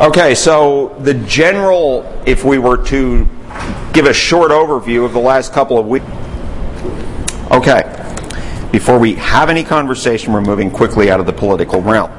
Okay, 0.00 0.36
so 0.36 0.94
the 1.00 1.14
general, 1.14 2.06
if 2.24 2.44
we 2.44 2.58
were 2.58 2.76
to 2.84 3.28
give 3.92 4.06
a 4.06 4.14
short 4.14 4.52
overview 4.52 5.04
of 5.04 5.12
the 5.12 5.18
last 5.18 5.52
couple 5.52 5.76
of 5.76 5.88
weeks. 5.88 6.06
Okay, 7.50 7.82
before 8.70 8.96
we 8.96 9.14
have 9.14 9.50
any 9.50 9.64
conversation, 9.64 10.32
we're 10.32 10.40
moving 10.40 10.70
quickly 10.70 11.10
out 11.10 11.18
of 11.18 11.26
the 11.26 11.32
political 11.32 11.80
realm. 11.80 12.12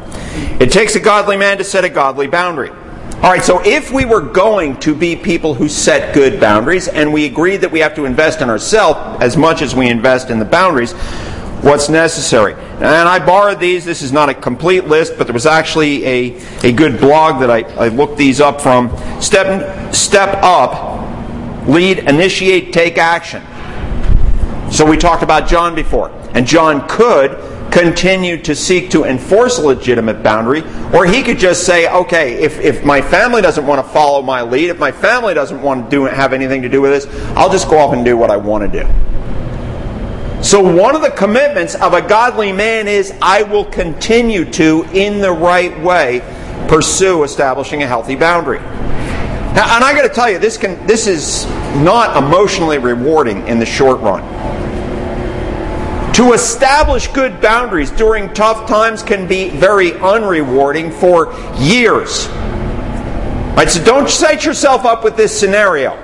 It 0.60 0.74
takes 0.74 0.96
a 0.96 1.00
godly 1.00 1.38
man 1.38 1.58
to 1.60 1.64
set 1.64 1.86
a 1.86 1.90
godly 1.90 2.28
boundary. 2.28 2.70
All 2.70 3.32
right, 3.32 3.42
so 3.42 3.62
if 3.66 3.94
we 3.94 4.04
were 4.04 4.22
going 4.22 4.78
to 4.82 4.94
be 4.94 5.16
people 5.16 5.54
who 5.54 5.70
set 5.70 6.14
good 6.14 6.38
boundaries, 6.38 6.90
and 6.90 7.14
we 7.14 7.28
agreed 7.28 7.62
that 7.62 7.72
we 7.72 7.80
have 7.80 7.96
to 7.96 8.04
invest 8.04 8.42
in 8.42 8.50
ourselves 8.50 9.24
as 9.24 9.38
much 9.38 9.62
as 9.62 9.74
we 9.74 9.88
invest 9.88 10.30
in 10.30 10.38
the 10.38 10.44
boundaries, 10.44 10.94
what's 11.62 11.90
necessary? 11.90 12.54
And 12.54 12.86
I 12.86 13.24
borrowed 13.24 13.60
these. 13.60 13.86
This 13.86 14.02
is 14.02 14.12
not 14.12 14.30
a 14.30 14.34
complete 14.34 14.86
list, 14.86 15.18
but 15.18 15.28
there 15.28 15.34
was 15.34 15.46
actually 15.46 16.06
a, 16.06 16.42
a 16.64 16.72
good 16.72 17.00
blog 17.00 17.40
that 17.42 17.52
I, 17.52 17.62
I 17.74 17.88
looked 17.90 18.18
these 18.18 18.40
up 18.40 18.62
from. 18.62 18.90
Step, 19.22 19.94
step 19.94 20.40
up, 20.42 21.68
lead, 21.68 22.00
initiate, 22.00 22.74
take 22.74 22.98
action. 22.98 23.44
So 24.72 24.86
we 24.86 24.98
talked 24.98 25.24
about 25.24 25.48
John 25.48 25.76
before. 25.76 26.10
And 26.34 26.46
John 26.46 26.88
could 26.88 27.32
continue 27.72 28.38
to 28.42 28.56
seek 28.56 28.90
to 28.92 29.04
enforce 29.04 29.60
a 29.60 29.62
legitimate 29.62 30.24
boundary, 30.24 30.64
or 30.94 31.06
he 31.06 31.22
could 31.22 31.38
just 31.38 31.66
say, 31.66 31.88
okay, 31.90 32.34
if, 32.42 32.60
if 32.60 32.84
my 32.84 33.02
family 33.02 33.42
doesn't 33.42 33.66
want 33.66 33.86
to 33.86 33.94
follow 33.94 34.22
my 34.22 34.42
lead, 34.42 34.70
if 34.70 34.80
my 34.80 34.92
family 34.92 35.34
doesn't 35.34 35.62
want 35.62 35.86
to 35.86 35.90
do, 35.90 36.06
have 36.06 36.34
anything 36.34 36.62
to 36.62 36.70
do 36.70 36.82
with 36.82 36.92
this, 36.92 37.28
I'll 37.36 37.50
just 37.50 37.70
go 37.70 37.78
off 37.78 37.94
and 37.94 38.04
do 38.04 38.18
what 38.18 38.32
I 38.32 38.38
want 38.38 38.72
to 38.72 38.82
do. 38.82 38.88
So, 40.42 40.62
one 40.62 40.96
of 40.96 41.02
the 41.02 41.12
commitments 41.12 41.76
of 41.76 41.94
a 41.94 42.02
godly 42.02 42.54
man 42.54 42.88
is 42.88 43.14
I 43.22 43.44
will 43.44 43.66
continue 43.66 44.46
to, 44.52 44.88
in 44.94 45.20
the 45.20 45.32
right 45.32 45.78
way, 45.82 46.22
pursue 46.70 47.24
establishing 47.24 47.84
a 47.84 47.88
healthy 47.88 48.16
boundary. 48.16 48.60
Now, 48.60 49.76
and 49.76 49.84
I 49.84 49.94
got 49.94 50.04
to 50.04 50.14
tell 50.14 50.30
you, 50.30 50.40
this 50.40 50.58
can 50.58 50.88
this 50.88 51.08
is 51.08 51.46
not 51.84 52.16
emotionally 52.16 52.78
rewarding 52.78 53.46
in 53.50 53.60
the 53.60 53.66
short 53.66 54.00
run. 54.00 54.24
To 56.14 56.32
establish 56.32 57.08
good 57.10 57.42
boundaries 57.42 57.92
during 57.92 58.34
tough 58.34 58.68
times 58.68 59.04
can 59.04 59.28
be 59.28 59.50
very 59.50 59.92
unrewarding 59.92 60.94
for 60.94 61.34
years. 61.62 62.30
Right, 63.58 63.70
so 63.70 63.84
don't 63.84 64.10
set 64.10 64.46
yourself 64.46 64.86
up 64.86 65.04
with 65.04 65.18
this 65.18 65.38
scenario. 65.38 65.98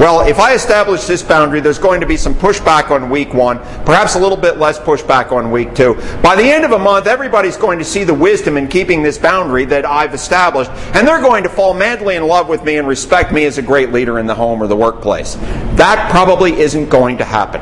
Well, 0.00 0.26
if 0.26 0.38
I 0.38 0.54
establish 0.54 1.04
this 1.04 1.22
boundary, 1.22 1.60
there's 1.60 1.78
going 1.78 2.00
to 2.00 2.06
be 2.06 2.16
some 2.16 2.34
pushback 2.34 2.90
on 2.90 3.10
week 3.10 3.34
one, 3.34 3.58
perhaps 3.84 4.14
a 4.14 4.18
little 4.18 4.38
bit 4.38 4.56
less 4.56 4.78
pushback 4.78 5.30
on 5.30 5.50
week 5.50 5.74
two. 5.74 5.92
By 6.22 6.36
the 6.36 6.42
end 6.42 6.64
of 6.64 6.72
a 6.72 6.78
month, 6.78 7.06
everybody's 7.06 7.58
going 7.58 7.78
to 7.80 7.84
see 7.84 8.04
the 8.04 8.14
wisdom 8.14 8.56
in 8.56 8.66
keeping 8.66 9.02
this 9.02 9.18
boundary 9.18 9.66
that 9.66 9.84
I've 9.84 10.14
established, 10.14 10.70
and 10.94 11.06
they're 11.06 11.20
going 11.20 11.42
to 11.42 11.50
fall 11.50 11.74
madly 11.74 12.16
in 12.16 12.26
love 12.26 12.48
with 12.48 12.64
me 12.64 12.78
and 12.78 12.88
respect 12.88 13.30
me 13.30 13.44
as 13.44 13.58
a 13.58 13.62
great 13.62 13.92
leader 13.92 14.18
in 14.18 14.26
the 14.26 14.34
home 14.34 14.62
or 14.62 14.68
the 14.68 14.76
workplace. 14.76 15.34
That 15.74 16.10
probably 16.10 16.58
isn't 16.58 16.88
going 16.88 17.18
to 17.18 17.24
happen. 17.26 17.60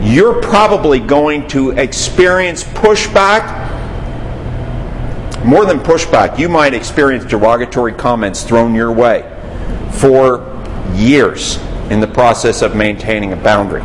you're 0.00 0.40
probably 0.40 1.00
going 1.00 1.46
to 1.48 1.72
experience 1.72 2.64
pushback. 2.64 3.67
More 5.44 5.64
than 5.64 5.78
pushback, 5.78 6.38
you 6.38 6.48
might 6.48 6.74
experience 6.74 7.24
derogatory 7.24 7.92
comments 7.92 8.42
thrown 8.42 8.74
your 8.74 8.92
way 8.92 9.22
for 9.92 10.44
years 10.94 11.58
in 11.90 12.00
the 12.00 12.06
process 12.06 12.60
of 12.60 12.74
maintaining 12.74 13.32
a 13.32 13.36
boundary. 13.36 13.82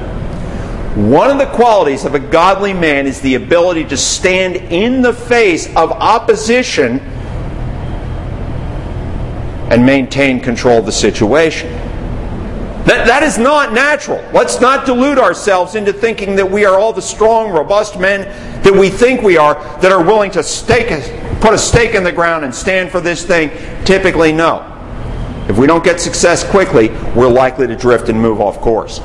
One 0.96 1.31
of 1.31 1.38
the 1.38 1.48
qualities 1.48 2.06
of 2.06 2.16
a 2.16 2.20
godly 2.20 2.74
man 2.74 3.08
is 3.08 3.22
the 3.22 3.36
ability 3.36 3.86
to 3.86 3.98
stand 3.98 4.56
in 4.56 5.02
the 5.02 5.14
face 5.14 5.68
of 5.76 5.92
opposition 5.92 7.00
and 9.72 9.86
maintain 9.86 10.40
control 10.40 10.78
of 10.78 10.86
the 10.86 10.92
situation. 10.92 11.72
That, 12.86 13.08
that 13.08 13.24
is 13.24 13.38
not 13.38 13.74
natural. 13.74 14.24
Let's 14.34 14.59
not 14.59 14.85
delude 14.85 15.18
ourselves 15.18 15.75
into 15.75 15.94
thinking 15.94 16.35
that 16.35 16.52
we 16.52 16.66
are 16.66 16.78
all 16.78 16.91
the 16.91 17.02
strong, 17.02 17.50
robust 17.50 17.97
men 17.97 18.22
that 18.64 18.74
we 18.74 18.90
think 18.90 19.22
we 19.22 19.38
are 19.38 19.56
that 19.81 19.91
are 19.91 20.03
willing 20.03 20.31
to 20.31 20.44
stake, 20.44 20.91
put 21.44 21.54
a 21.54 21.58
stake 21.58 21.94
in 21.94 22.06
the 22.06 22.12
ground 22.12 22.46
and 22.46 22.56
stand 22.56 22.90
for 22.90 23.02
this 23.02 23.26
thing. 23.26 23.50
Typically, 23.84 24.31
no. 24.31 24.70
If 25.50 25.58
we 25.58 25.68
don't 25.68 25.84
get 25.84 26.00
success 26.00 26.42
quickly, 26.50 26.88
we're 27.14 27.28
likely 27.28 27.68
to 27.68 27.76
drift 27.76 28.08
and 28.08 28.18
move 28.18 28.40
off 28.40 28.62
course. 28.62 29.02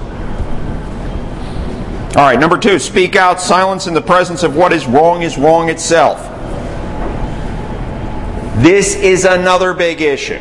All 2.15 2.25
right, 2.25 2.38
number 2.38 2.56
two, 2.56 2.78
speak 2.78 3.16
out. 3.16 3.41
Silence 3.41 3.88
in 3.88 3.93
the 3.93 4.00
presence 4.00 4.44
of 4.44 4.54
what 4.54 4.72
is 4.72 4.87
wrong 4.87 5.22
is 5.22 5.37
wrong 5.37 5.69
itself. 5.69 6.22
This 8.62 8.94
is 8.94 9.25
another 9.25 9.75
big 9.75 10.00
issue. 10.00 10.38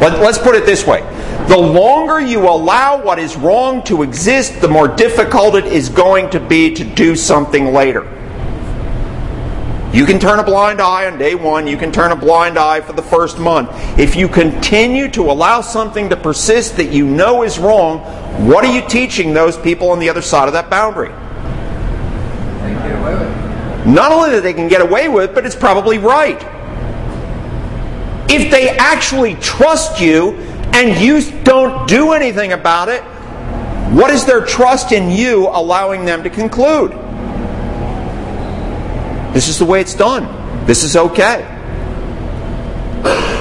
Let, 0.00 0.14
us 0.20 0.38
put 0.38 0.54
it 0.54 0.66
this 0.66 0.86
way 0.86 1.00
the 1.48 1.58
longer 1.58 2.20
you 2.20 2.48
allow 2.48 3.02
what 3.02 3.18
is 3.18 3.34
wrong 3.36 3.82
to 3.84 4.04
exist, 4.04 4.60
the 4.60 4.68
more 4.68 4.86
difficult 4.86 5.56
it 5.56 5.66
is 5.66 5.88
going 5.88 6.30
to 6.30 6.38
be 6.38 6.74
to 6.74 6.84
do 6.84 7.16
something 7.16 7.72
later. 7.72 8.17
You 9.92 10.04
can 10.04 10.18
turn 10.18 10.38
a 10.38 10.44
blind 10.44 10.82
eye 10.82 11.06
on 11.06 11.16
day 11.16 11.34
one, 11.34 11.66
you 11.66 11.78
can 11.78 11.90
turn 11.90 12.12
a 12.12 12.16
blind 12.16 12.58
eye 12.58 12.82
for 12.82 12.92
the 12.92 13.02
first 13.02 13.38
month. 13.38 13.70
If 13.98 14.16
you 14.16 14.28
continue 14.28 15.08
to 15.12 15.30
allow 15.30 15.62
something 15.62 16.10
to 16.10 16.16
persist 16.16 16.76
that 16.76 16.92
you 16.92 17.06
know 17.06 17.42
is 17.42 17.58
wrong, 17.58 18.00
what 18.46 18.64
are 18.66 18.72
you 18.72 18.86
teaching 18.86 19.32
those 19.32 19.56
people 19.56 19.90
on 19.90 19.98
the 19.98 20.10
other 20.10 20.20
side 20.20 20.46
of 20.46 20.52
that 20.52 20.68
boundary? 20.68 21.08
Not 23.90 24.12
only 24.12 24.30
that 24.32 24.42
they 24.42 24.52
can 24.52 24.68
get 24.68 24.82
away 24.82 25.08
with 25.08 25.34
but 25.34 25.46
it's 25.46 25.56
probably 25.56 25.96
right. 25.96 26.38
If 28.30 28.50
they 28.50 28.68
actually 28.76 29.36
trust 29.36 30.02
you 30.02 30.34
and 30.74 31.02
you 31.02 31.22
don't 31.44 31.88
do 31.88 32.12
anything 32.12 32.52
about 32.52 32.90
it, 32.90 33.00
what 33.94 34.10
is 34.10 34.26
their 34.26 34.44
trust 34.44 34.92
in 34.92 35.10
you 35.10 35.48
allowing 35.48 36.04
them 36.04 36.22
to 36.24 36.28
conclude? 36.28 37.07
This 39.38 39.46
is 39.46 39.60
the 39.60 39.64
way 39.64 39.80
it's 39.80 39.94
done. 39.94 40.66
This 40.66 40.82
is 40.82 40.96
okay. 40.96 41.44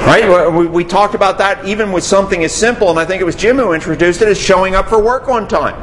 Right? 0.06 0.48
We, 0.70 0.84
talked 0.84 1.16
about 1.16 1.40
that 1.40 1.66
even 1.66 1.92
with 1.92 2.04
something 2.04 2.44
as 2.44 2.54
simple, 2.54 2.92
and 2.92 3.00
I 3.00 3.06
think 3.06 3.20
it 3.20 3.24
was 3.24 3.36
Jim 3.36 3.58
who 3.58 3.74
introduced 3.74 4.22
it, 4.22 4.28
as 4.28 4.40
showing 4.40 4.76
up 4.76 4.90
for 4.90 5.02
work 5.02 5.28
on 5.28 5.48
time. 5.48 5.74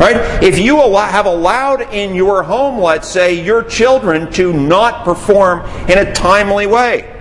Right? 0.00 0.42
If 0.42 0.58
you 0.58 0.78
have 0.78 1.26
allowed 1.26 1.94
in 1.94 2.16
your 2.16 2.42
home, 2.42 2.80
let's 2.80 3.06
say, 3.06 3.40
your 3.40 3.62
children 3.62 4.32
to 4.32 4.52
not 4.52 5.04
perform 5.04 5.60
in 5.88 5.98
a 5.98 6.12
timely 6.12 6.66
way, 6.66 7.16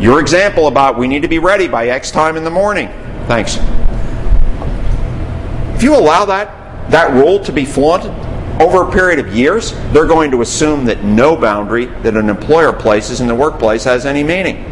your 0.00 0.20
example 0.20 0.66
about 0.66 0.96
we 0.96 1.06
need 1.06 1.20
to 1.20 1.28
be 1.28 1.40
ready 1.40 1.68
by 1.68 1.88
X 1.88 2.10
time 2.10 2.38
in 2.38 2.44
the 2.44 2.50
morning. 2.50 2.88
Thanks. 3.26 3.58
If 5.76 5.82
you 5.82 5.94
allow 5.94 6.24
that, 6.24 6.90
that 6.90 7.12
rule 7.12 7.38
to 7.40 7.52
be 7.52 7.66
flaunted 7.66 8.14
over 8.60 8.88
a 8.88 8.92
period 8.92 9.18
of 9.18 9.34
years, 9.34 9.72
they're 9.92 10.06
going 10.06 10.30
to 10.30 10.40
assume 10.42 10.84
that 10.84 11.02
no 11.02 11.36
boundary 11.36 11.86
that 11.86 12.16
an 12.16 12.28
employer 12.28 12.72
places 12.72 13.20
in 13.20 13.26
the 13.26 13.34
workplace 13.34 13.82
has 13.84 14.06
any 14.06 14.22
meaning. 14.22 14.70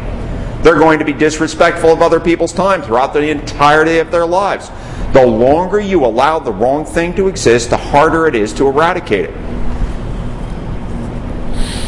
They're 0.61 0.79
going 0.79 0.99
to 0.99 1.05
be 1.05 1.11
disrespectful 1.11 1.91
of 1.91 2.01
other 2.01 2.21
people's 2.21 2.53
time 2.53 2.81
throughout 2.81 3.11
the 3.11 3.29
entirety 3.29 3.97
of 3.97 4.09
their 4.09 4.25
lives. 4.25 4.71
The 5.11 5.25
longer 5.25 5.81
you 5.81 6.05
allow 6.05 6.39
the 6.39 6.53
wrong 6.53 6.85
thing 6.85 7.13
to 7.15 7.27
exist, 7.27 7.69
the 7.69 7.77
harder 7.77 8.25
it 8.25 8.35
is 8.35 8.53
to 8.53 8.67
eradicate 8.67 9.25
it. 9.25 9.33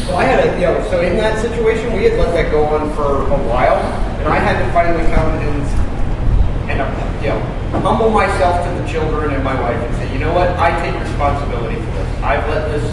So 0.06 0.14
I 0.14 0.24
had 0.24 0.46
a, 0.46 0.54
you 0.56 0.66
know, 0.66 0.86
so 0.90 1.00
in 1.00 1.16
that 1.16 1.40
situation, 1.40 1.94
we 1.94 2.04
had 2.04 2.18
let 2.18 2.34
that 2.34 2.52
go 2.52 2.66
on 2.66 2.94
for 2.94 3.22
a 3.32 3.38
while, 3.48 3.76
and 4.20 4.28
I 4.28 4.38
had 4.38 4.64
to 4.64 4.72
finally 4.72 5.04
come 5.14 5.30
and, 5.30 6.70
and 6.70 7.22
you 7.22 7.30
know, 7.30 7.55
humble 7.70 8.10
myself 8.10 8.64
to 8.66 8.82
the 8.82 8.88
children 8.88 9.34
and 9.34 9.42
my 9.44 9.58
wife 9.60 9.76
and 9.76 9.94
say, 9.96 10.12
you 10.12 10.18
know 10.18 10.32
what, 10.32 10.50
I 10.58 10.70
take 10.82 11.00
responsibility 11.00 11.76
for 11.76 11.90
this. 11.92 12.22
I've 12.22 12.48
let 12.48 12.68
this, 12.70 12.84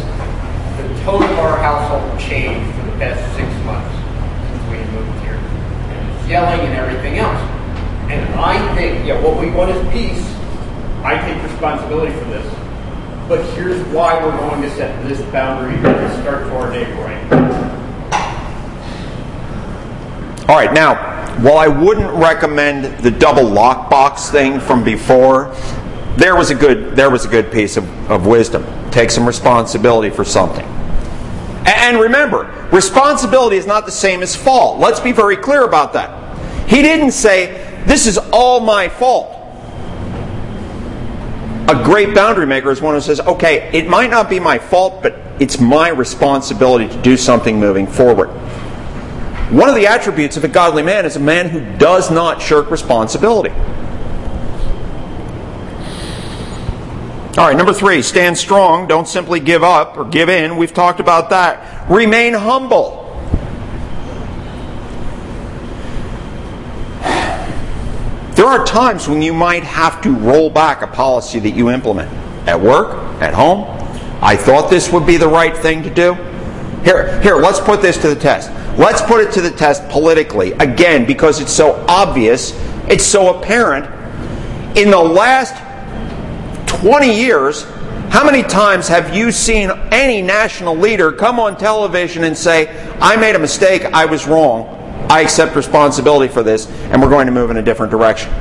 the 0.77 1.03
tone 1.03 1.23
of 1.23 1.39
our 1.39 1.57
household 1.57 2.19
change 2.19 2.63
for 2.75 2.85
the 2.85 2.97
past 2.97 3.21
six 3.35 3.49
months 3.65 3.93
since 4.49 4.63
we 4.69 4.77
moved 4.91 5.19
here. 5.23 5.37
And 5.37 6.29
yelling 6.29 6.61
and 6.61 6.73
everything 6.73 7.19
else. 7.19 7.39
And 8.11 8.33
I 8.35 8.75
think, 8.75 9.05
yeah, 9.07 9.21
what 9.21 9.39
we 9.39 9.49
want 9.49 9.71
is 9.71 9.81
peace. 9.93 10.23
I 11.03 11.19
take 11.21 11.41
responsibility 11.43 12.13
for 12.13 12.25
this 12.25 12.63
but 13.27 13.41
here's 13.55 13.81
why 13.87 14.21
we're 14.23 14.35
going 14.37 14.61
to 14.61 14.69
set 14.71 15.01
this 15.07 15.21
boundary 15.31 15.77
to 15.81 16.21
start 16.21 16.45
for 16.47 16.55
our 16.55 16.71
day 16.71 16.91
right. 17.01 17.72
All 20.47 20.55
right, 20.57 20.73
now, 20.73 20.95
while 21.41 21.57
I 21.57 21.67
wouldn't 21.67 22.11
recommend 22.11 23.01
the 23.01 23.09
double 23.09 23.43
lockbox 23.43 24.29
thing 24.29 24.59
from 24.59 24.83
before, 24.83 25.55
there 26.17 26.35
was 26.35 26.51
a 26.51 26.55
good 26.55 26.95
there 26.95 27.09
was 27.09 27.25
a 27.25 27.29
good 27.29 27.51
piece 27.51 27.77
of, 27.77 28.11
of 28.11 28.27
wisdom. 28.27 28.65
Take 28.91 29.09
some 29.09 29.25
responsibility 29.25 30.13
for 30.13 30.25
something. 30.25 30.65
And 31.65 31.97
remember, 31.97 32.53
responsibility 32.73 33.55
is 33.55 33.65
not 33.65 33.85
the 33.85 33.91
same 33.91 34.21
as 34.21 34.35
fault. 34.35 34.79
Let's 34.79 34.99
be 34.99 35.13
very 35.13 35.37
clear 35.37 35.63
about 35.63 35.93
that. 35.93 36.37
He 36.67 36.81
didn't 36.81 37.11
say, 37.11 37.83
This 37.87 38.05
is 38.05 38.17
all 38.33 38.59
my 38.59 38.89
fault. 38.89 39.33
A 41.69 41.81
great 41.81 42.13
boundary 42.13 42.45
maker 42.45 42.71
is 42.71 42.81
one 42.81 42.93
who 42.93 42.99
says, 42.99 43.21
okay, 43.21 43.69
it 43.71 43.87
might 43.87 44.09
not 44.09 44.29
be 44.29 44.37
my 44.37 44.59
fault, 44.59 45.01
but 45.01 45.17
it's 45.39 45.61
my 45.61 45.87
responsibility 45.87 46.89
to 46.89 47.01
do 47.01 47.15
something 47.15 47.57
moving 47.57 47.87
forward. 47.87 48.29
One 49.53 49.69
of 49.69 49.75
the 49.75 49.85
attributes 49.85 50.35
of 50.35 50.43
a 50.43 50.47
godly 50.47 50.81
man 50.81 51.05
is 51.05 51.15
a 51.15 51.19
man 51.19 51.47
who 51.47 51.59
does 51.77 52.09
not 52.09 52.41
shirk 52.41 52.71
responsibility. 52.71 53.51
All 57.37 57.45
right, 57.47 57.55
number 57.55 57.71
three, 57.71 58.01
stand 58.01 58.35
strong. 58.35 58.87
Don't 58.87 59.07
simply 59.07 59.39
give 59.39 59.63
up 59.63 59.95
or 59.95 60.05
give 60.05 60.27
in. 60.27 60.57
We've 60.57 60.73
talked 60.73 60.99
about 60.99 61.29
that. 61.29 61.87
Remain 61.87 62.33
humble. 62.33 63.01
There 68.33 68.47
are 68.47 68.65
times 68.65 69.07
when 69.07 69.21
you 69.21 69.33
might 69.33 69.63
have 69.63 70.01
to 70.01 70.15
roll 70.15 70.49
back 70.49 70.81
a 70.81 70.87
policy 70.87 71.37
that 71.37 71.51
you 71.51 71.69
implement 71.69 72.11
at 72.47 72.59
work, 72.59 72.95
at 73.21 73.35
home. 73.35 73.65
I 74.19 74.35
thought 74.35 74.71
this 74.71 74.91
would 74.91 75.05
be 75.05 75.17
the 75.17 75.27
right 75.27 75.55
thing 75.55 75.83
to 75.83 75.91
do. 75.91 76.15
Here, 76.83 77.21
here, 77.21 77.35
let's 77.35 77.59
put 77.59 77.83
this 77.83 77.97
to 77.97 78.07
the 78.07 78.19
test. 78.19 78.49
Let's 78.77 79.01
put 79.01 79.21
it 79.21 79.31
to 79.33 79.41
the 79.41 79.51
test 79.51 79.87
politically. 79.89 80.53
Again, 80.53 81.05
because 81.05 81.39
it's 81.39 81.53
so 81.53 81.85
obvious, 81.87 82.53
it's 82.87 83.05
so 83.05 83.37
apparent. 83.37 83.85
In 84.75 84.89
the 84.89 84.97
last 84.97 85.55
20 86.67 87.15
years, 87.15 87.63
how 88.09 88.25
many 88.25 88.41
times 88.41 88.87
have 88.87 89.15
you 89.15 89.31
seen 89.31 89.69
any 89.91 90.21
national 90.21 90.75
leader 90.75 91.11
come 91.11 91.39
on 91.39 91.57
television 91.57 92.23
and 92.23 92.37
say, 92.37 92.67
I 92.99 93.15
made 93.15 93.35
a 93.35 93.39
mistake, 93.39 93.85
I 93.85 94.05
was 94.05 94.27
wrong, 94.27 94.65
I 95.09 95.21
accept 95.21 95.55
responsibility 95.55 96.33
for 96.33 96.41
this, 96.41 96.67
and 96.67 97.01
we're 97.01 97.09
going 97.09 97.27
to 97.27 97.31
move 97.31 97.51
in 97.51 97.57
a 97.57 97.61
different 97.61 97.91
direction? 97.91 98.31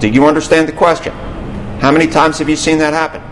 Did 0.00 0.14
you 0.14 0.26
understand 0.26 0.66
the 0.66 0.72
question? 0.72 1.12
How 1.80 1.90
many 1.90 2.06
times 2.06 2.38
have 2.38 2.48
you 2.48 2.56
seen 2.56 2.78
that 2.78 2.94
happen? 2.94 3.22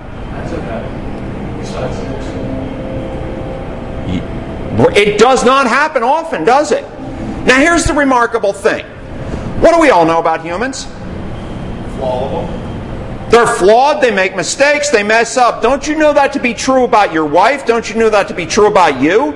It 4.78 5.19
does 5.19 5.44
not 5.44 5.66
happen 5.66 6.02
often, 6.02 6.44
does 6.44 6.72
it? 6.72 6.82
Now, 7.44 7.58
here's 7.58 7.84
the 7.84 7.94
remarkable 7.94 8.52
thing. 8.52 8.84
What 9.60 9.75
do 9.75 9.80
we 9.80 9.90
all 9.90 10.04
know 10.04 10.20
about 10.20 10.44
humans? 10.44 10.86
They're 13.30 13.46
flawed, 13.46 14.02
they 14.02 14.10
make 14.10 14.36
mistakes, 14.36 14.90
they 14.90 15.02
mess 15.02 15.36
up. 15.36 15.62
Don't 15.62 15.86
you 15.86 15.98
know 15.98 16.12
that 16.12 16.32
to 16.32 16.40
be 16.40 16.54
true 16.54 16.84
about 16.84 17.12
your 17.12 17.26
wife? 17.26 17.66
Don't 17.66 17.90
you 17.90 17.96
know 17.96 18.08
that 18.08 18.28
to 18.28 18.34
be 18.34 18.46
true 18.46 18.66
about 18.66 19.00
you? 19.00 19.34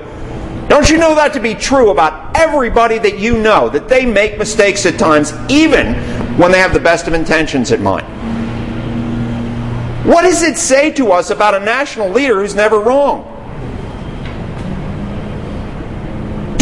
Don't 0.69 0.89
you 0.89 0.97
know 0.97 1.15
that 1.15 1.33
to 1.35 1.41
be 1.41 1.55
true 1.55 1.91
about 1.91 2.37
everybody 2.37 2.99
that 2.99 3.19
you 3.19 3.37
know? 3.37 3.69
That 3.69 3.89
they 3.89 4.07
make 4.07 4.39
mistakes 4.39 4.87
at 4.87 4.99
times, 4.99 5.33
even 5.51 5.95
when 6.39 6.53
they 6.53 6.59
have 6.59 6.73
the 6.73 6.81
best 6.81 7.07
of 7.09 7.15
intentions 7.15 7.73
in 7.73 7.83
mind. 7.83 8.07
What 10.07 10.23
does 10.23 10.43
it 10.43 10.57
say 10.57 10.91
to 10.93 11.13
us 11.13 11.31
about 11.31 11.55
a 11.55 11.61
national 11.61 12.09
leader 12.11 12.41
who's 12.41 12.55
never 12.55 12.81
wrong? 12.81 13.29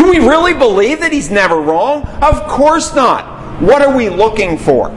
Do 0.01 0.09
we 0.09 0.19
really 0.19 0.55
believe 0.55 1.01
that 1.01 1.13
he's 1.13 1.31
never 1.31 1.61
wrong? 1.61 2.07
Of 2.23 2.49
course 2.49 2.95
not. 2.95 3.61
What 3.61 3.83
are 3.83 3.95
we 3.95 4.09
looking 4.09 4.57
for? 4.57 4.89
Him 4.89 4.97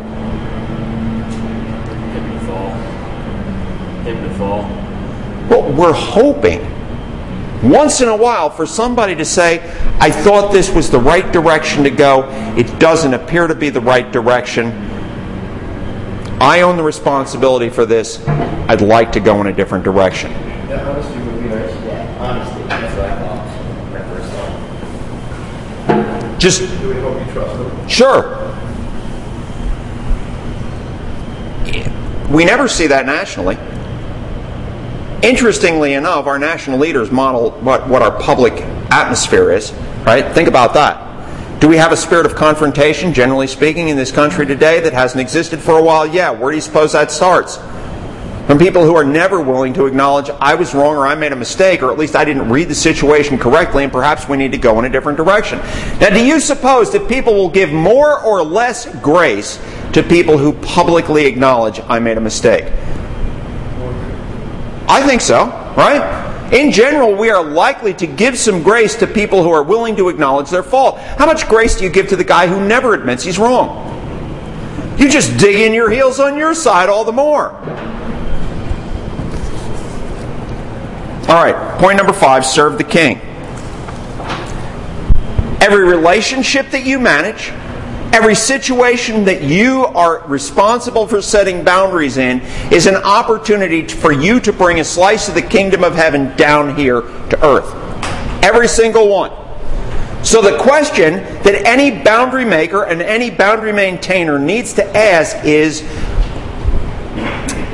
to 2.32 2.40
fall. 2.46 2.72
Him 4.04 4.24
to 4.24 4.34
fall. 4.36 4.62
Well, 5.50 5.74
we're 5.74 5.92
hoping 5.92 6.62
once 7.70 8.00
in 8.00 8.08
a 8.08 8.16
while 8.16 8.50
for 8.50 8.66
somebody 8.66 9.14
to 9.16 9.26
say, 9.26 9.60
I 10.00 10.10
thought 10.10 10.54
this 10.54 10.70
was 10.70 10.90
the 10.90 11.00
right 11.00 11.30
direction 11.34 11.84
to 11.84 11.90
go. 11.90 12.30
It 12.58 12.80
doesn't 12.80 13.14
appear 13.14 13.48
to 13.48 13.56
be 13.56 13.70
the 13.70 13.82
right 13.82 14.10
direction. 14.10 14.68
I 16.40 16.62
own 16.62 16.78
the 16.78 16.84
responsibility 16.84 17.68
for 17.68 17.86
this. 17.86 18.26
I'd 18.28 18.80
like 18.80 19.12
to 19.12 19.20
go 19.20 19.42
in 19.42 19.48
a 19.48 19.54
different 19.54 19.84
direction. 19.84 20.32
That 20.70 20.88
honesty 20.88 21.20
would 21.20 21.44
be 21.44 21.50
nice. 21.50 21.74
Yeah, 21.84 22.18
honesty. 22.22 22.64
That's 22.70 22.96
what 22.96 23.10
I 23.10 23.20
thought. 23.20 23.48
When 23.92 24.02
I 24.02 24.06
first 24.08 24.30
saw 24.32 24.48
it. 24.48 24.54
Just 26.44 26.60
Do 26.60 26.90
we 26.90 26.96
hope 26.96 27.26
you 27.26 27.32
trust 27.32 27.58
them? 27.58 27.88
Sure. 27.88 28.38
We 32.30 32.44
never 32.44 32.68
see 32.68 32.88
that 32.88 33.06
nationally. 33.06 33.58
Interestingly 35.22 35.94
enough, 35.94 36.28
our 36.28 36.38
national 36.38 36.80
leaders 36.80 37.12
model 37.12 37.52
what, 37.62 37.88
what 37.88 38.02
our 38.02 38.12
public 38.20 38.56
atmosphere 38.92 39.54
is, 39.54 39.72
right? 40.06 40.34
Think 40.34 40.50
about 40.50 40.74
that. 40.74 41.62
Do 41.62 41.70
we 41.70 41.78
have 41.78 41.94
a 41.94 41.98
spirit 41.98 42.26
of 42.26 42.36
confrontation, 42.36 43.14
generally 43.14 43.48
speaking, 43.48 43.88
in 43.88 43.96
this 43.96 44.12
country 44.12 44.46
today 44.46 44.82
that 44.82 44.92
hasn't 44.92 45.22
existed 45.22 45.62
for 45.62 45.80
a 45.80 45.82
while? 45.82 46.06
Yeah. 46.06 46.32
Where 46.32 46.52
do 46.52 46.58
you 46.58 46.62
suppose 46.62 46.92
that 46.92 47.10
starts? 47.10 47.58
From 48.54 48.60
people 48.60 48.86
who 48.86 48.96
are 48.96 49.04
never 49.04 49.42
willing 49.42 49.74
to 49.74 49.88
acknowledge 49.88 50.30
I 50.30 50.54
was 50.54 50.76
wrong 50.76 50.96
or 50.96 51.08
I 51.08 51.16
made 51.16 51.32
a 51.32 51.36
mistake 51.36 51.82
or 51.82 51.92
at 51.92 51.98
least 51.98 52.16
I 52.16 52.24
didn't 52.24 52.50
read 52.50 52.70
the 52.70 52.76
situation 52.76 53.40
correctly 53.40 53.84
and 53.84 53.92
perhaps 53.92 54.30
we 54.30 54.38
need 54.38 54.52
to 54.52 54.60
go 54.60 54.78
in 54.78 54.86
a 54.86 54.90
different 54.90 55.18
direction. 55.18 55.58
Now, 56.00 56.12
do 56.12 56.24
you 56.24 56.40
suppose 56.40 56.92
that 56.92 57.10
people 57.10 57.34
will 57.34 57.50
give 57.50 57.74
more 57.74 58.20
or 58.20 58.44
less 58.44 58.86
grace 58.98 59.60
to 59.94 60.04
people 60.04 60.38
who 60.38 60.54
publicly 60.54 61.26
acknowledge 61.26 61.80
I 61.88 61.98
made 61.98 62.18
a 62.18 62.22
mistake? 62.22 62.66
I 64.88 65.02
think 65.04 65.22
so, 65.22 65.48
right? 65.76 66.54
In 66.54 66.72
general, 66.72 67.16
we 67.16 67.32
are 67.32 67.44
likely 67.44 67.96
to 67.96 68.06
give 68.06 68.38
some 68.38 68.62
grace 68.62 68.94
to 68.98 69.08
people 69.08 69.42
who 69.42 69.50
are 69.50 69.64
willing 69.64 69.96
to 69.96 70.10
acknowledge 70.10 70.52
their 70.52 70.62
fault. 70.62 71.00
How 71.00 71.26
much 71.26 71.48
grace 71.48 71.76
do 71.76 71.86
you 71.86 71.90
give 71.90 72.08
to 72.10 72.16
the 72.16 72.24
guy 72.24 72.46
who 72.46 72.64
never 72.64 72.94
admits 72.94 73.24
he's 73.24 73.40
wrong? 73.40 73.90
You 75.00 75.10
just 75.10 75.40
dig 75.40 75.56
in 75.56 75.74
your 75.74 75.90
heels 75.90 76.20
on 76.20 76.38
your 76.38 76.54
side 76.54 76.88
all 76.88 77.04
the 77.04 77.12
more. 77.12 77.60
All 81.30 81.42
right, 81.42 81.80
point 81.80 81.98
number 81.98 82.12
five 82.12 82.46
serve 82.46 82.78
the 82.78 82.84
king. 82.84 83.18
Every 85.62 85.86
relationship 85.86 86.70
that 86.72 86.86
you 86.86 87.00
manage, 87.00 87.50
every 88.14 88.36
situation 88.36 89.24
that 89.24 89.42
you 89.42 89.86
are 89.86 90.28
responsible 90.28 91.08
for 91.08 91.22
setting 91.22 91.64
boundaries 91.64 92.18
in, 92.18 92.42
is 92.74 92.88
an 92.88 92.96
opportunity 92.96 93.88
for 93.88 94.12
you 94.12 94.42
to 94.42 94.52
bring 94.52 94.82
a 94.82 94.84
slice 94.84 95.30
of 95.30 95.36
the 95.36 95.42
kingdom 95.42 95.82
of 95.82 95.96
heaven 95.96 96.36
down 96.36 96.76
here 96.76 97.02
to 97.02 97.46
earth. 97.46 97.74
Every 98.44 98.68
single 98.68 99.08
one. 99.08 99.32
So 100.26 100.42
the 100.42 100.58
question 100.58 101.14
that 101.44 101.66
any 101.66 102.04
boundary 102.04 102.46
maker 102.46 102.84
and 102.84 103.02
any 103.02 103.30
boundary 103.30 103.72
maintainer 103.72 104.38
needs 104.38 104.74
to 104.74 104.98
ask 104.98 105.46
is 105.46 105.82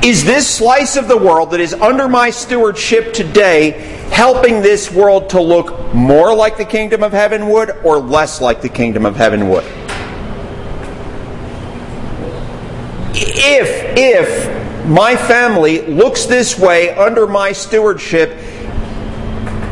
is 0.02 0.24
this 0.24 0.48
slice 0.48 0.96
of 0.96 1.08
the 1.08 1.16
world 1.16 1.50
that 1.50 1.60
is 1.60 1.74
under 1.74 2.08
my 2.08 2.30
stewardship 2.30 3.12
today 3.12 3.72
helping 4.10 4.62
this 4.62 4.90
world 4.90 5.28
to 5.30 5.40
look 5.40 5.94
more 5.94 6.34
like 6.34 6.56
the 6.56 6.64
kingdom 6.64 7.02
of 7.02 7.12
heaven 7.12 7.48
would 7.48 7.70
or 7.84 7.98
less 7.98 8.40
like 8.40 8.62
the 8.62 8.68
kingdom 8.68 9.04
of 9.04 9.14
heaven 9.14 9.48
would? 9.50 9.64
If, 13.12 13.96
if 13.98 14.86
my 14.86 15.16
family 15.16 15.82
looks 15.82 16.24
this 16.24 16.58
way 16.58 16.94
under 16.96 17.26
my 17.26 17.52
stewardship, 17.52 18.30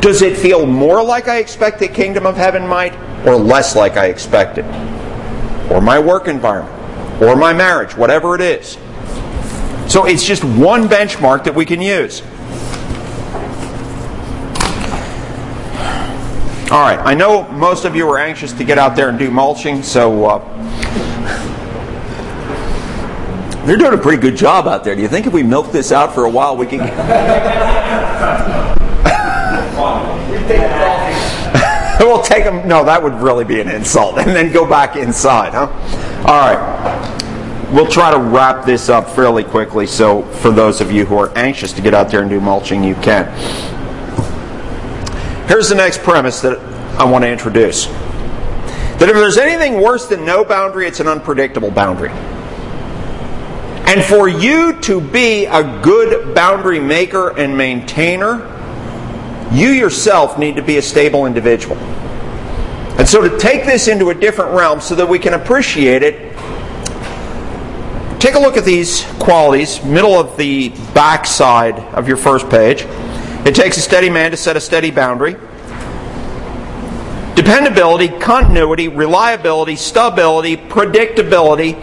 does 0.00 0.20
it 0.20 0.37
feel 0.37 0.66
more 0.66 1.02
like 1.02 1.28
I 1.28 1.38
expect 1.38 1.78
the 1.78 1.88
kingdom 1.88 2.26
of 2.26 2.37
heaven 2.37 2.66
might 2.66 2.94
or 3.26 3.37
less 3.37 3.75
like 3.75 3.97
I 3.97 4.06
expect 4.06 4.58
it? 4.58 4.66
Or 5.70 5.80
my 5.80 5.99
work 5.99 6.28
environment, 6.28 7.23
or 7.23 7.35
my 7.35 7.52
marriage, 7.52 7.97
whatever 7.97 8.35
it 8.35 8.40
is. 8.40 8.76
So 9.88 10.04
it's 10.04 10.23
just 10.23 10.45
one 10.45 10.87
benchmark 10.87 11.45
that 11.45 11.54
we 11.54 11.64
can 11.64 11.80
use. 11.80 12.21
All 16.71 16.83
right, 16.83 16.99
I 16.99 17.14
know 17.14 17.50
most 17.52 17.87
of 17.87 17.97
you 17.97 18.07
are 18.11 18.18
anxious 18.18 18.52
to 18.52 18.64
get 18.64 18.76
out 18.76 18.95
there 18.95 19.09
and 19.09 19.18
do 19.18 19.30
mulching, 19.30 19.83
so 19.83 20.26
uh, 20.26 20.38
they're 23.64 23.78
doing 23.78 23.95
a 23.95 24.02
pretty 24.02 24.21
good 24.21 24.37
job 24.37 24.68
out 24.68 24.85
there. 24.85 24.95
Do 24.95 25.00
you 25.00 25.09
think 25.09 25.26
if 25.26 25.33
we 25.33 25.42
milk 25.42 25.73
this 25.73 25.90
out 25.90 26.14
for 26.14 26.26
a 26.26 26.30
while, 26.30 26.54
we 26.54 26.66
can? 26.66 26.80
we'll 32.00 32.23
take 32.23 32.45
them. 32.45 32.68
No, 32.68 32.85
that 32.85 33.02
would 33.02 33.14
really 33.14 33.47
be 33.47 33.62
an 33.62 33.71
insult, 33.71 34.18
and 34.18 34.37
then 34.37 34.52
go 34.52 34.68
back 34.68 34.97
inside, 34.97 35.54
huh? 35.54 35.68
All 36.26 36.38
right 36.38 37.17
we'll 37.72 37.87
try 37.87 38.10
to 38.10 38.18
wrap 38.18 38.64
this 38.64 38.88
up 38.88 39.10
fairly 39.10 39.44
quickly 39.44 39.87
so 39.87 40.22
for 40.22 40.50
those 40.50 40.80
of 40.80 40.90
you 40.90 41.04
who 41.04 41.16
are 41.18 41.37
anxious 41.37 41.72
to 41.72 41.82
get 41.82 41.94
out 41.94 42.10
there 42.10 42.20
and 42.20 42.30
do 42.30 42.40
mulching, 42.40 42.82
you 42.82 42.94
can. 42.96 43.26
Here's 45.48 45.68
the 45.68 45.75
next 45.75 46.02
premise 46.02 46.40
that 46.42 46.58
I 46.98 47.04
want 47.04 47.25
to 47.25 47.30
introduce 47.30 47.87
that 47.87 49.08
if 49.08 49.14
there's 49.14 49.38
anything 49.38 49.80
worse 49.80 50.06
than 50.08 50.25
no 50.25 50.44
boundary, 50.44 50.87
it's 50.88 50.98
an 50.98 51.06
unpredictable 51.06 51.70
boundary. 51.70 52.10
And 53.88 54.04
for 54.04 54.28
you 54.28 54.78
to 54.80 55.00
be 55.00 55.44
a 55.46 55.62
good 55.82 56.34
boundary 56.34 56.80
maker 56.80 57.38
and 57.38 57.56
maintainer, 57.56 58.54
you 59.52 59.70
yourself 59.70 60.38
need 60.38 60.56
to 60.56 60.62
be 60.62 60.76
a 60.78 60.82
stable 60.82 61.26
individual. 61.26 61.76
And 62.98 63.08
so 63.08 63.26
to 63.26 63.38
take 63.38 63.64
this 63.64 63.87
into 63.87 64.10
a 64.10 64.14
different 64.14 64.52
realm 64.52 64.80
so 64.80 64.96
that 64.96 65.08
we 65.08 65.18
can 65.18 65.34
appreciate 65.34 66.02
it, 66.02 66.37
take 68.18 68.34
a 68.34 68.38
look 68.38 68.56
at 68.56 68.64
these 68.64 69.04
qualities, 69.18 69.82
middle 69.84 70.14
of 70.14 70.37
the 70.37 70.70
back 70.92 71.26
side 71.26 71.78
of 71.94 72.08
your 72.08 72.16
first 72.16 72.48
page. 72.50 72.84
It 73.46 73.54
takes 73.54 73.76
a 73.76 73.80
steady 73.80 74.10
man 74.10 74.32
to 74.32 74.37
set 74.37 74.56
a 74.56 74.60
steady 74.60 74.90
boundary. 74.90 75.37
Dependability, 77.34 78.08
continuity, 78.18 78.88
reliability, 78.88 79.76
stability, 79.76 80.56
predictability. 80.56 81.76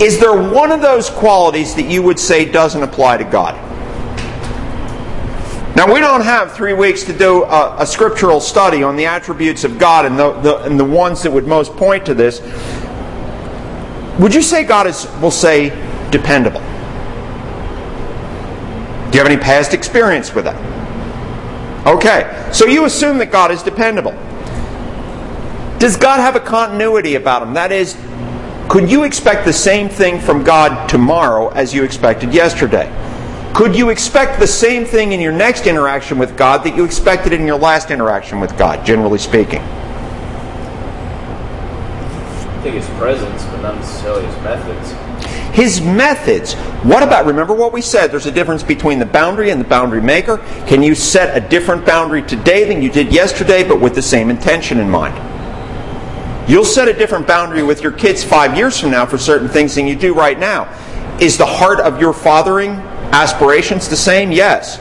Is 0.00 0.20
there 0.20 0.36
one 0.36 0.70
of 0.70 0.80
those 0.80 1.10
qualities 1.10 1.74
that 1.74 1.86
you 1.86 2.02
would 2.02 2.20
say 2.20 2.50
doesn't 2.50 2.82
apply 2.82 3.16
to 3.16 3.24
God? 3.24 3.54
Now, 5.76 5.92
we 5.92 6.00
don't 6.00 6.22
have 6.22 6.54
three 6.54 6.72
weeks 6.72 7.02
to 7.04 7.12
do 7.12 7.44
a, 7.44 7.82
a 7.82 7.86
scriptural 7.86 8.40
study 8.40 8.82
on 8.82 8.96
the 8.96 9.04
attributes 9.04 9.64
of 9.64 9.78
God 9.78 10.06
and 10.06 10.18
the, 10.18 10.32
the, 10.40 10.56
and 10.62 10.80
the 10.80 10.84
ones 10.84 11.22
that 11.22 11.30
would 11.30 11.46
most 11.46 11.76
point 11.76 12.06
to 12.06 12.14
this. 12.14 12.40
Would 14.18 14.34
you 14.34 14.42
say 14.42 14.64
God 14.64 14.86
is, 14.86 15.06
we'll 15.20 15.30
say, 15.30 15.70
dependable? 16.10 16.60
Do 19.10 19.18
you 19.18 19.22
have 19.22 19.26
any 19.26 19.36
past 19.36 19.74
experience 19.74 20.34
with 20.34 20.46
that? 20.46 21.86
Okay, 21.86 22.50
so 22.52 22.66
you 22.66 22.84
assume 22.84 23.18
that 23.18 23.30
God 23.30 23.50
is 23.50 23.62
dependable. 23.62 24.12
Does 25.78 25.96
God 25.96 26.20
have 26.20 26.34
a 26.34 26.40
continuity 26.40 27.14
about 27.14 27.42
him? 27.42 27.54
That 27.54 27.70
is, 27.70 27.96
could 28.68 28.90
you 28.90 29.04
expect 29.04 29.44
the 29.44 29.52
same 29.52 29.88
thing 29.88 30.18
from 30.18 30.42
God 30.42 30.88
tomorrow 30.88 31.48
as 31.50 31.74
you 31.74 31.84
expected 31.84 32.34
yesterday? 32.34 32.90
Could 33.54 33.76
you 33.76 33.90
expect 33.90 34.40
the 34.40 34.46
same 34.46 34.84
thing 34.84 35.12
in 35.12 35.20
your 35.20 35.32
next 35.32 35.66
interaction 35.66 36.18
with 36.18 36.36
God 36.36 36.64
that 36.64 36.74
you 36.74 36.84
expected 36.84 37.32
in 37.32 37.46
your 37.46 37.58
last 37.58 37.90
interaction 37.90 38.40
with 38.40 38.56
God, 38.58 38.84
generally 38.84 39.18
speaking? 39.18 39.62
Think 42.66 42.82
his 42.82 42.98
presence, 42.98 43.44
but 43.44 43.62
not 43.62 43.76
necessarily 43.76 44.26
his 44.26 44.34
methods. 44.42 45.54
His 45.54 45.80
methods. 45.80 46.54
What 46.82 47.04
about, 47.04 47.24
remember 47.24 47.54
what 47.54 47.72
we 47.72 47.80
said, 47.80 48.10
there's 48.10 48.26
a 48.26 48.32
difference 48.32 48.64
between 48.64 48.98
the 48.98 49.06
boundary 49.06 49.50
and 49.50 49.60
the 49.60 49.68
boundary 49.68 50.02
maker. 50.02 50.38
Can 50.66 50.82
you 50.82 50.96
set 50.96 51.40
a 51.40 51.48
different 51.48 51.86
boundary 51.86 52.22
today 52.22 52.64
than 52.64 52.82
you 52.82 52.90
did 52.90 53.12
yesterday, 53.12 53.62
but 53.62 53.80
with 53.80 53.94
the 53.94 54.02
same 54.02 54.30
intention 54.30 54.80
in 54.80 54.90
mind? 54.90 55.14
You'll 56.50 56.64
set 56.64 56.88
a 56.88 56.92
different 56.92 57.28
boundary 57.28 57.62
with 57.62 57.84
your 57.84 57.92
kids 57.92 58.24
five 58.24 58.56
years 58.56 58.80
from 58.80 58.90
now 58.90 59.06
for 59.06 59.16
certain 59.16 59.48
things 59.48 59.76
than 59.76 59.86
you 59.86 59.94
do 59.94 60.12
right 60.12 60.36
now. 60.36 60.64
Is 61.20 61.38
the 61.38 61.46
heart 61.46 61.78
of 61.78 62.00
your 62.00 62.12
fathering 62.12 62.72
Aspirations 63.12 63.88
the 63.88 63.96
same? 63.96 64.32
Yes. 64.32 64.80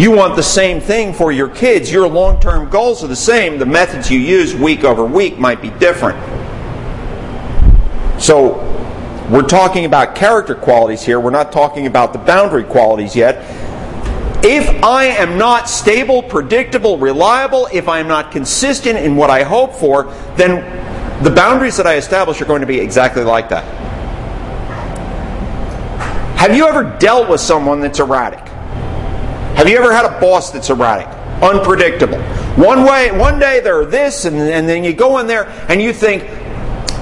You 0.00 0.12
want 0.12 0.34
the 0.34 0.42
same 0.42 0.80
thing 0.80 1.12
for 1.12 1.30
your 1.30 1.48
kids. 1.48 1.92
Your 1.92 2.08
long 2.08 2.40
term 2.40 2.70
goals 2.70 3.04
are 3.04 3.08
the 3.08 3.14
same. 3.14 3.58
The 3.58 3.66
methods 3.66 4.10
you 4.10 4.18
use 4.18 4.54
week 4.54 4.84
over 4.84 5.04
week 5.04 5.38
might 5.38 5.60
be 5.60 5.68
different. 5.72 6.41
So, 8.22 8.52
we're 9.32 9.48
talking 9.48 9.84
about 9.84 10.14
character 10.14 10.54
qualities 10.54 11.02
here. 11.02 11.18
We're 11.18 11.30
not 11.30 11.50
talking 11.50 11.88
about 11.88 12.12
the 12.12 12.20
boundary 12.20 12.62
qualities 12.62 13.16
yet. 13.16 13.42
If 14.44 14.84
I 14.84 15.06
am 15.06 15.38
not 15.38 15.68
stable, 15.68 16.22
predictable, 16.22 16.98
reliable, 16.98 17.68
if 17.72 17.88
I 17.88 17.98
am 17.98 18.06
not 18.06 18.30
consistent 18.30 18.96
in 18.96 19.16
what 19.16 19.28
I 19.28 19.42
hope 19.42 19.74
for, 19.74 20.04
then 20.36 20.62
the 21.24 21.30
boundaries 21.32 21.76
that 21.78 21.88
I 21.88 21.96
establish 21.96 22.40
are 22.40 22.44
going 22.44 22.60
to 22.60 22.66
be 22.66 22.78
exactly 22.78 23.24
like 23.24 23.48
that. 23.48 23.64
Have 26.38 26.54
you 26.54 26.68
ever 26.68 26.96
dealt 27.00 27.28
with 27.28 27.40
someone 27.40 27.80
that's 27.80 27.98
erratic? 27.98 28.46
Have 29.56 29.68
you 29.68 29.76
ever 29.76 29.92
had 29.92 30.04
a 30.04 30.20
boss 30.20 30.52
that's 30.52 30.70
erratic? 30.70 31.08
Unpredictable. 31.42 32.22
One 32.54 32.84
way, 32.84 33.10
one 33.10 33.40
day 33.40 33.58
they're 33.58 33.84
this, 33.84 34.26
and, 34.26 34.36
and 34.36 34.68
then 34.68 34.84
you 34.84 34.92
go 34.92 35.18
in 35.18 35.26
there 35.26 35.48
and 35.68 35.82
you 35.82 35.92
think, 35.92 36.22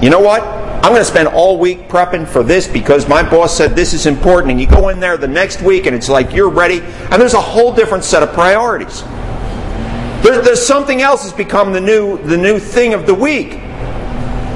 you 0.01 0.09
know 0.09 0.19
what? 0.19 0.60
I'm 0.83 0.91
going 0.93 1.01
to 1.01 1.05
spend 1.05 1.27
all 1.27 1.59
week 1.59 1.87
prepping 1.87 2.27
for 2.27 2.41
this 2.41 2.67
because 2.67 3.07
my 3.07 3.21
boss 3.21 3.55
said 3.55 3.75
this 3.75 3.93
is 3.93 4.07
important. 4.07 4.51
And 4.51 4.59
you 4.59 4.65
go 4.65 4.89
in 4.89 4.99
there 4.99 5.15
the 5.15 5.27
next 5.27 5.61
week 5.61 5.85
and 5.85 5.95
it's 5.95 6.09
like 6.09 6.33
you're 6.33 6.49
ready, 6.49 6.79
and 6.79 7.21
there's 7.21 7.35
a 7.35 7.41
whole 7.41 7.71
different 7.71 8.03
set 8.03 8.23
of 8.23 8.33
priorities. 8.33 9.03
There, 10.23 10.41
there's 10.41 10.65
something 10.65 11.01
else 11.03 11.21
has 11.23 11.33
become 11.33 11.71
the 11.71 11.81
new 11.81 12.17
the 12.23 12.37
new 12.37 12.57
thing 12.57 12.95
of 12.95 13.05
the 13.05 13.13
week. 13.13 13.53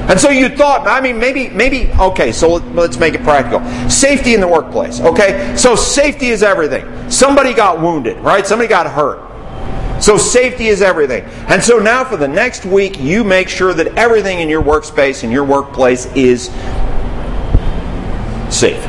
And 0.07 0.19
so 0.19 0.29
you 0.29 0.49
thought, 0.49 0.87
I 0.87 1.01
mean, 1.01 1.17
maybe, 1.17 1.49
maybe, 1.49 1.91
okay, 1.93 2.31
so 2.31 2.57
let's 2.57 2.97
make 2.97 3.15
it 3.15 3.23
practical. 3.23 3.67
Safety 3.89 4.35
in 4.35 4.39
the 4.39 4.47
workplace, 4.47 4.99
okay? 5.01 5.55
So 5.57 5.75
safety 5.75 6.27
is 6.27 6.43
everything. 6.43 7.09
Somebody 7.09 7.55
got 7.55 7.81
wounded, 7.81 8.17
right? 8.17 8.45
Somebody 8.45 8.69
got 8.69 8.85
hurt. 8.85 9.19
So 10.01 10.17
safety 10.17 10.67
is 10.67 10.81
everything. 10.81 11.23
And 11.47 11.63
so 11.63 11.79
now 11.79 12.03
for 12.03 12.17
the 12.17 12.27
next 12.27 12.65
week, 12.65 12.99
you 12.99 13.23
make 13.23 13.49
sure 13.49 13.73
that 13.73 13.87
everything 13.97 14.39
in 14.39 14.49
your 14.49 14.61
workspace, 14.61 15.23
in 15.23 15.31
your 15.31 15.45
workplace 15.45 16.05
is 16.15 16.47
safe. 18.53 18.83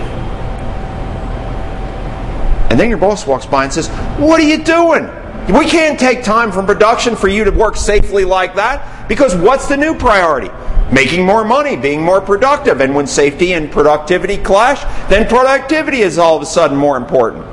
And 2.69 2.81
then 2.81 2.89
your 2.89 2.99
boss 2.99 3.27
walks 3.27 3.47
by 3.47 3.65
and 3.65 3.73
says, 3.73 3.89
What 4.19 4.41
are 4.41 4.47
you 4.47 4.63
doing? 4.63 5.09
We 5.47 5.65
can't 5.65 5.99
take 5.99 6.25
time 6.25 6.51
from 6.51 6.67
production 6.67 7.15
for 7.15 7.29
you 7.29 7.45
to 7.45 7.53
work 7.53 7.77
safely 7.77 8.25
like 8.25 8.57
that 8.57 9.09
because 9.09 9.35
what's 9.37 9.69
the 9.69 9.77
new 9.77 9.95
priority? 9.97 10.51
making 10.93 11.25
more 11.25 11.45
money, 11.45 11.77
being 11.77 12.03
more 12.03 12.21
productive. 12.21 12.81
And 12.81 12.95
when 12.95 13.07
safety 13.07 13.55
and 13.55 13.71
productivity 13.71 14.37
clash, 14.37 14.83
then 15.09 15.29
productivity 15.29 16.01
is 16.01 16.19
all 16.19 16.37
of 16.37 16.43
a 16.43 16.47
sudden 16.47 16.77
more 16.77 16.97
important. 16.97 17.45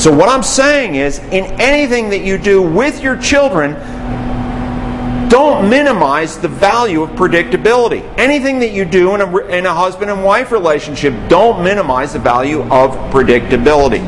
So, 0.00 0.10
what 0.10 0.30
I'm 0.30 0.42
saying 0.42 0.94
is, 0.94 1.18
in 1.18 1.44
anything 1.60 2.08
that 2.08 2.24
you 2.24 2.38
do 2.38 2.62
with 2.62 3.02
your 3.02 3.18
children, 3.18 3.74
don't 5.28 5.68
minimize 5.68 6.38
the 6.38 6.48
value 6.48 7.02
of 7.02 7.10
predictability. 7.10 8.00
Anything 8.16 8.60
that 8.60 8.70
you 8.70 8.86
do 8.86 9.14
in 9.14 9.20
a, 9.20 9.36
in 9.48 9.66
a 9.66 9.74
husband 9.74 10.10
and 10.10 10.24
wife 10.24 10.52
relationship, 10.52 11.12
don't 11.28 11.62
minimize 11.62 12.14
the 12.14 12.18
value 12.18 12.62
of 12.72 12.92
predictability. 13.12 14.00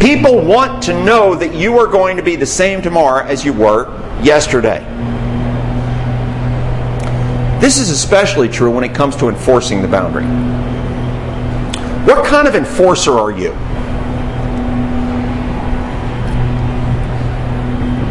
People 0.00 0.44
want 0.44 0.82
to 0.82 1.04
know 1.04 1.36
that 1.36 1.54
you 1.54 1.78
are 1.78 1.86
going 1.86 2.16
to 2.16 2.22
be 2.24 2.34
the 2.34 2.44
same 2.44 2.82
tomorrow 2.82 3.24
as 3.24 3.44
you 3.44 3.52
were 3.52 3.96
yesterday. 4.20 4.80
This 7.60 7.78
is 7.78 7.90
especially 7.90 8.48
true 8.48 8.72
when 8.72 8.82
it 8.82 8.92
comes 8.92 9.14
to 9.18 9.28
enforcing 9.28 9.82
the 9.82 9.88
boundary. 9.88 10.24
What 12.12 12.26
kind 12.26 12.48
of 12.48 12.56
enforcer 12.56 13.12
are 13.12 13.30
you? 13.30 13.56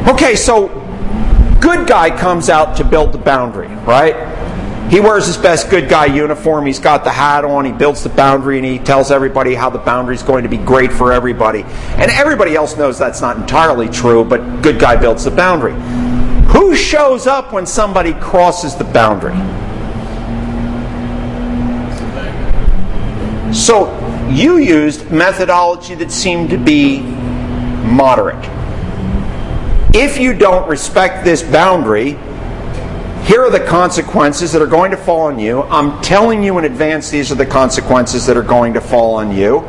Okay, 0.07 0.37
so 0.37 0.69
good 1.59 1.85
guy 1.85 2.15
comes 2.15 2.49
out 2.49 2.77
to 2.77 2.85
build 2.85 3.11
the 3.11 3.17
boundary, 3.17 3.67
right? 3.85 4.15
He 4.89 5.01
wears 5.01 5.27
his 5.27 5.35
best 5.35 5.69
good 5.69 5.89
guy 5.89 6.05
uniform. 6.05 6.65
He's 6.65 6.79
got 6.79 7.03
the 7.03 7.09
hat 7.09 7.43
on. 7.43 7.65
He 7.65 7.73
builds 7.73 8.03
the 8.03 8.09
boundary 8.09 8.55
and 8.55 8.65
he 8.65 8.79
tells 8.79 9.11
everybody 9.11 9.53
how 9.53 9.69
the 9.69 9.79
boundary 9.79 10.15
is 10.15 10.23
going 10.23 10.43
to 10.43 10.49
be 10.49 10.55
great 10.55 10.93
for 10.93 11.11
everybody. 11.11 11.63
And 11.63 12.09
everybody 12.09 12.55
else 12.55 12.77
knows 12.77 12.97
that's 12.97 13.19
not 13.19 13.35
entirely 13.35 13.89
true, 13.89 14.23
but 14.23 14.61
good 14.61 14.79
guy 14.79 14.95
builds 14.95 15.25
the 15.25 15.31
boundary. 15.31 15.73
Who 16.53 16.73
shows 16.73 17.27
up 17.27 17.51
when 17.51 17.65
somebody 17.65 18.13
crosses 18.13 18.75
the 18.75 18.85
boundary? 18.85 19.35
So 23.53 23.93
you 24.29 24.57
used 24.57 25.11
methodology 25.11 25.95
that 25.95 26.13
seemed 26.13 26.49
to 26.51 26.57
be 26.57 27.01
moderate. 27.01 28.56
If 29.93 30.19
you 30.19 30.33
don't 30.33 30.67
respect 30.69 31.23
this 31.23 31.41
boundary, 31.41 32.11
here 33.23 33.41
are 33.41 33.49
the 33.49 33.65
consequences 33.65 34.51
that 34.51 34.61
are 34.61 34.67
going 34.67 34.91
to 34.91 34.97
fall 34.97 35.21
on 35.21 35.39
you. 35.39 35.63
I'm 35.63 36.01
telling 36.01 36.43
you 36.43 36.57
in 36.57 36.65
advance 36.65 37.09
these 37.09 37.31
are 37.31 37.35
the 37.35 37.45
consequences 37.45 38.25
that 38.25 38.35
are 38.35 38.43
going 38.43 38.73
to 38.73 38.81
fall 38.81 39.15
on 39.15 39.31
you. 39.31 39.59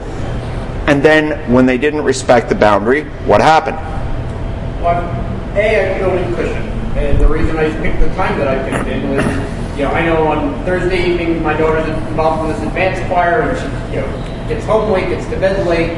And 0.86 1.02
then 1.02 1.52
when 1.52 1.66
they 1.66 1.78
didn't 1.78 2.02
respect 2.02 2.48
the 2.48 2.54
boundary, 2.54 3.04
what 3.26 3.40
happened? 3.40 3.76
Well, 4.82 5.02
A, 5.56 5.94
I 5.94 5.98
feel 5.98 6.10
any 6.10 6.34
cushion. 6.34 6.62
And 6.98 7.20
the 7.20 7.28
reason 7.28 7.56
I 7.56 7.70
picked 7.80 8.00
the 8.00 8.08
time 8.14 8.38
that 8.38 8.48
I 8.48 8.68
picked 8.68 8.88
in 8.88 9.10
was, 9.10 9.24
you 9.78 9.84
know, 9.84 9.90
I 9.92 10.04
know 10.04 10.26
on 10.26 10.64
Thursday 10.64 11.12
evening 11.12 11.42
my 11.42 11.56
daughter's 11.56 11.88
involved 12.08 12.48
in 12.50 12.56
this 12.56 12.66
advanced 12.66 13.06
choir 13.06 13.42
and 13.42 13.56
she, 13.56 13.94
you 13.94 14.00
know, 14.00 14.48
gets 14.48 14.64
home 14.66 14.90
late, 14.90 15.08
gets 15.08 15.26
to 15.26 15.38
bed 15.38 15.66
late. 15.66 15.90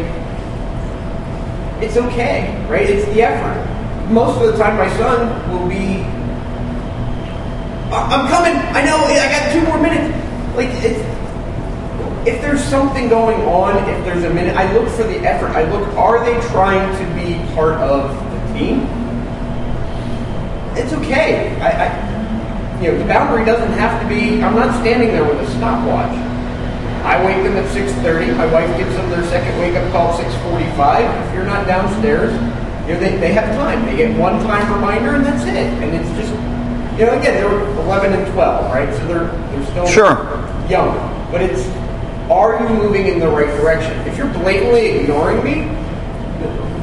It's 1.83 1.97
okay, 1.97 2.67
right? 2.69 2.89
It's 2.89 3.07
the 3.07 3.23
effort. 3.23 3.70
Most 4.11 4.41
of 4.43 4.53
the 4.53 4.59
time 4.59 4.77
my 4.77 4.89
son 4.97 5.51
will 5.51 5.69
be, 5.69 6.03
I'm 7.93 8.29
coming, 8.29 8.57
I 8.75 8.85
know, 8.85 8.97
I 8.97 9.29
got 9.31 9.53
two 9.53 9.63
more 9.63 9.81
minutes. 9.81 10.17
Like, 10.57 10.69
if 12.27 12.41
there's 12.43 12.63
something 12.65 13.09
going 13.09 13.41
on, 13.43 13.77
if 13.89 14.05
there's 14.05 14.25
a 14.25 14.31
minute, 14.35 14.57
I 14.57 14.73
look 14.75 14.89
for 14.91 15.05
the 15.05 15.19
effort. 15.19 15.49
I 15.49 15.71
look, 15.71 15.89
are 15.97 16.25
they 16.25 16.39
trying 16.49 16.91
to 16.99 17.15
be 17.15 17.55
part 17.55 17.75
of 17.75 18.13
the 18.33 18.59
team? 18.59 19.01
it's 20.77 20.93
okay. 20.93 21.57
I, 21.61 21.87
I, 21.87 22.81
you 22.81 22.93
know, 22.93 22.99
the 22.99 23.05
boundary 23.05 23.45
doesn't 23.45 23.73
have 23.73 24.01
to 24.03 24.09
be. 24.09 24.43
I'm 24.43 24.55
not 24.55 24.75
standing 24.81 25.09
there 25.09 25.25
with 25.25 25.41
a 25.41 25.51
stopwatch. 25.57 26.17
I 27.05 27.25
wake 27.25 27.43
them 27.43 27.57
at 27.57 27.67
6:30. 27.75 28.37
My 28.37 28.47
wife 28.47 28.71
gives 28.77 28.95
them 28.95 29.09
their 29.11 29.25
second 29.25 29.59
wake-up 29.59 29.91
call 29.93 30.13
at 30.13 30.21
6:45. 30.21 31.29
If 31.29 31.35
you're 31.35 31.45
not 31.45 31.67
downstairs, 31.67 32.33
you 32.91 32.97
know 32.97 33.03
they, 33.03 33.17
they 33.19 33.33
have 33.33 33.55
time. 33.55 33.87
They 33.87 33.99
get 33.99 34.19
one 34.19 34.43
time 34.43 34.73
reminder, 34.75 35.15
and 35.15 35.25
that's 35.25 35.45
it. 35.45 35.55
And 35.55 35.95
it's 35.95 36.11
just, 36.19 36.33
you 36.99 37.07
know, 37.07 37.17
again, 37.17 37.35
they're 37.35 37.61
11 37.85 38.13
and 38.13 38.33
12, 38.33 38.65
right? 38.73 38.93
So 38.93 39.07
they're 39.07 39.27
they're 39.29 39.67
still 39.67 39.87
sure. 39.87 40.15
young. 40.69 40.91
But 41.31 41.43
it's 41.43 41.69
are 42.29 42.61
you 42.61 42.83
moving 42.83 43.07
in 43.07 43.21
the 43.21 43.29
right 43.29 43.47
direction? 43.61 43.93
If 44.09 44.19
you're 44.19 44.33
blatantly 44.33 44.87
ignoring 44.99 45.45
me, 45.45 45.67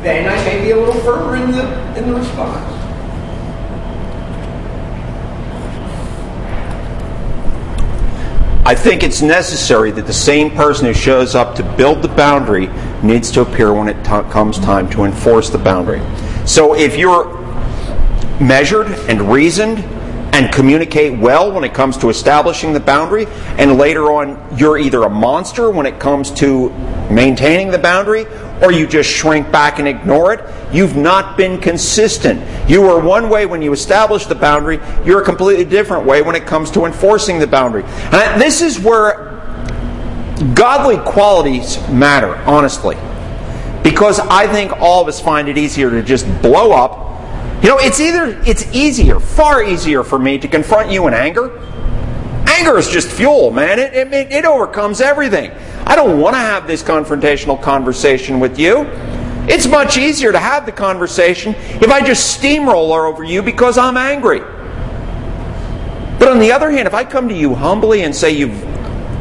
then 0.01 0.29
I 0.29 0.41
may 0.45 0.63
be 0.63 0.71
a 0.71 0.77
little 0.77 0.95
firmer 1.01 1.35
in 1.35 1.51
the 1.51 1.97
in 1.97 2.07
the 2.07 2.15
response. 2.17 2.73
I 8.65 8.75
think 8.75 9.03
it's 9.03 9.21
necessary 9.21 9.91
that 9.91 10.07
the 10.07 10.13
same 10.13 10.51
person 10.51 10.85
who 10.85 10.93
shows 10.93 11.35
up 11.35 11.55
to 11.55 11.63
build 11.75 12.01
the 12.01 12.09
boundary 12.09 12.67
needs 13.03 13.31
to 13.31 13.41
appear 13.41 13.73
when 13.73 13.87
it 13.87 13.97
t- 14.03 14.29
comes 14.31 14.59
time 14.59 14.89
to 14.91 15.03
enforce 15.03 15.49
the 15.49 15.57
boundary. 15.57 16.01
So 16.45 16.75
if 16.75 16.97
you're 16.97 17.35
measured 18.39 18.87
and 19.09 19.31
reasoned 19.31 19.79
and 20.33 20.53
communicate 20.53 21.17
well 21.17 21.51
when 21.51 21.63
it 21.63 21.73
comes 21.73 21.97
to 21.97 22.09
establishing 22.09 22.73
the 22.73 22.79
boundary, 22.79 23.25
and 23.57 23.77
later 23.77 24.11
on 24.11 24.57
you're 24.57 24.77
either 24.77 25.03
a 25.03 25.09
monster 25.09 25.71
when 25.71 25.85
it 25.85 25.99
comes 25.99 26.31
to 26.31 26.69
maintaining 27.09 27.71
the 27.71 27.79
boundary, 27.79 28.25
or 28.61 28.71
you 28.71 28.87
just 28.87 29.09
shrink 29.09 29.51
back 29.51 29.79
and 29.79 29.87
ignore 29.87 30.33
it, 30.33 30.43
you've 30.73 30.95
not 30.95 31.37
been 31.37 31.59
consistent. 31.59 32.41
You 32.69 32.81
were 32.81 32.99
one 32.99 33.29
way 33.29 33.45
when 33.45 33.61
you 33.61 33.71
established 33.71 34.29
the 34.29 34.35
boundary, 34.35 34.79
you're 35.05 35.21
a 35.21 35.25
completely 35.25 35.65
different 35.65 36.05
way 36.05 36.21
when 36.21 36.35
it 36.35 36.45
comes 36.45 36.71
to 36.71 36.85
enforcing 36.85 37.39
the 37.39 37.47
boundary. 37.47 37.83
And 38.11 38.41
this 38.41 38.61
is 38.61 38.79
where 38.79 39.26
godly 40.53 40.97
qualities 40.97 41.77
matter, 41.89 42.35
honestly. 42.45 42.95
Because 43.83 44.19
I 44.19 44.47
think 44.47 44.71
all 44.73 45.01
of 45.01 45.07
us 45.07 45.19
find 45.19 45.47
it 45.47 45.57
easier 45.57 45.89
to 45.89 46.03
just 46.03 46.25
blow 46.41 46.71
up. 46.71 47.07
You 47.63 47.69
know, 47.69 47.77
it's 47.79 47.99
either 47.99 48.41
it's 48.45 48.71
easier, 48.75 49.19
far 49.19 49.63
easier 49.63 50.03
for 50.03 50.19
me 50.19 50.37
to 50.37 50.47
confront 50.47 50.91
you 50.91 51.07
in 51.07 51.13
anger. 51.13 51.57
Anger 52.47 52.77
is 52.77 52.89
just 52.89 53.09
fuel, 53.09 53.51
man. 53.51 53.79
It, 53.79 53.93
it, 53.93 54.31
it 54.31 54.45
overcomes 54.45 55.01
everything. 55.01 55.51
I 55.85 55.95
don't 55.95 56.19
want 56.19 56.35
to 56.35 56.39
have 56.39 56.67
this 56.67 56.83
confrontational 56.83 57.61
conversation 57.61 58.39
with 58.39 58.59
you. 58.59 58.81
It's 59.49 59.67
much 59.67 59.97
easier 59.97 60.31
to 60.31 60.39
have 60.39 60.65
the 60.65 60.71
conversation 60.71 61.55
if 61.55 61.89
I 61.89 62.05
just 62.05 62.37
steamroller 62.37 63.05
over 63.05 63.23
you 63.23 63.41
because 63.41 63.77
I'm 63.77 63.95
angry. 63.95 64.41
But 66.19 66.29
on 66.29 66.39
the 66.39 66.51
other 66.51 66.69
hand, 66.69 66.87
if 66.87 66.93
I 66.93 67.03
come 67.05 67.29
to 67.29 67.35
you 67.35 67.55
humbly 67.55 68.01
and 68.01 68.13
say 68.13 68.31
you've 68.31 68.61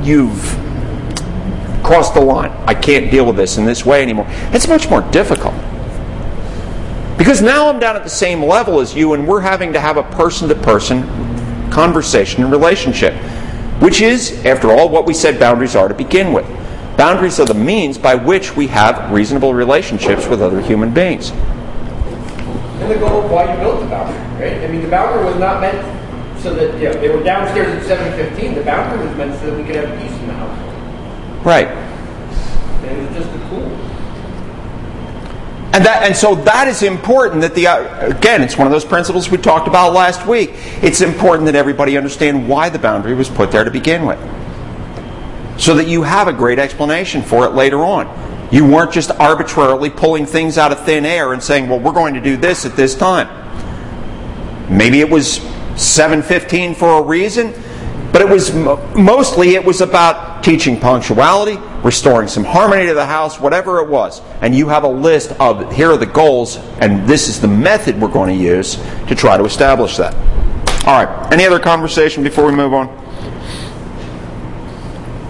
you've 0.05 0.66
crossed 1.87 2.15
the 2.15 2.21
line, 2.21 2.51
I 2.67 2.75
can't 2.75 3.13
deal 3.13 3.25
with 3.25 3.37
this 3.37 3.59
in 3.59 3.65
this 3.65 3.87
way 3.87 4.03
anymore, 4.03 4.27
it's 4.53 4.67
much 4.67 4.91
more 4.91 5.03
difficult. 5.13 5.55
Because 7.17 7.41
now 7.41 7.69
I'm 7.69 7.79
down 7.79 7.97
at 7.97 8.03
the 8.03 8.11
same 8.11 8.43
level 8.43 8.81
as 8.81 8.95
you, 8.95 9.15
and 9.15 9.27
we're 9.27 9.41
having 9.41 9.73
to 9.73 9.81
have 9.81 9.97
a 9.97 10.03
person 10.03 10.49
to 10.49 10.55
person 10.57 11.03
conversation 11.71 12.43
and 12.43 12.51
relationship, 12.51 13.15
which 13.81 14.01
is, 14.01 14.45
after 14.45 14.71
all, 14.71 14.89
what 14.89 15.07
we 15.07 15.15
said 15.15 15.39
boundaries 15.39 15.77
are 15.77 15.87
to 15.87 15.95
begin 15.95 16.33
with. 16.33 16.45
Boundaries 16.97 17.39
are 17.39 17.47
the 17.47 17.55
means 17.55 17.99
by 17.99 18.15
which 18.15 18.57
we 18.57 18.67
have 18.67 19.13
reasonable 19.13 19.55
relationships 19.55 20.27
with 20.27 20.43
other 20.43 20.61
human 20.61 20.93
beings. 20.93 21.31
And 21.31 22.91
the 22.91 22.97
goal 22.97 23.23
of 23.23 23.31
why 23.31 23.53
you 23.53 23.61
built 23.61 23.81
the 23.81 23.87
boundary, 23.87 24.19
right? 24.43 24.65
I 24.65 24.67
mean, 24.69 24.83
the 24.83 24.89
boundary 24.89 25.25
was 25.25 25.39
not 25.39 25.61
meant 25.61 25.81
so 26.43 26.53
that 26.55 26.79
you 26.81 26.89
know, 26.89 27.01
they 27.01 27.09
were 27.09 27.23
downstairs 27.23 27.69
at 27.69 27.87
seven 27.87 28.13
fifteen. 28.13 28.55
The 28.55 28.63
boundary 28.63 29.07
was 29.07 29.17
meant 29.17 29.39
so 29.41 29.51
that 29.51 29.57
we 29.57 29.65
could 29.65 29.77
have 29.77 29.99
peace 30.01 30.13
in 30.21 30.27
the 30.27 30.35
house. 30.35 30.66
Right. 31.47 31.69
Just 33.13 33.29
a 33.29 33.39
tool. 33.49 33.63
And 35.73 35.85
that, 35.85 36.03
and 36.03 36.17
so 36.17 36.35
that 36.35 36.67
is 36.67 36.83
important 36.83 37.43
that 37.43 37.55
the 37.55 37.69
uh, 37.69 38.09
again, 38.09 38.43
it's 38.43 38.59
one 38.59 38.67
of 38.67 38.73
those 38.73 38.85
principles 38.85 39.31
we 39.31 39.39
talked 39.39 39.69
about 39.69 39.93
last 39.93 40.27
week. 40.27 40.51
It's 40.83 41.03
important 41.03 41.47
that 41.47 41.55
everybody 41.55 41.97
understand 41.97 42.49
why 42.49 42.69
the 42.69 42.81
boundary 42.81 43.15
was 43.15 43.29
put 43.29 43.53
there 43.53 43.63
to 43.63 43.71
begin 43.71 44.07
with 44.07 44.19
so 45.57 45.77
that 45.77 45.87
you 45.87 46.03
have 46.03 46.27
a 46.27 46.33
great 46.33 46.59
explanation 46.59 47.23
for 47.23 47.47
it 47.47 47.51
later 47.51 47.85
on. 47.85 48.09
You 48.51 48.67
weren't 48.67 48.91
just 48.91 49.13
arbitrarily 49.13 49.91
pulling 49.91 50.27
things 50.27 50.59
out 50.59 50.73
of 50.73 50.85
thin 50.85 51.07
air 51.07 51.33
and 51.33 51.41
saying, 51.41 51.69
"Well, 51.69 51.79
we're 51.79 51.93
going 51.93 52.15
to 52.15 52.21
do 52.21 52.37
this 52.37 52.67
at 52.67 52.75
this 52.75 52.97
time." 52.97 53.29
Maybe 54.69 54.99
it 54.99 55.09
was 55.09 55.39
7:15 55.77 56.75
for 56.75 56.99
a 56.99 57.03
reason, 57.03 57.55
but 58.17 58.23
it 58.23 58.31
was 58.31 58.51
mostly 58.97 59.57
it 59.57 59.63
was 59.63 59.83
about 59.83 60.43
teaching 60.43 60.81
punctuality, 60.81 61.59
restoring 61.83 62.29
some 62.29 62.45
harmony 62.45 62.87
to 62.87 62.95
the 62.95 63.05
house, 63.05 63.39
whatever 63.39 63.81
it 63.81 63.89
was. 63.91 64.23
And 64.41 64.55
you 64.55 64.69
have 64.71 64.85
a 64.85 64.89
list 64.89 65.33
of 65.33 65.71
here 65.71 65.91
are 65.91 65.99
the 65.99 66.07
goals 66.07 66.57
and 66.81 67.07
this 67.07 67.29
is 67.29 67.43
the 67.43 67.49
method 67.49 68.01
we're 68.01 68.09
going 68.09 68.35
to 68.35 68.43
use 68.43 68.77
to 69.09 69.15
try 69.15 69.37
to 69.37 69.45
establish 69.45 69.99
that. 69.99 70.15
All 70.87 71.05
right. 71.05 71.31
Any 71.31 71.45
other 71.45 71.61
conversation 71.61 72.23
before 72.23 72.47
we 72.47 72.53
move 72.53 72.73
on? 72.73 72.89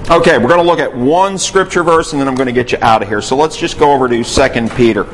Okay, 0.09 0.39
we're 0.39 0.47
going 0.47 0.65
to 0.65 0.71
look 0.71 0.79
at 0.79 0.97
one 0.97 1.39
scripture 1.39 1.83
verse 1.83 2.13
and 2.13 2.21
then 2.21 2.29
I'm 2.29 2.37
going 2.37 2.47
to 2.47 2.53
get 2.53 2.71
you 2.71 2.79
out 2.83 3.03
of 3.03 3.09
here. 3.09 3.21
So 3.21 3.35
let's 3.35 3.57
just 3.57 3.81
go 3.81 3.91
over 3.91 4.09
to 4.09 4.23
2 4.23 4.69
Peter. 4.77 5.09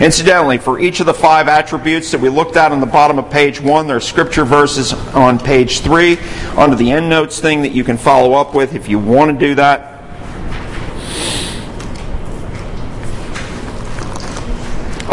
Incidentally, 0.00 0.58
for 0.58 0.80
each 0.80 0.98
of 0.98 1.06
the 1.06 1.14
five 1.14 1.46
attributes 1.46 2.10
that 2.10 2.20
we 2.20 2.28
looked 2.28 2.56
at 2.56 2.72
on 2.72 2.80
the 2.80 2.86
bottom 2.86 3.18
of 3.18 3.30
page 3.30 3.60
one, 3.60 3.86
there 3.86 3.96
are 3.96 4.00
scripture 4.00 4.44
verses 4.44 4.92
on 5.14 5.38
page 5.38 5.80
three 5.80 6.18
under 6.56 6.74
the 6.74 6.90
endnotes 6.90 7.38
thing 7.38 7.62
that 7.62 7.72
you 7.72 7.84
can 7.84 7.96
follow 7.96 8.34
up 8.34 8.54
with 8.54 8.74
if 8.74 8.88
you 8.88 8.98
want 8.98 9.30
to 9.30 9.46
do 9.46 9.54
that. 9.54 9.92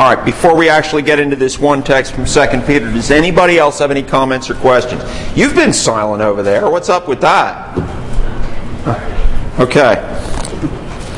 All 0.02 0.16
right, 0.16 0.26
before 0.26 0.56
we 0.56 0.68
actually 0.68 1.04
get 1.04 1.20
into 1.20 1.36
this 1.36 1.60
one 1.60 1.84
text 1.84 2.14
from 2.16 2.26
2 2.26 2.62
Peter, 2.66 2.92
does 2.92 3.12
anybody 3.12 3.60
else 3.60 3.78
have 3.78 3.92
any 3.92 4.02
comments 4.02 4.50
or 4.50 4.56
questions? 4.56 5.04
You've 5.38 5.54
been 5.54 5.74
silent 5.74 6.24
over 6.24 6.42
there. 6.42 6.72
What's 6.72 6.90
up 6.90 7.08
with 7.08 7.22
that? 7.22 7.78
Okay. 9.60 10.11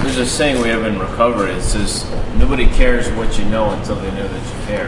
There's 0.04 0.18
a 0.18 0.26
saying 0.26 0.62
we 0.62 0.68
have 0.68 0.84
in 0.84 1.00
recovery. 1.00 1.54
It 1.54 1.62
says, 1.62 2.04
nobody 2.36 2.68
cares 2.68 3.10
what 3.12 3.40
you 3.40 3.46
know 3.46 3.70
until 3.70 3.96
they 3.96 4.12
know 4.12 4.28
that 4.28 4.60
you 4.60 4.66
care. 4.68 4.88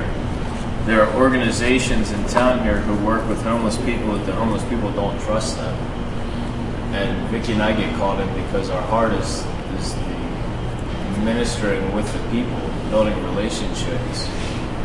There 0.85 1.01
are 1.01 1.15
organizations 1.15 2.11
in 2.11 2.21
town 2.25 2.61
here 2.63 2.81
who 2.81 3.03
work 3.03 3.25
with 3.29 3.41
homeless 3.41 3.77
people 3.77 4.11
that 4.17 4.25
the 4.25 4.33
homeless 4.33 4.63
people 4.65 4.91
don't 4.91 5.17
trust 5.21 5.55
them. 5.55 5.73
And 6.93 7.29
Vicki 7.29 7.53
and 7.53 7.63
I 7.63 7.71
get 7.71 7.95
called 7.95 8.19
in 8.19 8.27
because 8.43 8.69
our 8.69 8.81
heart 8.81 9.13
is, 9.13 9.45
is 9.79 9.95
the 9.95 11.21
ministering 11.23 11.95
with 11.95 12.11
the 12.11 12.19
people, 12.29 12.59
building 12.89 13.15
relationships. 13.23 14.27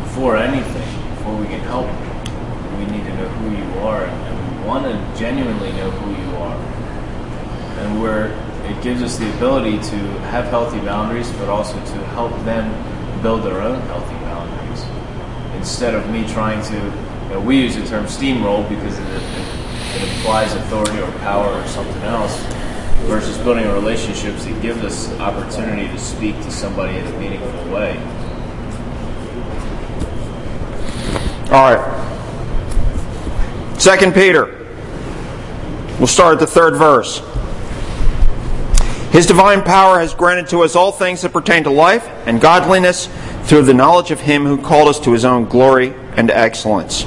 Before 0.05 0.37
anything, 0.37 1.17
before 1.17 1.35
we 1.35 1.47
can 1.47 1.61
help, 1.61 1.91
we 2.79 2.87
need 2.87 3.03
to 3.03 3.15
know 3.17 3.29
who 3.29 3.51
you 3.57 3.81
are 3.81 4.05
and 4.05 4.61
we 4.61 4.67
want 4.67 4.85
to 4.85 5.21
genuinely 5.21 5.73
know 5.73 5.91
who 5.91 6.11
you 6.23 6.37
are 6.37 6.57
and 7.81 8.01
where 8.01 8.29
it 8.71 8.83
gives 8.83 9.03
us 9.03 9.19
the 9.19 9.29
ability 9.37 9.79
to 9.79 9.97
have 10.31 10.47
healthy 10.47 10.79
boundaries, 10.81 11.31
but 11.33 11.49
also 11.49 11.75
to 11.75 12.05
help 12.15 12.33
them 12.45 12.71
build 13.23 13.43
their 13.43 13.61
own 13.61 13.81
healthy 13.83 14.15
boundaries. 14.25 14.85
Instead 15.57 15.95
of 15.95 16.09
me 16.11 16.27
trying 16.29 16.63
to, 16.65 16.77
you 16.77 17.35
know, 17.35 17.41
we 17.41 17.59
use 17.59 17.77
the 17.77 17.85
term 17.87 18.05
steamroll 18.07 18.69
because 18.69 18.99
it, 18.99 19.07
it, 19.09 19.23
it 19.97 20.17
implies 20.17 20.55
authority 20.55 21.01
or 21.01 21.11
power 21.19 21.53
or 21.53 21.67
something 21.67 22.03
else, 22.03 22.41
versus 23.07 23.37
building 23.39 23.67
relationships 23.73 24.45
that 24.45 24.63
gives 24.63 24.83
us 24.85 25.11
opportunity 25.21 25.89
to 25.89 25.99
speak 25.99 26.37
to 26.43 26.51
somebody 26.51 26.97
in 26.99 27.07
a 27.07 27.19
meaningful 27.19 27.73
way. 27.73 27.97
All 31.51 31.75
right. 31.75 31.81
Second 33.79 34.15
Peter. 34.15 34.57
We'll 35.99 36.07
start 36.07 36.35
at 36.35 36.41
the 36.41 36.47
third 36.47 36.77
verse. 36.77 37.21
His 39.11 39.27
divine 39.27 39.63
power 39.63 39.99
has 39.99 40.15
granted 40.15 40.49
to 40.51 40.61
us 40.61 40.77
all 40.77 40.93
things 40.93 41.23
that 41.23 41.33
pertain 41.33 41.65
to 41.65 41.71
life 41.71 42.07
and 42.27 42.41
godliness 42.41 43.09
through 43.43 43.63
the 43.63 43.75
knowledge 43.75 44.13
of 44.13 44.21
Him 44.21 44.45
who 44.45 44.57
called 44.57 44.89
us 44.89 45.01
to 45.01 45.13
His 45.13 45.25
own 45.25 45.47
glory 45.47 45.93
and 46.17 46.31
excellence. 46.31 47.05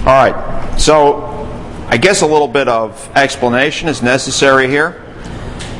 All 0.00 0.14
right, 0.14 0.78
so 0.78 1.24
I 1.88 1.96
guess 1.96 2.22
a 2.22 2.26
little 2.26 2.46
bit 2.46 2.68
of 2.68 3.10
explanation 3.16 3.88
is 3.88 4.00
necessary 4.00 4.68
here. 4.68 5.04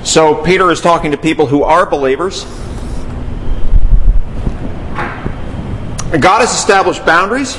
So 0.02 0.42
Peter 0.42 0.72
is 0.72 0.80
talking 0.80 1.12
to 1.12 1.16
people 1.16 1.46
who 1.46 1.62
are 1.62 1.86
believers. 1.86 2.44
God 6.10 6.40
has 6.40 6.52
established 6.52 7.06
boundaries. 7.06 7.56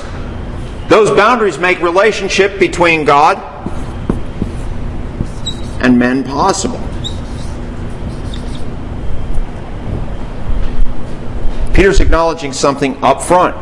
Those 0.90 1.16
boundaries 1.16 1.58
make 1.58 1.80
relationship 1.82 2.60
between 2.60 3.06
God 3.06 3.38
and 5.82 5.98
men 5.98 6.26
possible. 6.26 6.89
Peter's 11.80 12.02
acknowledging 12.02 12.52
something 12.52 13.02
up 13.02 13.22
front. 13.22 13.56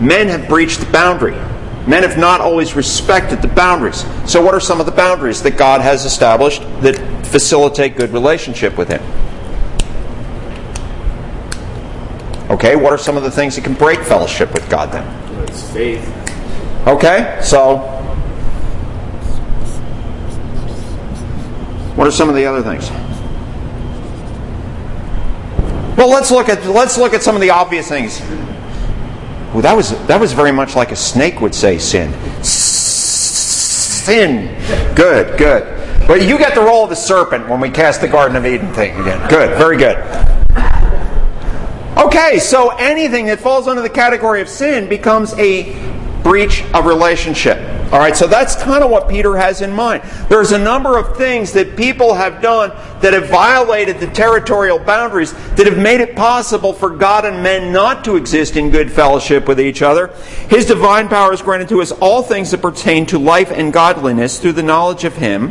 Men 0.00 0.26
have 0.28 0.48
breached 0.48 0.80
the 0.80 0.90
boundary. 0.90 1.34
Men 1.86 2.02
have 2.02 2.16
not 2.16 2.40
always 2.40 2.74
respected 2.74 3.42
the 3.42 3.48
boundaries. 3.48 4.06
So, 4.24 4.42
what 4.42 4.54
are 4.54 4.60
some 4.60 4.80
of 4.80 4.86
the 4.86 4.92
boundaries 4.92 5.42
that 5.42 5.58
God 5.58 5.82
has 5.82 6.06
established 6.06 6.62
that 6.80 6.96
facilitate 7.26 7.98
good 7.98 8.08
relationship 8.08 8.78
with 8.78 8.88
Him? 8.88 9.02
Okay, 12.50 12.74
what 12.74 12.90
are 12.90 12.96
some 12.96 13.18
of 13.18 13.22
the 13.22 13.30
things 13.30 13.54
that 13.56 13.64
can 13.64 13.74
break 13.74 14.00
fellowship 14.00 14.54
with 14.54 14.66
God 14.70 14.90
then? 14.90 15.06
It's 15.46 15.70
faith. 15.74 16.08
Okay, 16.86 17.38
so 17.42 17.94
What 21.96 22.08
are 22.08 22.10
some 22.10 22.28
of 22.28 22.34
the 22.34 22.44
other 22.44 22.60
things? 22.60 22.90
Well, 25.96 26.08
let's 26.10 26.30
look 26.30 26.48
at 26.48 26.64
let's 26.66 26.98
look 26.98 27.14
at 27.14 27.22
some 27.22 27.34
of 27.34 27.40
the 27.40 27.50
obvious 27.50 27.88
things. 27.88 28.20
Well, 29.52 29.62
that 29.62 29.76
was 29.76 29.90
that 30.06 30.20
was 30.20 30.32
very 30.32 30.50
much 30.52 30.74
like 30.74 30.90
a 30.90 30.96
snake 30.96 31.40
would 31.40 31.54
say 31.54 31.78
sin. 31.78 32.12
Sin. 34.04 34.48
Good, 34.96 35.38
good. 35.38 35.70
But 36.06 36.22
you 36.26 36.36
get 36.36 36.54
the 36.54 36.60
role 36.60 36.84
of 36.84 36.90
the 36.90 36.96
serpent 36.96 37.48
when 37.48 37.60
we 37.60 37.70
cast 37.70 38.00
the 38.00 38.08
Garden 38.08 38.36
of 38.36 38.44
Eden 38.44 38.72
thing 38.74 39.00
again. 39.00 39.28
Good, 39.30 39.56
very 39.56 39.76
good. 39.76 39.96
Okay, 41.96 42.38
so 42.40 42.70
anything 42.70 43.26
that 43.26 43.38
falls 43.38 43.68
under 43.68 43.80
the 43.80 43.88
category 43.88 44.40
of 44.40 44.48
sin 44.48 44.88
becomes 44.88 45.32
a 45.34 45.72
breach 46.24 46.64
of 46.72 46.86
relationship. 46.86 47.58
All 47.92 48.00
right, 48.00 48.16
so 48.16 48.26
that's 48.26 48.56
kind 48.56 48.82
of 48.82 48.90
what 48.90 49.08
Peter 49.08 49.36
has 49.36 49.60
in 49.60 49.70
mind. 49.70 50.02
There's 50.28 50.50
a 50.50 50.58
number 50.58 50.98
of 50.98 51.16
things 51.16 51.52
that 51.52 51.76
people 51.76 52.14
have 52.14 52.42
done 52.42 52.70
that 53.00 53.12
have 53.12 53.28
violated 53.28 54.00
the 54.00 54.08
territorial 54.08 54.80
boundaries 54.80 55.32
that 55.54 55.66
have 55.66 55.78
made 55.78 56.00
it 56.00 56.16
possible 56.16 56.72
for 56.72 56.90
God 56.90 57.24
and 57.24 57.42
men 57.42 57.72
not 57.72 58.02
to 58.06 58.16
exist 58.16 58.56
in 58.56 58.70
good 58.70 58.90
fellowship 58.90 59.46
with 59.46 59.60
each 59.60 59.82
other. 59.82 60.08
His 60.48 60.66
divine 60.66 61.08
power 61.08 61.30
has 61.30 61.42
granted 61.42 61.68
to 61.68 61.82
us 61.82 61.92
all 61.92 62.22
things 62.22 62.50
that 62.50 62.62
pertain 62.62 63.06
to 63.06 63.18
life 63.18 63.52
and 63.52 63.72
godliness 63.72 64.40
through 64.40 64.52
the 64.52 64.62
knowledge 64.62 65.04
of 65.04 65.16
Him 65.16 65.50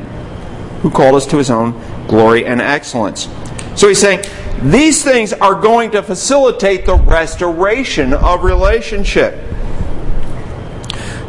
who 0.82 0.90
called 0.90 1.16
us 1.16 1.28
to 1.28 1.38
His 1.38 1.50
own 1.50 1.80
glory 2.08 2.46
and 2.46 2.60
excellence. 2.60 3.30
So 3.76 3.88
he's 3.88 4.00
saying 4.00 4.24
these 4.62 5.04
things 5.04 5.34
are 5.34 5.56
going 5.56 5.92
to 5.92 6.04
facilitate 6.04 6.86
the 6.86 6.96
restoration 6.96 8.14
of 8.14 8.44
relationship 8.44 9.53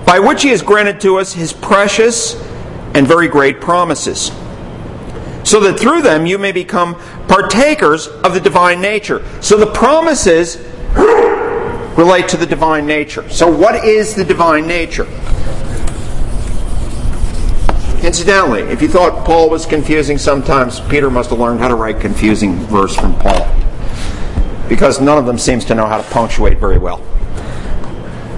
by 0.06 0.18
which 0.18 0.42
he 0.42 0.48
has 0.48 0.62
granted 0.62 1.00
to 1.00 1.18
us 1.18 1.32
his 1.32 1.52
precious 1.52 2.34
and 2.94 3.06
very 3.06 3.28
great 3.28 3.60
promises, 3.60 4.30
so 5.42 5.60
that 5.60 5.78
through 5.78 6.02
them 6.02 6.26
you 6.26 6.38
may 6.38 6.52
become 6.52 6.94
partakers 7.28 8.06
of 8.06 8.34
the 8.34 8.40
divine 8.40 8.80
nature. 8.80 9.24
So 9.40 9.56
the 9.56 9.66
promises 9.72 10.56
relate 11.96 12.28
to 12.28 12.36
the 12.36 12.46
divine 12.46 12.86
nature. 12.86 13.28
So, 13.30 13.48
what 13.48 13.84
is 13.84 14.14
the 14.14 14.24
divine 14.24 14.66
nature? 14.66 15.06
Incidentally, 18.04 18.60
if 18.62 18.82
you 18.82 18.88
thought 18.88 19.24
Paul 19.24 19.48
was 19.48 19.64
confusing 19.64 20.18
sometimes, 20.18 20.80
Peter 20.80 21.10
must 21.10 21.30
have 21.30 21.38
learned 21.38 21.60
how 21.60 21.68
to 21.68 21.74
write 21.74 22.00
confusing 22.00 22.56
verse 22.66 22.94
from 22.94 23.14
Paul. 23.18 23.48
Because 24.68 25.00
none 25.00 25.16
of 25.16 25.26
them 25.26 25.38
seems 25.38 25.64
to 25.66 25.74
know 25.74 25.86
how 25.86 25.96
to 25.96 26.10
punctuate 26.10 26.58
very 26.58 26.78
well. 26.78 27.00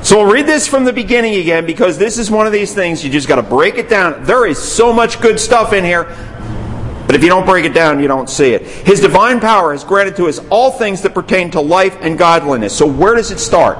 So 0.06 0.18
we'll 0.22 0.32
read 0.32 0.46
this 0.46 0.68
from 0.68 0.84
the 0.84 0.92
beginning 0.92 1.34
again 1.34 1.66
because 1.66 1.98
this 1.98 2.16
is 2.16 2.30
one 2.30 2.46
of 2.46 2.52
these 2.52 2.72
things 2.72 3.04
you 3.04 3.10
just 3.10 3.26
got 3.26 3.36
to 3.36 3.42
break 3.42 3.74
it 3.74 3.88
down. 3.88 4.22
There 4.22 4.46
is 4.46 4.56
so 4.56 4.92
much 4.92 5.20
good 5.20 5.40
stuff 5.40 5.72
in 5.72 5.82
here, 5.82 6.04
but 7.08 7.16
if 7.16 7.24
you 7.24 7.28
don't 7.28 7.44
break 7.44 7.64
it 7.64 7.74
down, 7.74 7.98
you 7.98 8.06
don't 8.06 8.30
see 8.30 8.52
it. 8.52 8.62
His 8.62 9.00
divine 9.00 9.40
power 9.40 9.72
has 9.72 9.82
granted 9.82 10.14
to 10.18 10.28
us 10.28 10.38
all 10.48 10.70
things 10.70 11.02
that 11.02 11.12
pertain 11.12 11.50
to 11.50 11.60
life 11.60 11.98
and 12.02 12.16
godliness. 12.16 12.72
So 12.72 12.86
where 12.86 13.16
does 13.16 13.32
it 13.32 13.40
start? 13.40 13.78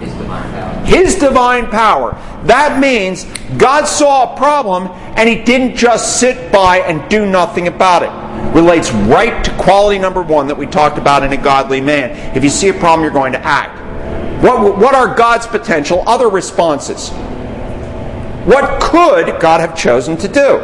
His 0.00 0.12
divine 0.14 0.50
power. 0.50 0.84
His 0.84 1.14
divine 1.14 1.66
power. 1.68 2.42
That 2.46 2.80
means 2.80 3.22
God 3.56 3.84
saw 3.84 4.34
a 4.34 4.36
problem 4.36 4.88
and 5.16 5.28
he 5.28 5.44
didn't 5.44 5.76
just 5.76 6.18
sit 6.18 6.50
by 6.50 6.78
and 6.78 7.08
do 7.08 7.24
nothing 7.24 7.68
about 7.68 8.02
it. 8.02 8.52
Relates 8.52 8.90
right 8.90 9.44
to 9.44 9.56
quality 9.58 10.00
number 10.00 10.22
one 10.22 10.48
that 10.48 10.58
we 10.58 10.66
talked 10.66 10.98
about 10.98 11.22
in 11.22 11.32
a 11.32 11.36
godly 11.36 11.80
man. 11.80 12.36
If 12.36 12.42
you 12.42 12.50
see 12.50 12.66
a 12.66 12.74
problem, 12.74 13.02
you're 13.02 13.12
going 13.12 13.30
to 13.30 13.46
act. 13.46 13.84
What, 14.40 14.78
what 14.78 14.94
are 14.94 15.14
God's 15.14 15.46
potential 15.46 16.04
other 16.06 16.28
responses? 16.28 17.10
What 18.46 18.80
could 18.80 19.40
God 19.40 19.60
have 19.60 19.76
chosen 19.76 20.16
to 20.18 20.28
do? 20.28 20.58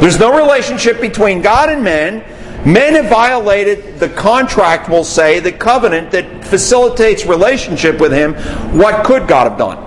There's 0.00 0.18
no 0.18 0.36
relationship 0.36 1.00
between 1.00 1.42
God 1.42 1.68
and 1.68 1.84
men. 1.84 2.24
Men 2.64 2.94
have 2.94 3.06
violated 3.06 4.00
the 4.00 4.08
contract, 4.08 4.88
we'll 4.88 5.04
say, 5.04 5.40
the 5.40 5.52
covenant 5.52 6.10
that 6.10 6.44
facilitates 6.44 7.24
relationship 7.24 8.00
with 8.00 8.12
Him. 8.12 8.34
What 8.76 9.04
could 9.04 9.28
God 9.28 9.48
have 9.48 9.58
done? 9.58 9.86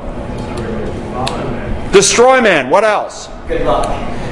Destroy 1.91 2.39
man. 2.41 2.69
What 2.69 2.83
else? 2.83 3.27
Good 3.47 3.65
luck. 3.65 3.87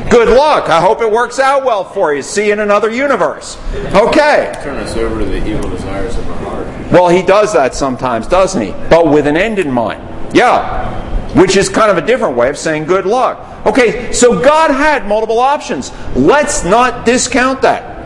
Good 0.09 0.29
luck. 0.29 0.69
I 0.69 0.79
hope 0.79 1.01
it 1.01 1.11
works 1.11 1.37
out 1.37 1.65
well 1.65 1.83
for 1.83 2.13
you. 2.13 2.21
See 2.21 2.47
you 2.47 2.53
in 2.53 2.59
another 2.59 2.89
universe. 2.89 3.57
Okay. 3.93 4.53
Turn 4.63 4.77
us 4.77 4.95
over 4.95 5.19
to 5.19 5.25
the 5.25 5.45
evil 5.45 5.69
desires 5.69 6.15
of 6.17 6.27
our 6.29 6.35
heart. 6.37 6.91
Well, 6.91 7.09
he 7.09 7.21
does 7.21 7.51
that 7.53 7.75
sometimes, 7.75 8.27
doesn't 8.27 8.61
he? 8.61 8.71
But 8.89 9.11
with 9.11 9.27
an 9.27 9.35
end 9.35 9.59
in 9.59 9.71
mind. 9.71 10.35
Yeah. 10.35 10.95
Which 11.33 11.57
is 11.57 11.67
kind 11.67 11.91
of 11.91 11.97
a 12.01 12.07
different 12.07 12.37
way 12.37 12.49
of 12.49 12.57
saying 12.57 12.85
good 12.85 13.05
luck. 13.05 13.65
Okay, 13.65 14.13
so 14.13 14.41
God 14.41 14.71
had 14.71 15.07
multiple 15.07 15.39
options. 15.39 15.91
Let's 16.15 16.63
not 16.63 17.05
discount 17.05 17.61
that. 17.63 17.97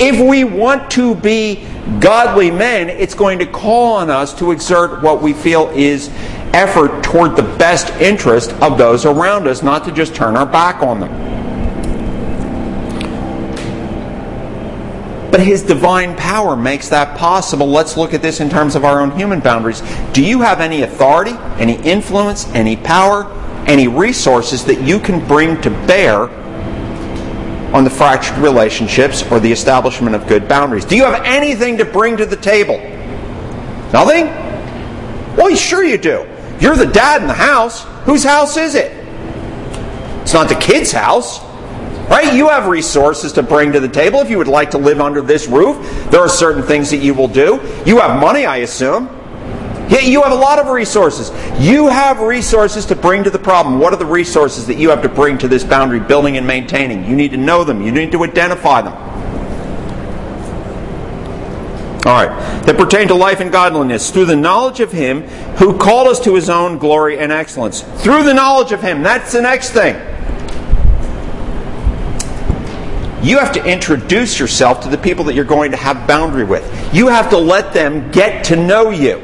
If 0.00 0.18
we 0.18 0.44
want 0.44 0.90
to 0.92 1.14
be 1.14 1.66
godly 2.00 2.50
men, 2.50 2.88
it's 2.88 3.14
going 3.14 3.38
to 3.40 3.46
call 3.46 3.96
on 3.96 4.08
us 4.08 4.32
to 4.38 4.50
exert 4.50 5.02
what 5.02 5.20
we 5.20 5.34
feel 5.34 5.68
is 5.74 6.08
effort 6.54 7.04
toward 7.04 7.36
the 7.36 7.42
best 7.42 7.90
interest 8.00 8.52
of 8.62 8.78
those 8.78 9.04
around 9.04 9.46
us, 9.46 9.62
not 9.62 9.84
to 9.84 9.92
just 9.92 10.14
turn 10.14 10.36
our 10.36 10.46
back 10.46 10.82
on 10.82 11.00
them. 11.00 11.10
But 15.30 15.40
His 15.40 15.62
divine 15.62 16.16
power 16.16 16.56
makes 16.56 16.88
that 16.88 17.16
possible. 17.16 17.66
Let's 17.66 17.96
look 17.96 18.14
at 18.14 18.22
this 18.22 18.40
in 18.40 18.50
terms 18.50 18.74
of 18.74 18.84
our 18.84 19.00
own 19.00 19.12
human 19.12 19.40
boundaries. 19.40 19.82
Do 20.12 20.24
you 20.24 20.40
have 20.40 20.60
any 20.60 20.82
authority, 20.82 21.32
any 21.58 21.80
influence, 21.82 22.46
any 22.48 22.76
power, 22.76 23.30
any 23.66 23.86
resources 23.86 24.64
that 24.64 24.82
you 24.82 24.98
can 24.98 25.24
bring 25.28 25.60
to 25.62 25.70
bear 25.70 26.28
on 27.72 27.84
the 27.84 27.90
fractured 27.90 28.38
relationships 28.38 29.22
or 29.30 29.38
the 29.38 29.52
establishment 29.52 30.16
of 30.16 30.26
good 30.26 30.48
boundaries? 30.48 30.84
Do 30.84 30.96
you 30.96 31.04
have 31.04 31.22
anything 31.24 31.78
to 31.78 31.84
bring 31.84 32.16
to 32.16 32.26
the 32.26 32.36
table? 32.36 32.78
Nothing? 33.92 34.26
Well, 35.36 35.54
sure 35.54 35.84
you 35.84 35.98
do. 35.98 36.26
You're 36.60 36.76
the 36.76 36.86
dad 36.86 37.22
in 37.22 37.28
the 37.28 37.34
house. 37.34 37.84
Whose 38.04 38.24
house 38.24 38.56
is 38.56 38.74
it? 38.74 38.92
It's 40.22 40.34
not 40.34 40.48
the 40.48 40.56
kid's 40.56 40.92
house. 40.92 41.40
Right? 42.10 42.34
You 42.34 42.48
have 42.48 42.66
resources 42.66 43.32
to 43.34 43.42
bring 43.42 43.72
to 43.72 43.78
the 43.78 43.88
table 43.88 44.20
if 44.20 44.28
you 44.28 44.36
would 44.38 44.48
like 44.48 44.72
to 44.72 44.78
live 44.78 45.00
under 45.00 45.22
this 45.22 45.46
roof. 45.46 45.76
There 46.10 46.20
are 46.20 46.28
certain 46.28 46.64
things 46.64 46.90
that 46.90 46.96
you 46.96 47.14
will 47.14 47.28
do. 47.28 47.60
You 47.86 48.00
have 48.00 48.20
money, 48.20 48.44
I 48.44 48.58
assume. 48.58 49.06
Yeah, 49.88 50.00
you 50.00 50.22
have 50.22 50.32
a 50.32 50.36
lot 50.36 50.58
of 50.58 50.66
resources. 50.68 51.30
You 51.60 51.88
have 51.88 52.20
resources 52.20 52.84
to 52.86 52.96
bring 52.96 53.22
to 53.24 53.30
the 53.30 53.38
problem. 53.38 53.78
What 53.78 53.92
are 53.92 53.96
the 53.96 54.06
resources 54.06 54.66
that 54.66 54.76
you 54.76 54.90
have 54.90 55.02
to 55.02 55.08
bring 55.08 55.38
to 55.38 55.48
this 55.48 55.62
boundary 55.62 56.00
building 56.00 56.36
and 56.36 56.44
maintaining? 56.44 57.04
You 57.04 57.14
need 57.14 57.30
to 57.30 57.36
know 57.36 57.62
them. 57.62 57.80
You 57.80 57.92
need 57.92 58.10
to 58.12 58.24
identify 58.24 58.82
them. 58.82 58.94
All 62.06 62.24
right. 62.24 62.64
That 62.66 62.76
pertain 62.76 63.08
to 63.08 63.14
life 63.14 63.40
and 63.40 63.52
godliness 63.52 64.10
through 64.10 64.24
the 64.24 64.36
knowledge 64.36 64.80
of 64.80 64.90
Him 64.90 65.22
who 65.58 65.78
called 65.78 66.08
us 66.08 66.18
to 66.20 66.34
His 66.34 66.50
own 66.50 66.78
glory 66.78 67.18
and 67.18 67.30
excellence. 67.30 67.82
Through 68.02 68.24
the 68.24 68.34
knowledge 68.34 68.72
of 68.72 68.82
Him. 68.82 69.02
That's 69.02 69.32
the 69.32 69.42
next 69.42 69.70
thing. 69.70 69.94
You 73.22 73.38
have 73.38 73.52
to 73.52 73.64
introduce 73.64 74.38
yourself 74.38 74.80
to 74.82 74.88
the 74.88 74.96
people 74.96 75.24
that 75.24 75.34
you're 75.34 75.44
going 75.44 75.72
to 75.72 75.76
have 75.76 76.06
boundary 76.06 76.44
with. 76.44 76.64
You 76.94 77.08
have 77.08 77.30
to 77.30 77.38
let 77.38 77.74
them 77.74 78.10
get 78.10 78.44
to 78.46 78.56
know 78.56 78.90
you. 78.90 79.18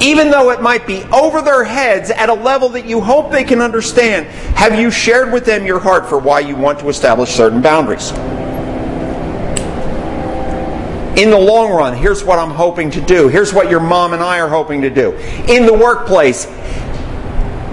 Even 0.00 0.30
though 0.30 0.50
it 0.50 0.60
might 0.60 0.86
be 0.86 1.02
over 1.12 1.42
their 1.42 1.62
heads 1.64 2.10
at 2.10 2.28
a 2.28 2.34
level 2.34 2.70
that 2.70 2.86
you 2.86 3.00
hope 3.00 3.30
they 3.30 3.44
can 3.44 3.60
understand, 3.60 4.26
have 4.56 4.78
you 4.78 4.90
shared 4.90 5.32
with 5.32 5.44
them 5.44 5.64
your 5.66 5.78
heart 5.78 6.08
for 6.08 6.18
why 6.18 6.40
you 6.40 6.56
want 6.56 6.80
to 6.80 6.88
establish 6.88 7.30
certain 7.30 7.60
boundaries? 7.60 8.10
In 11.16 11.28
the 11.28 11.38
long 11.38 11.70
run, 11.70 11.94
here's 11.94 12.24
what 12.24 12.38
I'm 12.38 12.50
hoping 12.50 12.90
to 12.92 13.00
do. 13.02 13.28
Here's 13.28 13.52
what 13.52 13.70
your 13.70 13.80
mom 13.80 14.14
and 14.14 14.22
I 14.22 14.40
are 14.40 14.48
hoping 14.48 14.80
to 14.80 14.90
do. 14.90 15.12
In 15.46 15.66
the 15.66 15.74
workplace, 15.74 16.46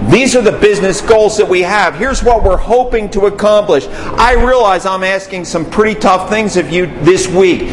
these 0.08 0.34
are 0.34 0.42
the 0.42 0.52
business 0.52 1.00
goals 1.00 1.36
that 1.36 1.48
we 1.48 1.60
have. 1.62 1.94
Here's 1.94 2.22
what 2.22 2.42
we're 2.42 2.56
hoping 2.56 3.10
to 3.10 3.26
accomplish. 3.26 3.86
I 3.88 4.32
realize 4.32 4.86
I'm 4.86 5.04
asking 5.04 5.44
some 5.44 5.68
pretty 5.68 5.98
tough 5.98 6.30
things 6.30 6.56
of 6.56 6.70
you 6.70 6.86
this 6.86 7.28
week, 7.28 7.68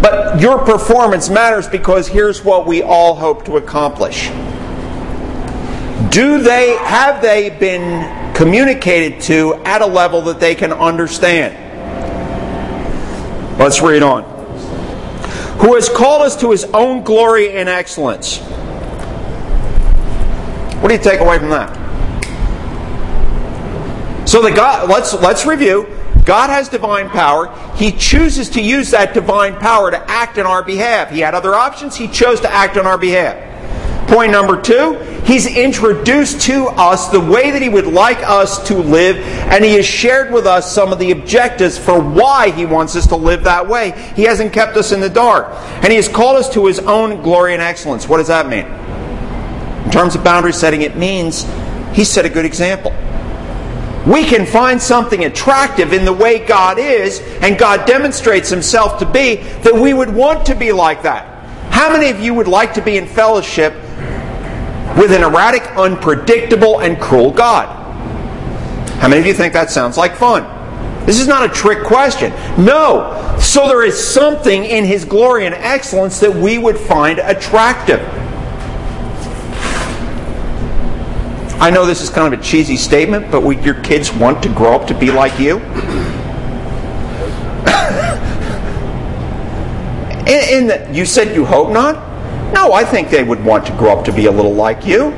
but 0.00 0.40
your 0.40 0.58
performance 0.64 1.28
matters 1.28 1.68
because 1.68 2.08
here's 2.08 2.44
what 2.44 2.66
we 2.66 2.82
all 2.82 3.14
hope 3.14 3.44
to 3.44 3.56
accomplish. 3.56 4.28
Do 6.10 6.42
they 6.42 6.76
have 6.80 7.20
they 7.20 7.50
been 7.50 8.34
communicated 8.34 9.20
to 9.22 9.54
at 9.64 9.82
a 9.82 9.86
level 9.86 10.22
that 10.22 10.40
they 10.40 10.54
can 10.54 10.72
understand? 10.72 11.54
Let's 13.58 13.82
read 13.82 14.02
on 14.02 14.36
who 15.58 15.74
has 15.74 15.88
called 15.88 16.22
us 16.22 16.36
to 16.36 16.50
his 16.50 16.64
own 16.64 17.02
glory 17.02 17.52
and 17.52 17.68
excellence. 17.68 18.38
What 20.86 20.90
do 20.90 20.98
you 20.98 21.02
take 21.02 21.18
away 21.18 21.40
from 21.40 21.50
that? 21.50 21.74
So 24.28 24.40
the 24.40 24.52
God 24.52 24.88
let's 24.88 25.12
let's 25.14 25.44
review. 25.44 25.88
God 26.24 26.48
has 26.48 26.68
divine 26.68 27.10
power. 27.10 27.52
He 27.74 27.90
chooses 27.90 28.48
to 28.50 28.62
use 28.62 28.92
that 28.92 29.12
divine 29.12 29.56
power 29.56 29.90
to 29.90 29.98
act 30.08 30.38
in 30.38 30.46
our 30.46 30.62
behalf. 30.62 31.10
He 31.10 31.18
had 31.18 31.34
other 31.34 31.56
options, 31.56 31.96
he 31.96 32.06
chose 32.06 32.40
to 32.42 32.52
act 32.52 32.76
on 32.76 32.86
our 32.86 32.98
behalf. 32.98 34.06
Point 34.06 34.30
number 34.30 34.62
two, 34.62 34.94
he's 35.24 35.48
introduced 35.48 36.42
to 36.42 36.66
us 36.66 37.08
the 37.08 37.18
way 37.18 37.50
that 37.50 37.62
he 37.62 37.68
would 37.68 37.88
like 37.88 38.18
us 38.18 38.68
to 38.68 38.76
live, 38.76 39.16
and 39.16 39.64
he 39.64 39.74
has 39.74 39.86
shared 39.86 40.32
with 40.32 40.46
us 40.46 40.72
some 40.72 40.92
of 40.92 41.00
the 41.00 41.10
objectives 41.10 41.76
for 41.76 42.00
why 42.00 42.52
he 42.52 42.64
wants 42.64 42.94
us 42.94 43.08
to 43.08 43.16
live 43.16 43.42
that 43.42 43.66
way. 43.66 43.90
He 44.14 44.22
hasn't 44.22 44.52
kept 44.52 44.76
us 44.76 44.92
in 44.92 45.00
the 45.00 45.10
dark. 45.10 45.48
And 45.82 45.86
he 45.86 45.96
has 45.96 46.06
called 46.06 46.36
us 46.36 46.48
to 46.50 46.66
his 46.66 46.78
own 46.78 47.22
glory 47.22 47.54
and 47.54 47.60
excellence. 47.60 48.06
What 48.06 48.18
does 48.18 48.28
that 48.28 48.48
mean? 48.48 48.66
In 49.96 50.02
terms 50.02 50.14
of 50.14 50.22
boundary 50.22 50.52
setting, 50.52 50.82
it 50.82 50.94
means 50.94 51.46
he 51.94 52.04
set 52.04 52.26
a 52.26 52.28
good 52.28 52.44
example. 52.44 52.90
We 54.06 54.26
can 54.26 54.44
find 54.44 54.80
something 54.80 55.24
attractive 55.24 55.94
in 55.94 56.04
the 56.04 56.12
way 56.12 56.44
God 56.44 56.78
is, 56.78 57.20
and 57.40 57.58
God 57.58 57.86
demonstrates 57.86 58.50
himself 58.50 58.98
to 58.98 59.06
be, 59.10 59.36
that 59.62 59.74
we 59.74 59.94
would 59.94 60.14
want 60.14 60.44
to 60.48 60.54
be 60.54 60.70
like 60.70 61.04
that. 61.04 61.48
How 61.72 61.90
many 61.90 62.10
of 62.10 62.20
you 62.20 62.34
would 62.34 62.46
like 62.46 62.74
to 62.74 62.82
be 62.82 62.98
in 62.98 63.06
fellowship 63.06 63.72
with 64.98 65.12
an 65.12 65.22
erratic, 65.22 65.62
unpredictable, 65.78 66.80
and 66.80 67.00
cruel 67.00 67.30
God? 67.30 67.66
How 69.00 69.08
many 69.08 69.22
of 69.22 69.26
you 69.26 69.32
think 69.32 69.54
that 69.54 69.70
sounds 69.70 69.96
like 69.96 70.14
fun? 70.14 70.44
This 71.06 71.18
is 71.18 71.26
not 71.26 71.48
a 71.50 71.54
trick 71.54 71.84
question. 71.84 72.32
No. 72.62 73.38
So 73.40 73.66
there 73.66 73.82
is 73.82 73.98
something 73.98 74.62
in 74.62 74.84
His 74.84 75.06
glory 75.06 75.46
and 75.46 75.54
excellence 75.54 76.20
that 76.20 76.34
we 76.34 76.58
would 76.58 76.76
find 76.76 77.18
attractive. 77.18 78.06
I 81.58 81.70
know 81.70 81.86
this 81.86 82.02
is 82.02 82.10
kind 82.10 82.32
of 82.32 82.38
a 82.38 82.42
cheesy 82.42 82.76
statement, 82.76 83.30
but 83.30 83.42
would 83.42 83.64
your 83.64 83.80
kids 83.82 84.12
want 84.12 84.42
to 84.42 84.50
grow 84.50 84.74
up 84.74 84.86
to 84.88 84.94
be 84.94 85.10
like 85.10 85.40
you? 85.40 85.56
in, 90.26 90.66
the, 90.66 90.86
you 90.92 91.06
said 91.06 91.34
you 91.34 91.46
hope 91.46 91.72
not? 91.72 91.94
No, 92.52 92.74
I 92.74 92.84
think 92.84 93.08
they 93.08 93.24
would 93.24 93.42
want 93.42 93.64
to 93.66 93.72
grow 93.72 93.98
up 93.98 94.04
to 94.04 94.12
be 94.12 94.26
a 94.26 94.30
little 94.30 94.52
like 94.52 94.86
you. 94.86 95.12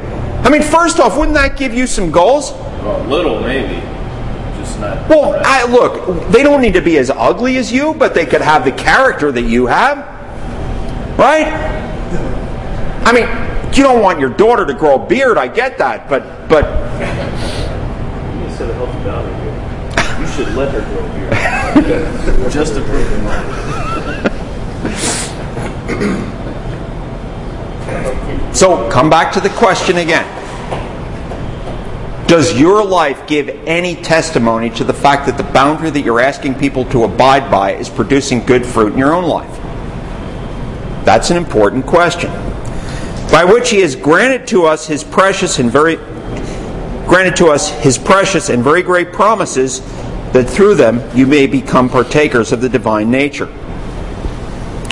I 0.44 0.48
mean, 0.48 0.62
first 0.62 1.01
off, 1.01 1.18
wouldn't 1.18 1.35
that 1.35 1.59
give 1.59 1.74
you 1.74 1.88
some 1.88 2.12
goals? 2.12 2.53
Well, 2.53 3.05
little 3.07 3.40
maybe, 3.40 3.81
just 4.59 4.79
not. 4.79 5.09
Well, 5.09 5.42
I, 5.44 5.64
look, 5.64 6.29
they 6.31 6.44
don't 6.44 6.61
need 6.61 6.74
to 6.74 6.81
be 6.81 6.98
as 6.98 7.11
ugly 7.11 7.57
as 7.57 7.72
you, 7.72 7.94
but 7.94 8.14
they 8.14 8.27
could 8.27 8.42
have 8.42 8.64
the 8.64 8.70
character 8.70 9.33
that 9.33 9.42
you 9.42 9.66
have, 9.66 9.98
right? 11.18 11.48
I 13.05 13.12
mean, 13.12 13.48
you 13.76 13.83
don't 13.83 14.02
want 14.02 14.18
your 14.18 14.31
daughter 14.31 14.64
to 14.66 14.74
grow 14.74 15.02
a 15.02 15.07
beard. 15.07 15.38
I 15.38 15.48
get 15.48 15.78
that, 15.78 16.09
but 16.09 16.48
but. 16.48 16.64
You 18.40 18.50
said 18.57 18.70
a 18.70 18.74
healthy 18.74 19.04
boundary 19.04 19.35
here. 19.42 19.54
You 20.20 20.26
should 20.26 20.54
let 20.54 20.72
her 20.72 20.81
grow 20.81 21.04
a 21.04 21.09
beard. 21.12 22.52
just 22.52 22.74
to 22.74 22.81
prove 22.83 23.09
them 23.11 23.59
So 28.54 28.90
come 28.90 29.09
back 29.09 29.33
to 29.35 29.40
the 29.40 29.50
question 29.50 29.98
again. 29.98 30.26
Does 32.26 32.59
your 32.59 32.85
life 32.85 33.26
give 33.26 33.48
any 33.66 33.94
testimony 33.94 34.68
to 34.70 34.85
the 34.85 34.92
fact 34.92 35.26
that 35.26 35.37
the 35.38 35.44
boundary 35.44 35.90
that 35.90 36.02
you're 36.02 36.20
asking 36.20 36.57
people 36.57 36.85
to 36.87 37.04
abide 37.04 37.50
by 37.50 37.72
is 37.74 37.88
producing 37.88 38.44
good 38.44 38.66
fruit 38.66 38.92
in 38.92 38.98
your 38.98 39.14
own 39.14 39.24
life? 39.24 39.54
That's 41.04 41.31
an 41.31 41.37
important 41.37 41.87
question. 41.87 42.31
By 43.31 43.45
which 43.45 43.71
he 43.71 43.81
has 43.81 43.95
granted 43.95 44.47
to 44.49 44.64
us 44.64 44.87
his 44.87 45.05
precious 45.05 45.59
and 45.59 45.71
very 45.71 45.97
granted 47.07 47.37
to 47.37 47.47
us 47.47 47.71
his 47.81 47.97
precious 47.97 48.51
and 48.51 48.62
very 48.62 48.83
great 48.83 49.12
promises 49.12 49.81
that 50.33 50.45
through 50.49 50.75
them 50.75 51.01
you 51.17 51.27
may 51.27 51.47
become 51.47 51.88
partakers 51.88 52.53
of 52.53 52.61
the 52.61 52.69
divine 52.69 53.11
nature. 53.11 53.49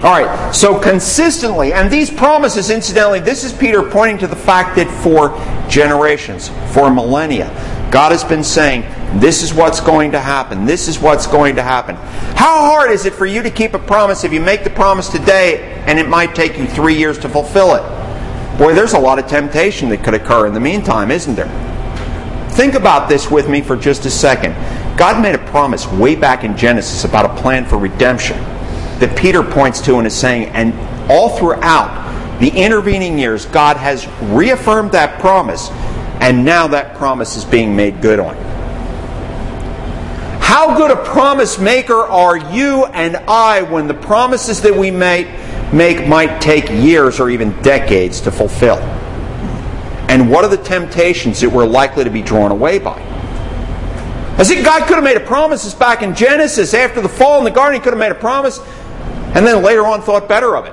All 0.02 0.12
right, 0.12 0.54
so 0.54 0.78
consistently, 0.78 1.72
and 1.72 1.90
these 1.90 2.10
promises, 2.10 2.68
incidentally, 2.68 3.18
this 3.18 3.44
is 3.44 3.52
Peter 3.52 3.82
pointing 3.82 4.18
to 4.18 4.26
the 4.26 4.36
fact 4.36 4.76
that 4.76 4.90
for 5.02 5.30
generations, 5.70 6.50
for 6.72 6.90
millennia, 6.90 7.48
God 7.90 8.12
has 8.12 8.22
been 8.22 8.44
saying, 8.44 8.82
This 9.20 9.42
is 9.42 9.54
what's 9.54 9.80
going 9.80 10.12
to 10.12 10.20
happen. 10.20 10.66
This 10.66 10.86
is 10.86 10.98
what's 10.98 11.26
going 11.26 11.56
to 11.56 11.62
happen. 11.62 11.96
How 12.36 12.66
hard 12.66 12.90
is 12.90 13.06
it 13.06 13.14
for 13.14 13.24
you 13.24 13.42
to 13.42 13.50
keep 13.50 13.72
a 13.72 13.78
promise 13.78 14.22
if 14.22 14.34
you 14.34 14.40
make 14.40 14.64
the 14.64 14.70
promise 14.70 15.08
today 15.08 15.82
and 15.86 15.98
it 15.98 16.08
might 16.08 16.34
take 16.34 16.58
you 16.58 16.66
three 16.66 16.96
years 16.96 17.18
to 17.20 17.28
fulfill 17.28 17.74
it? 17.74 17.95
Boy, 18.58 18.74
there's 18.74 18.94
a 18.94 18.98
lot 18.98 19.18
of 19.18 19.26
temptation 19.26 19.90
that 19.90 20.02
could 20.02 20.14
occur 20.14 20.46
in 20.46 20.54
the 20.54 20.60
meantime, 20.60 21.10
isn't 21.10 21.34
there? 21.34 21.50
Think 22.52 22.74
about 22.74 23.08
this 23.08 23.30
with 23.30 23.50
me 23.50 23.60
for 23.60 23.76
just 23.76 24.06
a 24.06 24.10
second. 24.10 24.54
God 24.96 25.20
made 25.22 25.34
a 25.34 25.50
promise 25.50 25.86
way 25.86 26.16
back 26.16 26.42
in 26.42 26.56
Genesis 26.56 27.04
about 27.04 27.26
a 27.26 27.42
plan 27.42 27.66
for 27.66 27.76
redemption 27.76 28.38
that 28.98 29.14
Peter 29.14 29.42
points 29.42 29.80
to 29.82 29.96
and 29.98 30.06
is 30.06 30.14
saying, 30.14 30.48
and 30.54 30.72
all 31.10 31.36
throughout 31.36 32.40
the 32.40 32.48
intervening 32.48 33.18
years, 33.18 33.44
God 33.44 33.76
has 33.76 34.06
reaffirmed 34.22 34.92
that 34.92 35.20
promise, 35.20 35.68
and 36.20 36.44
now 36.44 36.66
that 36.68 36.96
promise 36.96 37.36
is 37.36 37.44
being 37.44 37.76
made 37.76 38.00
good 38.00 38.18
on. 38.18 38.36
How 40.40 40.78
good 40.78 40.90
a 40.90 40.96
promise 40.96 41.58
maker 41.58 42.00
are 42.00 42.38
you 42.54 42.86
and 42.86 43.16
I 43.28 43.62
when 43.62 43.86
the 43.86 43.94
promises 43.94 44.62
that 44.62 44.74
we 44.74 44.90
make, 44.90 45.26
make 45.72 46.06
might 46.06 46.40
take 46.40 46.68
years 46.70 47.20
or 47.20 47.30
even 47.30 47.50
decades 47.62 48.20
to 48.22 48.30
fulfill? 48.30 48.78
And 50.08 50.30
what 50.30 50.44
are 50.44 50.48
the 50.48 50.56
temptations 50.56 51.40
that 51.40 51.50
we're 51.50 51.66
likely 51.66 52.04
to 52.04 52.10
be 52.10 52.22
drawn 52.22 52.50
away 52.52 52.78
by? 52.78 53.02
I 54.38 54.44
think 54.44 54.64
God 54.64 54.86
could 54.86 54.96
have 54.96 55.04
made 55.04 55.16
a 55.16 55.26
promise 55.26 55.72
back 55.74 56.02
in 56.02 56.14
Genesis 56.14 56.74
after 56.74 57.00
the 57.00 57.08
fall 57.08 57.38
in 57.38 57.44
the 57.44 57.50
garden. 57.50 57.80
He 57.80 57.82
could 57.82 57.92
have 57.94 57.98
made 57.98 58.12
a 58.12 58.14
promise 58.14 58.60
and 59.34 59.46
then 59.46 59.62
later 59.62 59.86
on 59.86 60.02
thought 60.02 60.28
better 60.28 60.56
of 60.56 60.66
it. 60.66 60.72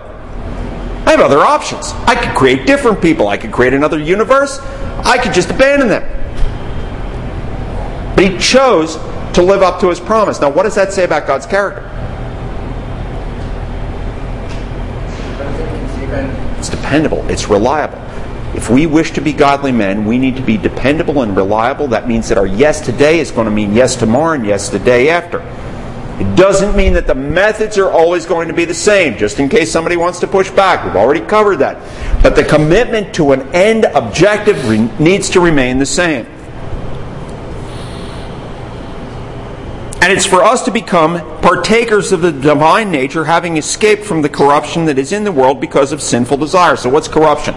I 1.06 1.12
have 1.12 1.20
other 1.20 1.40
options. 1.40 1.92
I 2.08 2.16
could 2.16 2.36
create 2.36 2.66
different 2.66 3.02
people. 3.02 3.28
I 3.28 3.38
could 3.38 3.52
create 3.52 3.74
another 3.74 4.00
universe. 4.00 4.60
I 5.06 5.18
could 5.18 5.34
just 5.34 5.50
abandon 5.50 5.90
them. 5.90 6.04
But 8.16 8.26
he 8.26 8.38
chose 8.38 8.96
to 9.34 9.42
live 9.42 9.62
up 9.62 9.82
to 9.82 9.90
his 9.90 10.00
promise. 10.00 10.40
Now, 10.40 10.50
what 10.50 10.64
does 10.64 10.76
that 10.76 10.94
say 10.94 11.04
about 11.04 11.28
God's 11.28 11.46
character? 11.46 11.90
It's 16.64 16.70
dependable, 16.70 17.30
it's 17.30 17.50
reliable. 17.50 17.98
If 18.56 18.70
we 18.70 18.86
wish 18.86 19.12
to 19.12 19.22
be 19.22 19.34
godly 19.34 19.74
men, 19.74 20.06
we 20.06 20.18
need 20.18 20.38
to 20.38 20.42
be 20.42 20.56
dependable 20.56 21.22
and 21.22 21.36
reliable. 21.36 21.90
That 21.90 22.08
means 22.08 22.30
that 22.30 22.38
our 22.38 22.46
yes 22.46 22.80
today 22.80 23.20
is 23.20 23.32
going 23.32 23.44
to 23.44 23.52
mean 23.52 23.74
yes 23.74 23.98
tomorrow 23.98 24.36
and 24.36 24.46
yes 24.46 24.70
the 24.70 24.80
day 24.80 25.10
after. 25.10 25.42
It 26.22 26.38
doesn't 26.38 26.74
mean 26.74 26.94
that 26.94 27.06
the 27.06 27.16
methods 27.16 27.78
are 27.78 27.92
always 27.92 28.26
going 28.26 28.48
to 28.48 28.54
be 28.54 28.64
the 28.64 28.74
same, 28.74 29.18
just 29.18 29.42
in 29.42 29.50
case 29.50 29.74
somebody 29.74 29.98
wants 29.98 30.22
to 30.22 30.28
push 30.28 30.50
back. 30.52 30.86
We've 30.86 30.96
already 30.96 31.20
covered 31.20 31.58
that. 31.58 32.24
But 32.24 32.38
the 32.38 32.46
commitment 32.46 33.14
to 33.16 33.34
an 33.34 33.42
end 33.54 33.84
objective 33.84 34.70
re- 34.70 34.90
needs 35.00 35.30
to 35.32 35.42
remain 35.42 35.80
the 35.80 35.86
same. 35.86 36.26
And 40.04 40.12
it's 40.12 40.26
for 40.26 40.44
us 40.44 40.64
to 40.64 40.72
become 40.72 41.18
partakers 41.40 42.12
of 42.12 42.20
the 42.20 42.34
divine 42.34 42.92
nature, 42.92 43.24
having 43.24 43.56
escaped 43.56 44.04
from 44.04 44.22
the 44.22 44.28
corruption 44.28 44.84
that 44.88 45.00
is 45.00 45.14
in 45.14 45.24
the 45.24 45.32
world 45.32 45.62
because 45.62 45.94
of 45.94 46.02
sinful 46.02 46.36
desire. 46.36 46.76
So, 46.76 46.90
what's 46.90 47.08
corruption? 47.08 47.54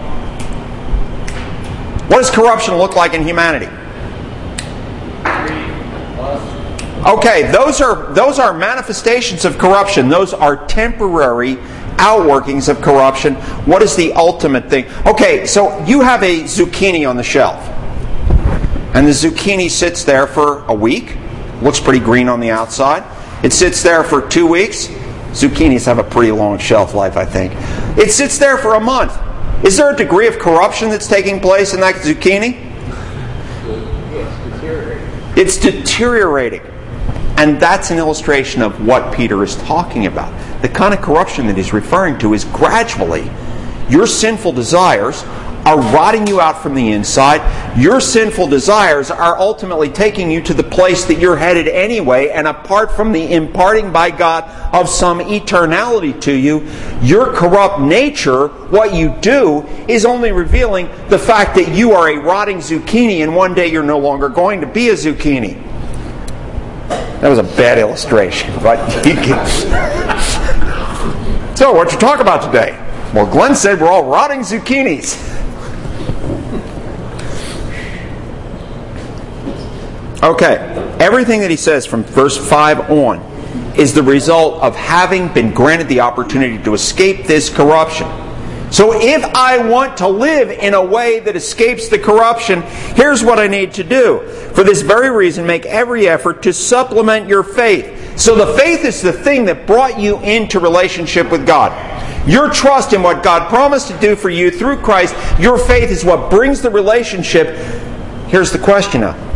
What 2.07 2.19
does 2.19 2.31
corruption 2.31 2.77
look 2.77 2.95
like 2.95 3.15
in 3.15 3.25
humanity? 3.25 3.67
Okay, 7.05 7.51
those 7.51 7.81
are 7.81 8.15
those 8.15 8.39
are 8.39 8.57
manifestations 8.57 9.45
of 9.45 9.59
corruption. 9.59 10.09
Those 10.09 10.33
are 10.33 10.69
temporary 10.69 11.57
outworkings 11.97 12.69
of 12.69 12.81
corruption. 12.81 13.35
What 13.65 13.83
is 13.83 13.97
the 13.97 14.13
ultimate 14.13 14.71
thing? 14.71 14.87
Okay, 15.05 15.47
so 15.47 15.85
you 15.85 16.01
have 16.01 16.23
a 16.23 16.45
zucchini 16.45 17.11
on 17.11 17.17
the 17.17 17.25
shelf. 17.25 17.59
And 18.95 19.05
the 19.05 19.11
zucchini 19.11 19.69
sits 19.69 20.05
there 20.05 20.29
for 20.29 20.65
a 20.67 20.75
week. 20.75 21.17
Looks 21.63 21.81
pretty 21.81 22.01
green 22.01 22.29
on 22.29 22.41
the 22.41 22.51
outside. 22.51 23.05
It 23.45 23.53
sits 23.53 23.83
there 23.83 24.05
for 24.05 24.27
2 24.27 24.47
weeks. 24.47 24.89
Zucchinis 25.33 25.85
have 25.87 25.99
a 25.99 26.05
pretty 26.05 26.33
long 26.33 26.59
shelf 26.59 26.95
life, 26.95 27.17
I 27.17 27.25
think. 27.25 27.53
It 27.99 28.11
sits 28.11 28.39
there 28.39 28.57
for 28.57 28.75
a 28.75 28.81
month. 28.81 29.19
Is 29.65 29.77
there 29.77 29.93
a 29.93 29.97
degree 29.97 30.27
of 30.27 30.39
corruption 30.39 30.89
that's 30.91 31.09
taking 31.09 31.41
place 31.41 31.75
in 31.75 31.81
that 31.81 31.97
zucchini? 31.97 32.63
It's 35.37 35.59
deteriorating. 35.59 36.63
And 37.39 37.61
that's 37.61 37.91
an 37.91 37.99
illustration 37.99 38.63
of 38.63 38.87
what 38.87 39.15
Peter 39.15 39.43
is 39.45 39.57
talking 39.57 40.07
about. 40.07 40.33
The 40.63 40.69
kind 40.71 40.95
of 40.95 41.03
corruption 41.03 41.47
that 41.49 41.57
he's 41.57 41.73
referring 41.75 42.19
to 42.21 42.33
is 42.33 42.45
gradually 42.45 43.31
your 43.91 44.07
sinful 44.07 44.53
desires 44.53 45.23
are 45.67 45.81
rotting 45.93 46.29
you 46.29 46.41
out 46.41 46.63
from 46.63 46.75
the 46.75 46.93
inside. 46.93 47.43
Your 47.77 48.01
sinful 48.01 48.47
desires 48.47 49.11
are 49.11 49.37
ultimately 49.37 49.89
taking 49.89 50.31
you 50.31 50.41
to 50.43 50.55
the 50.55 50.63
place 50.63 51.05
that 51.07 51.19
you're 51.19 51.37
headed 51.37 51.67
anyway. 51.67 52.31
And 52.31 52.47
apart 52.47 52.93
from 52.93 53.11
the 53.11 53.33
imparting 53.33 53.93
by 53.93 54.13
God 54.13 54.45
of 54.73 54.89
some 54.89 55.19
eternality 55.19 56.19
to 56.23 56.33
you, 56.33 56.67
your 57.03 57.33
corrupt 57.33 57.81
nature, 57.81 58.47
what 58.47 58.95
you 58.95 59.15
do, 59.21 59.67
is 59.89 60.05
only 60.05 60.31
revealing 60.31 60.89
the 61.09 61.19
fact 61.19 61.57
that 61.57 61.75
you 61.75 61.93
are 61.93 62.11
a 62.11 62.19
rotting 62.19 62.59
zucchini 62.59 63.25
and 63.25 63.35
one 63.35 63.53
day 63.53 63.67
you're 63.67 63.83
no 63.83 63.99
longer 63.99 64.29
going 64.29 64.61
to 64.61 64.67
be 64.69 64.91
a 64.91 64.95
zucchini. 64.95 65.61
That 67.21 67.29
was 67.29 67.39
a 67.39 67.57
bad 67.57 67.79
illustration, 67.79 68.55
but 68.63 68.79
you 69.05 69.15
so, 71.57 71.73
what 71.73 71.91
you 71.91 71.99
talk 71.99 72.21
about 72.21 72.43
today? 72.45 72.79
Well, 73.15 73.25
Glenn 73.25 73.57
said 73.57 73.81
we're 73.81 73.89
all 73.89 74.05
rotting 74.05 74.41
zucchinis. 74.41 75.36
Okay, 80.27 80.57
everything 80.99 81.39
that 81.43 81.53
he 81.53 81.57
says 81.57 81.87
from 81.87 82.03
verse 82.03 82.37
5 82.37 82.91
on 82.91 83.21
is 83.79 83.95
the 83.95 84.03
result 84.03 84.61
of 84.61 84.75
having 84.75 85.33
been 85.33 85.55
granted 85.55 85.87
the 85.87 86.01
opportunity 86.01 86.61
to 86.65 86.75
escape 86.75 87.29
this 87.29 87.49
corruption. 87.49 88.09
So 88.73 89.01
if 89.01 89.23
I 89.37 89.65
want 89.69 89.99
to 89.99 90.09
live 90.09 90.51
in 90.51 90.75
a 90.75 90.85
way 90.85 91.21
that 91.21 91.37
escapes 91.37 91.89
the 91.89 92.01
corruption, 92.01 92.63
here's 92.97 93.23
what 93.23 93.39
I 93.39 93.47
need 93.47 93.75
to 93.75 93.85
do. 93.85 94.29
For 94.53 94.65
this 94.65 94.83
very 94.83 95.11
reason, 95.11 95.47
make 95.47 95.65
every 95.65 96.09
effort 96.09 96.43
to 96.43 96.53
supplement 96.53 97.29
your 97.29 97.45
faith. 97.45 98.19
So 98.19 98.35
the 98.35 98.59
faith 98.59 98.85
is 98.85 99.01
the 99.03 99.13
thing 99.13 99.45
that 99.45 99.65
brought 99.65 100.01
you 100.01 100.19
into 100.23 100.59
relationship 100.59 101.31
with 101.31 101.47
God. 101.47 101.71
Your 102.29 102.51
trust 102.51 102.93
in 102.93 103.01
what 103.01 103.23
God 103.23 103.49
promised 103.49 103.87
to 103.93 104.01
do 104.01 104.17
for 104.17 104.31
you 104.31 104.51
through 104.51 104.79
Christ, 104.79 105.15
your 105.39 105.57
faith 105.57 105.93
is 105.93 106.05
what 106.05 106.31
brings 106.31 106.63
the 106.63 106.71
relationship. 106.71 107.55
Here's 108.27 108.51
the 108.51 108.59
question 108.59 109.03
now. 109.03 109.36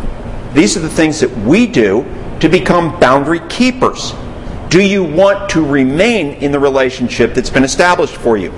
These 0.52 0.76
are 0.76 0.80
the 0.80 0.88
things 0.88 1.20
that 1.20 1.30
we 1.38 1.66
do 1.66 2.04
to 2.40 2.48
become 2.48 2.98
boundary 2.98 3.40
keepers. 3.48 4.12
Do 4.68 4.82
you 4.82 5.04
want 5.04 5.50
to 5.50 5.64
remain 5.64 6.34
in 6.42 6.52
the 6.52 6.58
relationship 6.58 7.34
that's 7.34 7.50
been 7.50 7.64
established 7.64 8.16
for 8.16 8.36
you? 8.36 8.52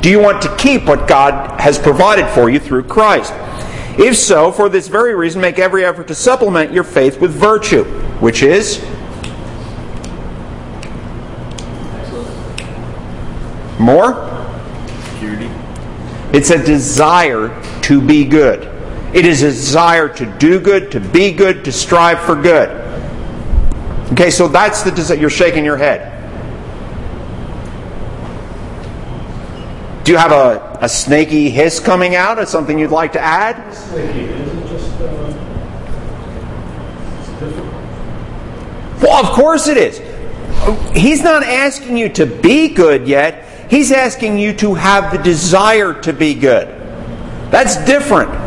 Do 0.00 0.10
you 0.10 0.20
want 0.20 0.42
to 0.42 0.56
keep 0.56 0.84
what 0.86 1.08
God 1.08 1.60
has 1.60 1.78
provided 1.78 2.28
for 2.28 2.50
you 2.50 2.58
through 2.58 2.84
Christ? 2.84 3.32
If 3.98 4.16
so, 4.16 4.50
for 4.50 4.68
this 4.68 4.88
very 4.88 5.14
reason, 5.14 5.40
make 5.40 5.58
every 5.58 5.84
effort 5.84 6.08
to 6.08 6.14
supplement 6.14 6.72
your 6.72 6.84
faith 6.84 7.20
with 7.20 7.30
virtue, 7.32 7.84
which 8.20 8.42
is 8.42 8.84
more? 13.78 14.30
It's 16.32 16.50
a 16.50 16.62
desire 16.62 17.62
to 17.82 18.00
be 18.00 18.24
good. 18.24 18.73
It 19.14 19.24
is 19.24 19.44
a 19.44 19.50
desire 19.50 20.08
to 20.08 20.26
do 20.38 20.58
good, 20.58 20.90
to 20.90 21.00
be 21.00 21.30
good, 21.30 21.64
to 21.66 21.72
strive 21.72 22.20
for 22.20 22.34
good. 22.34 22.68
Okay, 24.12 24.28
so 24.28 24.48
that's 24.48 24.82
the 24.82 24.90
desire. 24.90 25.16
You're 25.16 25.30
shaking 25.30 25.64
your 25.64 25.76
head. 25.76 26.10
Do 30.04 30.10
you 30.10 30.18
have 30.18 30.32
a, 30.32 30.78
a 30.80 30.88
snaky 30.88 31.48
hiss 31.48 31.78
coming 31.78 32.16
out 32.16 32.40
or 32.40 32.44
something 32.44 32.76
you'd 32.76 32.90
like 32.90 33.12
to 33.12 33.20
add? 33.20 33.56
Well, 39.00 39.24
of 39.24 39.30
course 39.32 39.68
it 39.68 39.76
is. 39.76 40.02
He's 40.92 41.22
not 41.22 41.44
asking 41.44 41.96
you 41.96 42.08
to 42.10 42.26
be 42.26 42.68
good 42.68 43.06
yet. 43.06 43.70
He's 43.70 43.92
asking 43.92 44.38
you 44.38 44.54
to 44.54 44.74
have 44.74 45.12
the 45.12 45.22
desire 45.22 45.94
to 46.02 46.12
be 46.12 46.34
good. 46.34 46.68
That's 47.50 47.76
different. 47.84 48.43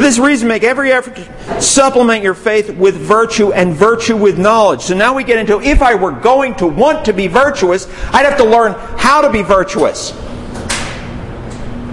For 0.00 0.06
this 0.06 0.18
reason, 0.18 0.48
make 0.48 0.62
every 0.62 0.92
effort 0.92 1.16
to 1.16 1.60
supplement 1.60 2.24
your 2.24 2.32
faith 2.32 2.70
with 2.70 2.96
virtue 2.96 3.52
and 3.52 3.74
virtue 3.74 4.16
with 4.16 4.38
knowledge. 4.38 4.80
So 4.80 4.94
now 4.96 5.14
we 5.14 5.24
get 5.24 5.36
into 5.36 5.60
if 5.60 5.82
I 5.82 5.94
were 5.94 6.10
going 6.10 6.54
to 6.54 6.66
want 6.66 7.04
to 7.04 7.12
be 7.12 7.26
virtuous, 7.26 7.86
I'd 8.10 8.24
have 8.24 8.38
to 8.38 8.44
learn 8.44 8.72
how 8.96 9.20
to 9.20 9.28
be 9.28 9.42
virtuous. 9.42 10.12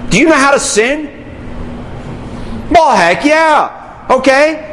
Do 0.09 0.17
you 0.17 0.29
know 0.29 0.35
how 0.35 0.51
to 0.51 0.59
sin? 0.61 1.07
Well, 2.71 2.95
heck 2.95 3.25
yeah. 3.25 4.07
Okay. 4.09 4.63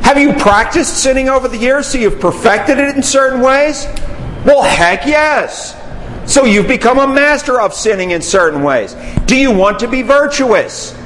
Have 0.00 0.16
you 0.16 0.32
practiced 0.32 1.02
sinning 1.02 1.28
over 1.28 1.48
the 1.48 1.58
years 1.58 1.86
so 1.86 1.98
you've 1.98 2.18
perfected 2.18 2.78
it 2.78 2.96
in 2.96 3.02
certain 3.02 3.42
ways? 3.42 3.84
Well, 4.46 4.62
heck 4.62 5.04
yes. 5.04 5.78
So 6.24 6.46
you've 6.46 6.66
become 6.66 6.98
a 6.98 7.06
master 7.06 7.60
of 7.60 7.74
sinning 7.74 8.12
in 8.12 8.22
certain 8.22 8.62
ways. 8.62 8.96
Do 9.26 9.36
you 9.36 9.50
want 9.50 9.80
to 9.80 9.86
be 9.86 10.00
virtuous? 10.00 10.96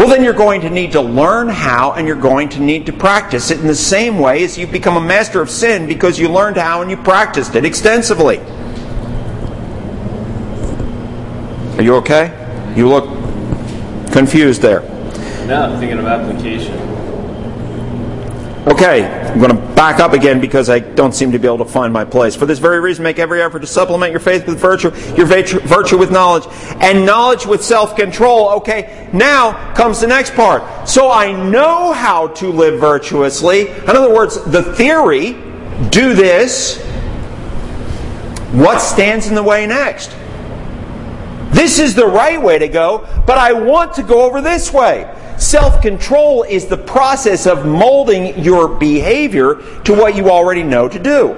Well, 0.00 0.08
then 0.08 0.24
you're 0.24 0.32
going 0.32 0.62
to 0.62 0.70
need 0.70 0.92
to 0.92 1.02
learn 1.02 1.50
how 1.50 1.92
and 1.92 2.08
you're 2.08 2.16
going 2.16 2.48
to 2.50 2.58
need 2.58 2.86
to 2.86 2.92
practice 2.94 3.50
it 3.50 3.60
in 3.60 3.66
the 3.66 3.74
same 3.74 4.18
way 4.18 4.42
as 4.44 4.56
you've 4.56 4.72
become 4.72 4.96
a 4.96 5.00
master 5.06 5.42
of 5.42 5.50
sin 5.50 5.86
because 5.86 6.18
you 6.18 6.30
learned 6.30 6.56
how 6.56 6.80
and 6.80 6.90
you 6.90 6.96
practiced 6.96 7.54
it 7.54 7.66
extensively. 7.66 8.38
Are 11.76 11.82
you 11.82 11.96
okay? 11.96 12.32
You 12.74 12.88
look 12.88 13.04
confused 14.10 14.62
there. 14.62 14.80
No, 15.46 15.64
I'm 15.64 15.78
thinking 15.78 15.98
of 15.98 16.06
application. 16.06 16.99
Okay, 18.66 19.06
I'm 19.06 19.38
going 19.38 19.56
to 19.56 19.74
back 19.74 20.00
up 20.00 20.12
again 20.12 20.38
because 20.38 20.68
I 20.68 20.80
don't 20.80 21.14
seem 21.14 21.32
to 21.32 21.38
be 21.38 21.46
able 21.46 21.58
to 21.58 21.64
find 21.64 21.94
my 21.94 22.04
place. 22.04 22.36
For 22.36 22.44
this 22.44 22.58
very 22.58 22.78
reason, 22.78 23.02
make 23.02 23.18
every 23.18 23.40
effort 23.40 23.60
to 23.60 23.66
supplement 23.66 24.10
your 24.10 24.20
faith 24.20 24.46
with 24.46 24.58
virtue, 24.58 24.90
your 25.16 25.24
virtue 25.24 25.96
with 25.96 26.10
knowledge, 26.10 26.44
and 26.78 27.06
knowledge 27.06 27.46
with 27.46 27.64
self 27.64 27.96
control. 27.96 28.50
Okay, 28.56 29.08
now 29.14 29.72
comes 29.72 30.00
the 30.00 30.06
next 30.06 30.34
part. 30.34 30.86
So 30.86 31.10
I 31.10 31.32
know 31.32 31.94
how 31.94 32.28
to 32.28 32.50
live 32.50 32.78
virtuously. 32.78 33.68
In 33.68 33.88
other 33.88 34.12
words, 34.12 34.44
the 34.44 34.62
theory 34.74 35.32
do 35.88 36.12
this. 36.12 36.84
What 38.52 38.80
stands 38.80 39.26
in 39.26 39.34
the 39.34 39.42
way 39.42 39.66
next? 39.66 40.14
This 41.50 41.78
is 41.78 41.94
the 41.94 42.06
right 42.06 42.40
way 42.40 42.58
to 42.58 42.68
go, 42.68 43.08
but 43.26 43.38
I 43.38 43.54
want 43.54 43.94
to 43.94 44.02
go 44.02 44.20
over 44.22 44.42
this 44.42 44.70
way. 44.70 45.10
Self 45.40 45.80
control 45.80 46.42
is 46.42 46.66
the 46.66 46.76
process 46.76 47.46
of 47.46 47.64
molding 47.64 48.38
your 48.38 48.68
behavior 48.68 49.54
to 49.84 49.94
what 49.94 50.14
you 50.14 50.28
already 50.28 50.62
know 50.62 50.86
to 50.86 50.98
do. 50.98 51.32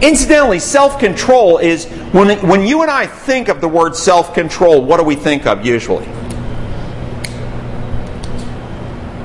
Incidentally, 0.00 0.58
self 0.58 0.98
control 0.98 1.58
is 1.58 1.84
when, 2.12 2.38
when 2.48 2.66
you 2.66 2.80
and 2.80 2.90
I 2.90 3.06
think 3.06 3.48
of 3.48 3.60
the 3.60 3.68
word 3.68 3.94
self 3.94 4.32
control, 4.32 4.82
what 4.82 4.96
do 4.96 5.04
we 5.04 5.16
think 5.16 5.46
of 5.46 5.66
usually? 5.66 6.06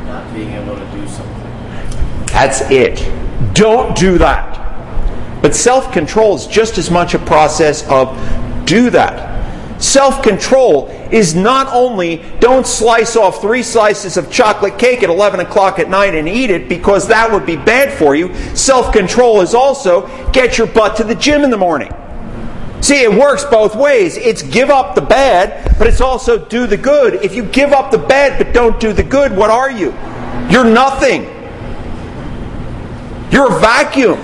Not 0.03 0.33
being 0.33 0.51
able 0.51 0.75
to 0.75 0.91
do 0.91 1.07
something. 1.07 2.25
That's 2.25 2.59
it. 2.69 2.99
Don't 3.53 3.95
do 3.95 4.17
that. 4.17 5.41
But 5.41 5.55
self 5.55 5.93
control 5.93 6.35
is 6.35 6.47
just 6.47 6.77
as 6.77 6.91
much 6.91 7.13
a 7.13 7.19
process 7.19 7.87
of 7.87 8.09
do 8.65 8.89
that. 8.89 9.28
Self 9.89 10.21
control 10.21 10.87
is 11.11 11.33
not 11.33 11.65
only 11.73 12.23
don't 12.39 12.67
slice 12.67 13.15
off 13.15 13.41
three 13.41 13.63
slices 13.63 14.17
of 14.17 14.31
chocolate 14.31 14.77
cake 14.77 15.01
at 15.01 15.09
11 15.09 15.39
o'clock 15.39 15.79
at 15.79 15.89
night 15.89 16.13
and 16.13 16.29
eat 16.29 16.51
it 16.51 16.69
because 16.69 17.07
that 17.07 17.31
would 17.31 17.43
be 17.43 17.55
bad 17.55 17.91
for 17.91 18.13
you. 18.13 18.31
Self 18.55 18.93
control 18.93 19.41
is 19.41 19.55
also 19.55 20.05
get 20.31 20.59
your 20.59 20.67
butt 20.67 20.95
to 20.97 21.03
the 21.03 21.15
gym 21.15 21.43
in 21.43 21.49
the 21.49 21.57
morning. 21.57 21.91
See, 22.81 23.01
it 23.01 23.11
works 23.11 23.43
both 23.45 23.75
ways. 23.75 24.15
It's 24.15 24.43
give 24.43 24.69
up 24.69 24.93
the 24.93 25.01
bad, 25.01 25.75
but 25.79 25.87
it's 25.87 26.01
also 26.01 26.37
do 26.37 26.67
the 26.67 26.77
good. 26.77 27.25
If 27.25 27.33
you 27.33 27.41
give 27.41 27.71
up 27.71 27.89
the 27.89 27.97
bad 27.97 28.37
but 28.37 28.53
don't 28.53 28.79
do 28.79 28.93
the 28.93 29.01
good, 29.03 29.35
what 29.35 29.49
are 29.49 29.71
you? 29.71 29.89
You're 30.51 30.69
nothing. 30.69 31.23
You're 33.31 33.57
a 33.57 33.59
vacuum. 33.59 34.19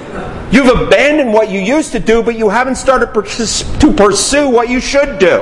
You've 0.51 0.67
abandoned 0.67 1.33
what 1.33 1.49
you 1.49 1.59
used 1.59 1.91
to 1.93 1.99
do, 1.99 2.21
but 2.23 2.37
you 2.37 2.49
haven't 2.49 2.75
started 2.75 3.07
to 3.13 3.93
pursue 3.93 4.49
what 4.49 4.69
you 4.69 4.79
should 4.79 5.19
do. 5.19 5.41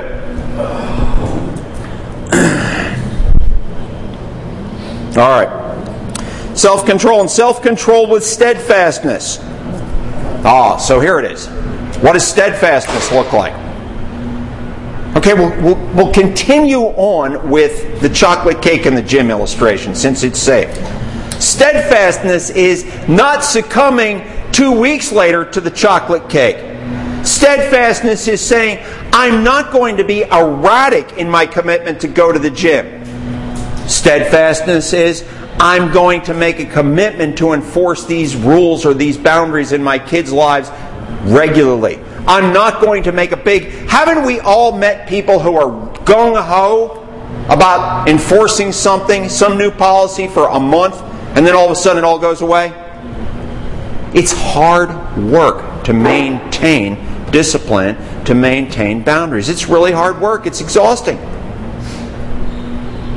All 5.16 5.30
right. 5.30 6.56
Self 6.56 6.86
control 6.86 7.20
and 7.20 7.30
self 7.30 7.62
control 7.62 8.08
with 8.08 8.24
steadfastness. 8.24 9.38
Ah, 10.44 10.76
so 10.76 11.00
here 11.00 11.18
it 11.18 11.30
is. 11.30 11.46
What 12.02 12.14
does 12.14 12.26
steadfastness 12.26 13.12
look 13.12 13.32
like? 13.32 13.52
Okay, 15.16 15.32
we'll, 15.32 15.50
we'll, 15.62 15.94
we'll 15.94 16.12
continue 16.12 16.80
on 16.80 17.48
with 17.48 18.00
the 18.00 18.08
chocolate 18.08 18.60
cake 18.60 18.84
and 18.86 18.96
the 18.96 19.02
gym 19.02 19.30
illustration 19.30 19.94
since 19.94 20.24
it's 20.24 20.40
safe. 20.40 20.74
Steadfastness 21.40 22.50
is 22.50 22.84
not 23.08 23.44
succumbing 23.44 24.20
two 24.54 24.70
weeks 24.70 25.10
later 25.10 25.44
to 25.44 25.60
the 25.60 25.70
chocolate 25.70 26.30
cake. 26.30 26.56
Steadfastness 27.26 28.28
is 28.28 28.40
saying, 28.40 28.78
I'm 29.12 29.42
not 29.42 29.72
going 29.72 29.96
to 29.96 30.04
be 30.04 30.22
erratic 30.22 31.14
in 31.14 31.28
my 31.28 31.44
commitment 31.44 32.00
to 32.02 32.08
go 32.08 32.30
to 32.30 32.38
the 32.38 32.50
gym. 32.50 33.04
Steadfastness 33.88 34.92
is, 34.92 35.26
I'm 35.58 35.92
going 35.92 36.22
to 36.22 36.34
make 36.34 36.60
a 36.60 36.66
commitment 36.66 37.36
to 37.38 37.52
enforce 37.52 38.06
these 38.06 38.36
rules 38.36 38.86
or 38.86 38.94
these 38.94 39.18
boundaries 39.18 39.72
in 39.72 39.82
my 39.82 39.98
kids' 39.98 40.32
lives 40.32 40.70
regularly. 41.24 41.98
I'm 42.26 42.52
not 42.52 42.80
going 42.80 43.02
to 43.04 43.12
make 43.12 43.32
a 43.32 43.36
big. 43.36 43.64
Haven't 43.88 44.24
we 44.24 44.38
all 44.38 44.70
met 44.70 45.08
people 45.08 45.40
who 45.40 45.56
are 45.56 45.70
gung 46.04 46.40
ho 46.40 47.02
about 47.48 48.08
enforcing 48.08 48.70
something, 48.70 49.28
some 49.28 49.58
new 49.58 49.72
policy 49.72 50.28
for 50.28 50.46
a 50.48 50.60
month, 50.60 50.94
and 51.36 51.44
then 51.44 51.56
all 51.56 51.66
of 51.66 51.72
a 51.72 51.76
sudden 51.76 52.04
it 52.04 52.06
all 52.06 52.20
goes 52.20 52.40
away? 52.40 52.83
It's 54.14 54.32
hard 54.32 55.16
work 55.16 55.84
to 55.84 55.92
maintain 55.92 56.96
discipline, 57.30 57.96
to 58.24 58.34
maintain 58.34 59.02
boundaries. 59.02 59.48
It's 59.48 59.68
really 59.68 59.92
hard 59.92 60.20
work, 60.20 60.46
it's 60.46 60.60
exhausting. 60.60 61.18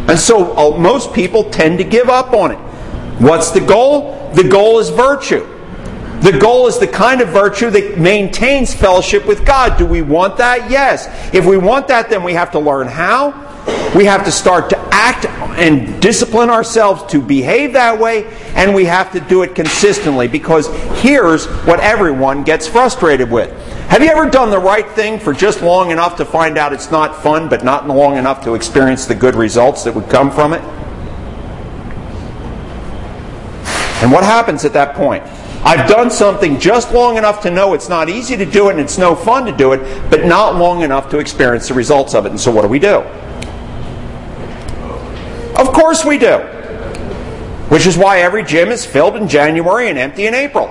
And 0.10 0.18
so 0.18 0.58
uh, 0.58 0.78
most 0.78 1.14
people 1.14 1.50
tend 1.52 1.78
to 1.78 1.84
give 1.84 2.10
up 2.10 2.34
on 2.34 2.52
it. 2.52 2.58
What's 3.20 3.52
the 3.52 3.60
goal? 3.60 4.32
The 4.34 4.44
goal 4.44 4.80
is 4.80 4.90
virtue. 4.90 5.46
The 6.22 6.38
goal 6.40 6.68
is 6.68 6.80
the 6.80 6.88
kind 6.88 7.22
of 7.22 7.30
virtue 7.30 7.70
that 7.70 8.00
maintains 8.00 8.74
fellowship 8.74 9.28
with 9.28 9.46
God. 9.46 9.78
Do 9.78 9.86
we 9.86 10.02
want 10.02 10.38
that? 10.38 10.72
Yes. 10.72 11.08
If 11.34 11.46
we 11.46 11.58
want 11.58 11.88
that, 11.90 12.10
then 12.10 12.24
we 12.24 12.34
have 12.34 12.52
to 12.52 12.60
learn 12.60 12.88
how. 12.88 13.44
We 13.96 14.06
have 14.06 14.26
to 14.26 14.32
start 14.32 14.70
to 14.72 14.80
act 14.92 15.26
and 15.58 16.00
discipline 16.02 16.52
ourselves 16.52 17.04
to 17.12 17.20
behave 17.20 17.74
that 17.74 18.00
way, 18.00 18.26
and 18.56 18.74
we 18.74 18.86
have 18.86 19.12
to 19.12 19.20
do 19.20 19.42
it 19.42 19.56
consistently 19.56 20.28
because 20.28 20.68
here's 21.02 21.48
what 21.66 21.80
everyone 21.80 22.44
gets 22.44 22.68
frustrated 22.68 23.30
with. 23.32 23.52
Have 23.90 24.04
you 24.04 24.10
ever 24.10 24.30
done 24.30 24.52
the 24.52 24.60
right 24.60 24.88
thing 24.92 25.20
for 25.20 25.34
just 25.34 25.64
long 25.64 25.90
enough 25.90 26.18
to 26.18 26.26
find 26.26 26.58
out 26.58 26.74
it's 26.74 26.92
not 26.92 27.24
fun, 27.24 27.50
but 27.50 27.64
not 27.64 27.88
long 27.88 28.18
enough 28.18 28.44
to 28.44 28.54
experience 28.54 29.06
the 29.06 29.16
good 29.16 29.34
results 29.34 29.84
that 29.86 29.96
would 29.96 30.10
come 30.10 30.30
from 30.30 30.54
it? 30.54 30.62
And 34.04 34.12
what 34.12 34.24
happens 34.24 34.64
at 34.64 34.74
that 34.74 34.96
point? 34.96 35.24
I've 35.64 35.90
done 35.90 36.12
something 36.12 36.60
just 36.60 36.94
long 36.94 37.18
enough 37.18 37.42
to 37.42 37.50
know 37.50 37.74
it's 37.74 37.90
not 37.90 38.10
easy 38.10 38.38
to 38.38 38.46
do 38.46 38.70
it 38.70 38.74
and 38.74 38.80
it's 38.80 39.00
no 39.00 39.16
fun 39.16 39.46
to 39.48 39.52
do 39.52 39.74
it, 39.74 40.12
but 40.12 40.26
not 40.26 40.56
long 40.56 40.84
enough 40.84 41.10
to 41.10 41.18
experience 41.18 41.68
the 41.68 41.74
results 41.74 42.14
of 42.14 42.28
it. 42.28 42.30
And 42.30 42.40
so 42.40 42.52
what 42.52 42.62
do 42.62 42.68
we 42.68 42.78
do? 42.78 43.04
Of 45.58 45.74
course 45.74 46.06
we 46.06 46.18
do. 46.20 46.38
Which 47.70 47.88
is 47.88 47.98
why 47.98 48.20
every 48.20 48.44
gym 48.44 48.70
is 48.70 48.86
filled 48.86 49.16
in 49.16 49.28
January 49.28 49.90
and 49.90 49.98
empty 49.98 50.28
in 50.28 50.36
April. 50.36 50.68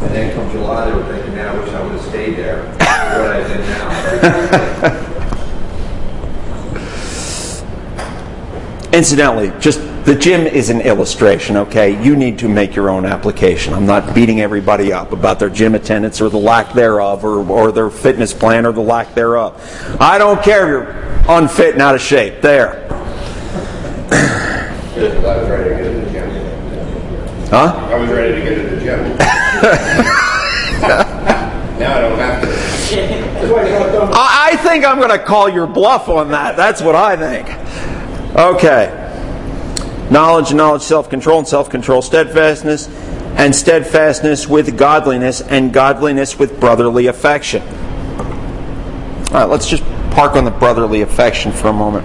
And 0.00 0.14
then 0.14 0.34
come 0.34 0.50
July, 0.50 0.90
they 0.90 0.96
were 0.96 1.04
thinking, 1.04 1.34
man, 1.36 1.48
I 1.48 1.58
wish 1.60 1.72
I 1.72 1.82
would 1.82 1.92
have 1.92 2.02
stayed 2.02 2.36
there. 2.36 2.64
what 2.72 3.30
I 3.30 3.46
did 3.46 3.60
now. 3.60 5.06
Incidentally, 8.92 9.52
just 9.60 9.80
the 10.04 10.14
gym 10.14 10.46
is 10.46 10.70
an 10.70 10.80
illustration, 10.80 11.56
okay? 11.58 12.02
You 12.02 12.16
need 12.16 12.38
to 12.38 12.48
make 12.48 12.74
your 12.74 12.88
own 12.88 13.04
application. 13.04 13.74
I'm 13.74 13.86
not 13.86 14.14
beating 14.14 14.40
everybody 14.40 14.92
up 14.92 15.12
about 15.12 15.38
their 15.38 15.50
gym 15.50 15.74
attendance 15.74 16.20
or 16.20 16.30
the 16.30 16.38
lack 16.38 16.72
thereof 16.72 17.24
or, 17.24 17.48
or 17.50 17.70
their 17.70 17.90
fitness 17.90 18.32
plan 18.32 18.64
or 18.64 18.72
the 18.72 18.80
lack 18.80 19.14
thereof. 19.14 19.54
I 20.00 20.16
don't 20.18 20.42
care 20.42 20.62
if 20.62 20.68
you're 20.68 21.36
unfit 21.36 21.74
and 21.74 21.82
out 21.82 21.94
of 21.94 22.00
shape. 22.00 22.40
There. 22.40 22.86
I 24.10 25.36
was 25.36 25.48
ready 25.48 25.70
to 25.70 25.76
get 25.76 25.92
to 25.92 26.00
the 26.00 26.10
gym. 26.10 26.30
Huh? 27.50 27.88
I 27.90 27.94
was 27.96 28.10
ready 28.10 28.34
to 28.34 28.40
get 28.40 28.54
to 28.56 28.74
the 28.74 28.80
gym. 28.80 29.18
now 31.78 31.96
I 31.96 32.00
don't 32.00 32.18
have 32.18 32.42
to. 32.42 32.50
I, 34.12 34.50
I 34.52 34.56
think 34.56 34.84
I'm 34.84 34.98
going 34.98 35.10
to 35.10 35.18
call 35.18 35.48
your 35.48 35.66
bluff 35.66 36.08
on 36.08 36.30
that. 36.30 36.56
That's 36.56 36.80
what 36.80 36.94
I 36.94 37.16
think. 37.16 37.48
Okay. 38.36 39.09
Knowledge, 40.10 40.52
knowledge, 40.52 40.82
self 40.82 41.08
control, 41.08 41.38
and 41.38 41.46
self 41.46 41.70
control, 41.70 42.02
steadfastness, 42.02 42.88
and 43.36 43.54
steadfastness 43.54 44.48
with 44.48 44.76
godliness, 44.76 45.40
and 45.40 45.72
godliness 45.72 46.38
with 46.38 46.58
brotherly 46.58 47.06
affection. 47.06 47.62
All 47.62 49.34
right, 49.34 49.48
let's 49.48 49.68
just 49.68 49.84
park 50.10 50.34
on 50.34 50.44
the 50.44 50.50
brotherly 50.50 51.02
affection 51.02 51.52
for 51.52 51.68
a 51.68 51.72
moment. 51.72 52.04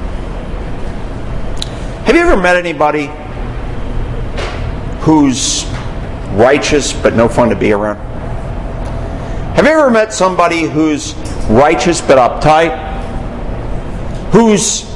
Have 2.06 2.16
you 2.16 2.22
ever 2.22 2.40
met 2.40 2.56
anybody 2.56 3.10
who's 5.02 5.66
righteous 6.34 6.94
but 6.94 7.16
no 7.16 7.28
fun 7.28 7.50
to 7.50 7.56
be 7.56 7.72
around? 7.72 7.98
Have 9.56 9.66
you 9.66 9.72
ever 9.72 9.90
met 9.90 10.14
somebody 10.14 10.64
who's 10.64 11.16
righteous 11.50 12.02
but 12.02 12.20
uptight? 12.20 12.84
Who's 14.32 14.95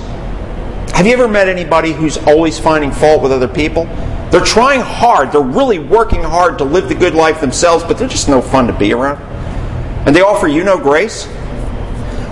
have 1.00 1.08
you 1.08 1.14
ever 1.14 1.30
met 1.30 1.48
anybody 1.48 1.94
who's 1.94 2.18
always 2.18 2.60
finding 2.60 2.92
fault 2.92 3.22
with 3.22 3.32
other 3.32 3.48
people? 3.48 3.86
They're 4.32 4.44
trying 4.44 4.82
hard, 4.82 5.32
they're 5.32 5.40
really 5.40 5.80
working 5.80 6.22
hard 6.22 6.58
to 6.58 6.66
live 6.66 6.90
the 6.90 6.94
good 6.96 7.16
life 7.16 7.40
themselves, 7.40 7.86
but 7.86 7.98
they're 7.98 8.10
just 8.10 8.28
no 8.28 8.42
fun 8.42 8.68
to 8.68 8.74
be 8.74 8.92
around. 8.92 9.18
And 10.06 10.14
they 10.14 10.20
offer 10.20 10.50
you 10.50 10.66
no 10.66 10.78
grace? 10.78 11.26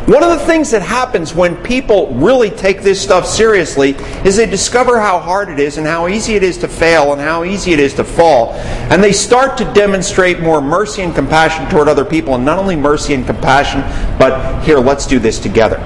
One 0.06 0.22
of 0.22 0.38
the 0.38 0.46
things 0.46 0.70
that 0.72 0.82
happens 0.82 1.34
when 1.34 1.56
people 1.64 2.14
really 2.16 2.50
take 2.50 2.82
this 2.82 3.02
stuff 3.02 3.26
seriously 3.26 3.92
is 4.26 4.36
they 4.36 4.46
discover 4.46 5.00
how 5.00 5.18
hard 5.18 5.48
it 5.48 5.62
is 5.62 5.78
and 5.78 5.88
how 5.88 6.10
easy 6.10 6.36
it 6.36 6.44
is 6.44 6.58
to 6.58 6.68
fail 6.68 7.14
and 7.14 7.22
how 7.22 7.46
easy 7.46 7.72
it 7.72 7.80
is 7.80 7.94
to 7.94 8.04
fall. 8.04 8.52
And 8.92 9.02
they 9.02 9.14
start 9.14 9.58
to 9.60 9.74
demonstrate 9.74 10.42
more 10.42 10.60
mercy 10.60 11.04
and 11.04 11.16
compassion 11.16 11.70
toward 11.70 11.88
other 11.88 12.04
people. 12.04 12.36
And 12.36 12.44
not 12.44 12.60
only 12.60 12.76
mercy 12.76 13.14
and 13.14 13.26
compassion, 13.26 13.80
but 14.20 14.62
here, 14.66 14.80
let's 14.80 15.08
do 15.08 15.20
this 15.20 15.40
together. 15.40 15.78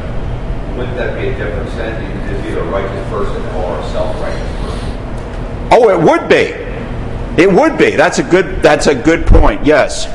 Wouldn't 0.77 0.97
that 0.97 1.21
be 1.21 1.27
a? 1.27 1.41
Because 2.31 2.45
you're 2.45 2.63
a 2.63 2.69
righteous 2.69 3.09
person 3.09 3.41
or 3.57 3.77
a 3.77 3.89
self-righteous 3.91 4.61
person. 4.61 4.89
Oh, 5.71 5.89
it 5.89 5.99
would 5.99 6.27
be. 6.27 6.71
It 7.41 7.51
would 7.51 7.77
be. 7.77 7.91
That's 7.91 8.19
a 8.19 8.23
good 8.23 8.61
that's 8.61 8.87
a 8.87 8.95
good 8.95 9.25
point. 9.25 9.65
Yes. 9.65 10.05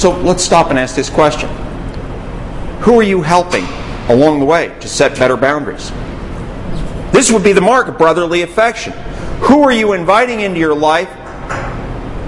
So 0.00 0.16
let's 0.22 0.42
stop 0.42 0.70
and 0.70 0.78
ask 0.78 0.96
this 0.96 1.10
question. 1.10 1.48
Who 2.82 2.98
are 2.98 3.02
you 3.02 3.22
helping 3.22 3.64
along 4.08 4.40
the 4.40 4.46
way 4.46 4.74
to 4.80 4.88
set 4.88 5.18
better 5.18 5.36
boundaries? 5.36 5.90
This 7.12 7.30
would 7.30 7.44
be 7.44 7.52
the 7.52 7.60
mark 7.60 7.88
of 7.88 7.98
brotherly 7.98 8.42
affection. 8.42 8.92
Who 9.42 9.62
are 9.62 9.72
you 9.72 9.92
inviting 9.92 10.40
into 10.40 10.58
your 10.58 10.74
life 10.74 11.08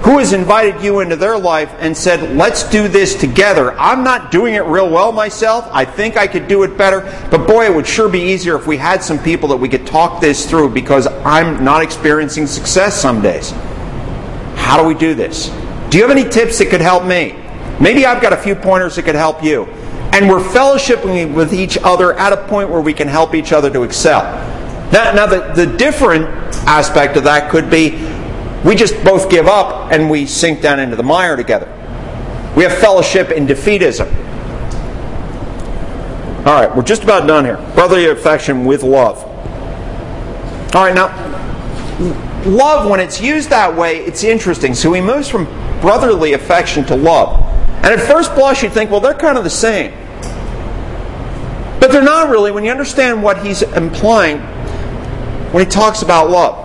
who 0.05 0.19
has 0.19 0.33
invited 0.33 0.83
you 0.83 0.99
into 0.99 1.15
their 1.15 1.35
life 1.35 1.73
and 1.79 1.97
said, 1.97 2.37
let's 2.37 2.63
do 2.69 2.87
this 2.87 3.15
together. 3.15 3.73
I'm 3.73 4.03
not 4.03 4.29
doing 4.29 4.53
it 4.53 4.59
real 4.59 4.87
well 4.87 5.11
myself. 5.11 5.67
I 5.71 5.83
think 5.83 6.15
I 6.15 6.27
could 6.27 6.47
do 6.47 6.61
it 6.61 6.77
better. 6.77 7.01
But 7.31 7.47
boy, 7.47 7.65
it 7.65 7.73
would 7.73 7.87
sure 7.87 8.07
be 8.07 8.19
easier 8.19 8.55
if 8.55 8.67
we 8.67 8.77
had 8.77 9.01
some 9.01 9.17
people 9.17 9.49
that 9.49 9.57
we 9.57 9.67
could 9.67 9.87
talk 9.87 10.21
this 10.21 10.47
through 10.47 10.69
because 10.75 11.07
I'm 11.07 11.63
not 11.63 11.81
experiencing 11.81 12.45
success 12.45 13.01
some 13.01 13.19
days. 13.23 13.49
How 14.55 14.79
do 14.79 14.87
we 14.87 14.93
do 14.93 15.15
this? 15.15 15.47
Do 15.89 15.97
you 15.97 16.07
have 16.07 16.15
any 16.15 16.29
tips 16.29 16.59
that 16.59 16.69
could 16.69 16.81
help 16.81 17.03
me? 17.03 17.35
Maybe 17.79 18.05
I've 18.05 18.21
got 18.21 18.31
a 18.31 18.37
few 18.37 18.53
pointers 18.53 18.97
that 18.97 19.05
could 19.05 19.15
help 19.15 19.43
you. 19.43 19.65
And 20.13 20.29
we're 20.29 20.37
fellowshipping 20.37 21.33
with 21.33 21.51
each 21.51 21.79
other 21.83 22.13
at 22.13 22.31
a 22.31 22.37
point 22.45 22.69
where 22.69 22.79
we 22.79 22.93
can 22.93 23.07
help 23.07 23.33
each 23.33 23.51
other 23.51 23.71
to 23.71 23.81
excel. 23.81 24.21
Now, 24.91 25.13
now 25.13 25.25
the, 25.25 25.51
the 25.53 25.65
different 25.77 26.25
aspect 26.67 27.17
of 27.17 27.23
that 27.23 27.49
could 27.49 27.71
be 27.71 28.14
we 28.65 28.75
just 28.75 29.01
both 29.03 29.29
give 29.29 29.47
up 29.47 29.91
and 29.91 30.09
we 30.09 30.25
sink 30.25 30.61
down 30.61 30.79
into 30.79 30.95
the 30.95 31.03
mire 31.03 31.35
together. 31.35 31.71
We 32.57 32.63
have 32.63 32.75
fellowship 32.79 33.29
in 33.29 33.45
defeatism. 33.45 34.07
All 36.45 36.53
right, 36.53 36.75
we're 36.75 36.83
just 36.83 37.03
about 37.03 37.27
done 37.27 37.45
here. 37.45 37.57
Brotherly 37.75 38.07
affection 38.07 38.65
with 38.65 38.81
love. 38.81 39.23
All 40.73 40.83
right, 40.83 40.95
now, 40.95 41.07
love, 42.45 42.89
when 42.89 42.99
it's 42.99 43.21
used 43.21 43.51
that 43.51 43.75
way, 43.75 43.97
it's 43.97 44.23
interesting. 44.23 44.73
So 44.73 44.91
he 44.93 45.01
moves 45.01 45.29
from 45.29 45.45
brotherly 45.79 46.33
affection 46.33 46.83
to 46.85 46.95
love. 46.95 47.39
And 47.83 47.87
at 47.87 47.99
first 47.99 48.33
blush, 48.33 48.63
you'd 48.63 48.71
think, 48.71 48.89
well, 48.89 48.99
they're 48.99 49.13
kind 49.13 49.37
of 49.37 49.43
the 49.43 49.49
same. 49.49 49.91
But 51.79 51.91
they're 51.91 52.01
not 52.01 52.29
really 52.29 52.51
when 52.51 52.63
you 52.63 52.71
understand 52.71 53.21
what 53.21 53.45
he's 53.45 53.61
implying 53.61 54.39
when 55.51 55.63
he 55.63 55.69
talks 55.69 56.01
about 56.01 56.31
love. 56.31 56.64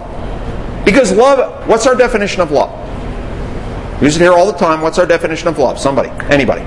Because 0.91 1.13
love, 1.13 1.69
what's 1.69 1.87
our 1.87 1.95
definition 1.95 2.41
of 2.41 2.51
love? 2.51 2.69
We 4.01 4.09
use 4.09 4.17
it 4.17 4.23
here 4.23 4.33
all 4.33 4.51
the 4.51 4.59
time. 4.59 4.81
What's 4.81 4.99
our 4.99 5.07
definition 5.07 5.47
of 5.47 5.57
love? 5.57 5.79
Somebody. 5.79 6.09
Anybody. 6.29 6.63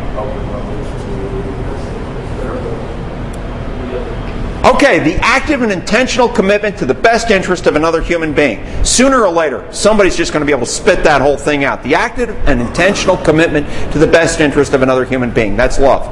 Okay, 4.66 5.00
the 5.00 5.16
active 5.16 5.62
and 5.62 5.74
intentional 5.74 6.30
commitment 6.30 6.78
to 6.78 6.86
the 6.86 6.94
best 6.94 7.32
interest 7.32 7.68
of 7.68 7.76
another 7.76 8.02
human 8.02 8.34
being. 8.34 8.66
Sooner 8.86 9.22
or 9.22 9.30
later, 9.30 9.68
somebody's 9.74 10.16
just 10.16 10.32
going 10.32 10.40
to 10.40 10.46
be 10.46 10.54
able 10.54 10.66
to 10.66 10.72
spit 10.72 11.04
that 11.04 11.20
whole 11.20 11.36
thing 11.36 11.66
out. 11.66 11.84
The 11.84 11.96
active 11.96 12.30
and 12.48 12.62
intentional 12.62 13.18
commitment 13.18 13.68
to 13.92 14.00
the 14.00 14.08
best 14.08 14.40
interest 14.40 14.74
of 14.74 14.84
another 14.84 15.04
human 15.04 15.32
being. 15.32 15.58
That's 15.58 15.80
love. 15.80 16.06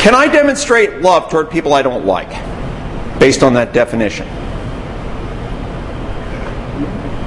Can 0.00 0.16
I 0.16 0.26
demonstrate 0.26 1.02
love 1.02 1.30
toward 1.30 1.52
people 1.52 1.72
I 1.72 1.82
don't 1.82 2.04
like? 2.04 2.53
Based 3.24 3.42
on 3.42 3.54
that 3.54 3.72
definition? 3.72 4.26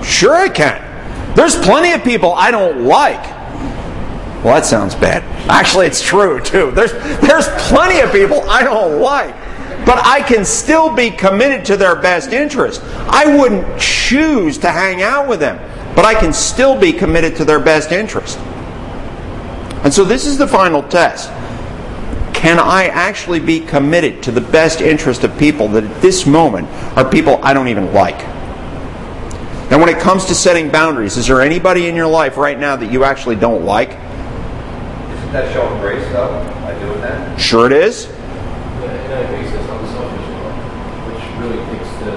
Sure, 0.03 0.35
I 0.35 0.47
can. 0.47 1.35
There's 1.35 1.55
plenty 1.55 1.91
of 1.91 2.03
people 2.03 2.33
I 2.33 2.51
don't 2.51 2.83
like. 2.83 3.23
Well, 4.43 4.53
that 4.53 4.67
sounds 4.67 4.93
bad. 4.93 5.23
Actually, 5.49 5.87
it's 5.87 6.03
true, 6.03 6.39
too. 6.39 6.69
There's, 6.69 6.91
there's 7.21 7.47
plenty 7.67 8.01
of 8.01 8.11
people 8.11 8.47
I 8.47 8.61
don't 8.61 9.01
like. 9.01 9.33
But 9.87 10.05
I 10.05 10.21
can 10.21 10.45
still 10.45 10.95
be 10.95 11.09
committed 11.09 11.65
to 11.65 11.77
their 11.77 11.95
best 11.95 12.31
interest. 12.31 12.83
I 12.83 13.35
wouldn't 13.35 13.81
choose 13.81 14.59
to 14.59 14.69
hang 14.69 15.01
out 15.01 15.27
with 15.27 15.39
them, 15.39 15.57
but 15.95 16.05
I 16.05 16.13
can 16.13 16.31
still 16.31 16.79
be 16.79 16.93
committed 16.93 17.35
to 17.37 17.43
their 17.43 17.59
best 17.59 17.91
interest. 17.91 18.37
And 19.83 19.91
so 19.91 20.03
this 20.03 20.27
is 20.27 20.37
the 20.37 20.47
final 20.47 20.83
test. 20.83 21.31
Can 22.37 22.59
I 22.59 22.85
actually 22.85 23.39
be 23.39 23.59
committed 23.59 24.21
to 24.23 24.31
the 24.31 24.41
best 24.41 24.79
interest 24.79 25.23
of 25.23 25.35
people 25.39 25.69
that 25.69 25.83
at 25.83 26.01
this 26.03 26.27
moment 26.27 26.67
are 26.95 27.03
people 27.03 27.39
I 27.43 27.51
don't 27.51 27.67
even 27.67 27.91
like? 27.95 28.19
Now, 29.71 29.79
when 29.79 29.89
it 29.89 29.97
comes 29.97 30.25
to 30.25 30.35
setting 30.35 30.69
boundaries, 30.69 31.17
is 31.17 31.25
there 31.25 31.41
anybody 31.41 31.87
in 31.87 31.95
your 31.95 32.05
life 32.05 32.37
right 32.37 32.57
now 32.57 32.75
that 32.75 32.91
you 32.91 33.03
actually 33.03 33.37
don't 33.37 33.65
like? 33.65 33.89
Isn't 33.89 35.33
that 35.33 35.51
showing 35.51 35.81
grace, 35.81 36.05
though, 36.13 36.29
by 36.61 36.77
doing 36.79 37.01
that? 37.01 37.39
Sure, 37.39 37.65
it 37.65 37.71
is. 37.71 38.05
And 38.05 39.13
I 39.13 39.31
base 39.31 39.51
this 39.51 39.69
on 39.69 39.85
selfish 39.87 40.27
love, 40.29 40.55
which 41.11 41.23
really 41.41 41.57
takes 41.75 41.89
the, 42.05 42.11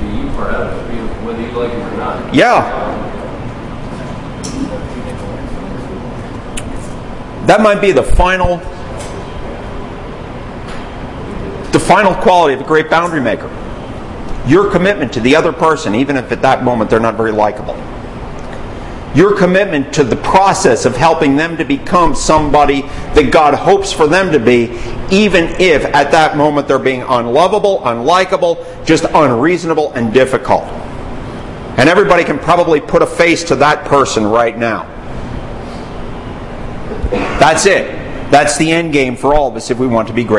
the 0.00 0.06
you 0.16 0.32
forever, 0.32 0.74
whether 1.22 1.42
you 1.42 1.52
like 1.52 1.70
him 1.70 1.82
or 1.82 1.96
not. 1.98 2.34
Yeah. 2.34 2.62
That 7.46 7.60
might 7.60 7.82
be 7.82 7.92
the 7.92 8.02
final 8.02 8.62
the 11.74 11.80
final 11.80 12.14
quality 12.14 12.54
of 12.54 12.60
a 12.60 12.64
great 12.64 12.88
boundary 12.88 13.20
maker. 13.20 13.50
Your 14.46 14.70
commitment 14.70 15.12
to 15.14 15.20
the 15.20 15.34
other 15.34 15.52
person, 15.52 15.94
even 15.94 16.16
if 16.16 16.30
at 16.30 16.40
that 16.42 16.62
moment 16.62 16.88
they're 16.88 17.00
not 17.00 17.16
very 17.16 17.32
likable. 17.32 17.74
Your 19.14 19.36
commitment 19.36 19.92
to 19.94 20.04
the 20.04 20.16
process 20.16 20.86
of 20.86 20.96
helping 20.96 21.36
them 21.36 21.56
to 21.56 21.64
become 21.64 22.14
somebody 22.14 22.82
that 23.14 23.30
God 23.32 23.54
hopes 23.54 23.92
for 23.92 24.06
them 24.06 24.32
to 24.32 24.38
be, 24.38 24.78
even 25.10 25.46
if 25.60 25.84
at 25.84 26.10
that 26.10 26.36
moment 26.36 26.68
they're 26.68 26.78
being 26.78 27.02
unlovable, 27.02 27.80
unlikable, 27.80 28.84
just 28.84 29.04
unreasonable 29.12 29.92
and 29.92 30.12
difficult. 30.12 30.64
And 31.76 31.88
everybody 31.88 32.24
can 32.24 32.38
probably 32.38 32.80
put 32.80 33.02
a 33.02 33.06
face 33.06 33.44
to 33.44 33.56
that 33.56 33.84
person 33.86 34.24
right 34.24 34.56
now. 34.56 34.84
That's 37.38 37.66
it. 37.66 37.86
That's 38.30 38.56
the 38.58 38.72
end 38.72 38.92
game 38.92 39.16
for 39.16 39.34
all 39.34 39.48
of 39.48 39.56
us 39.56 39.70
if 39.70 39.78
we 39.78 39.86
want 39.86 40.08
to 40.08 40.14
be 40.14 40.24
great. 40.24 40.32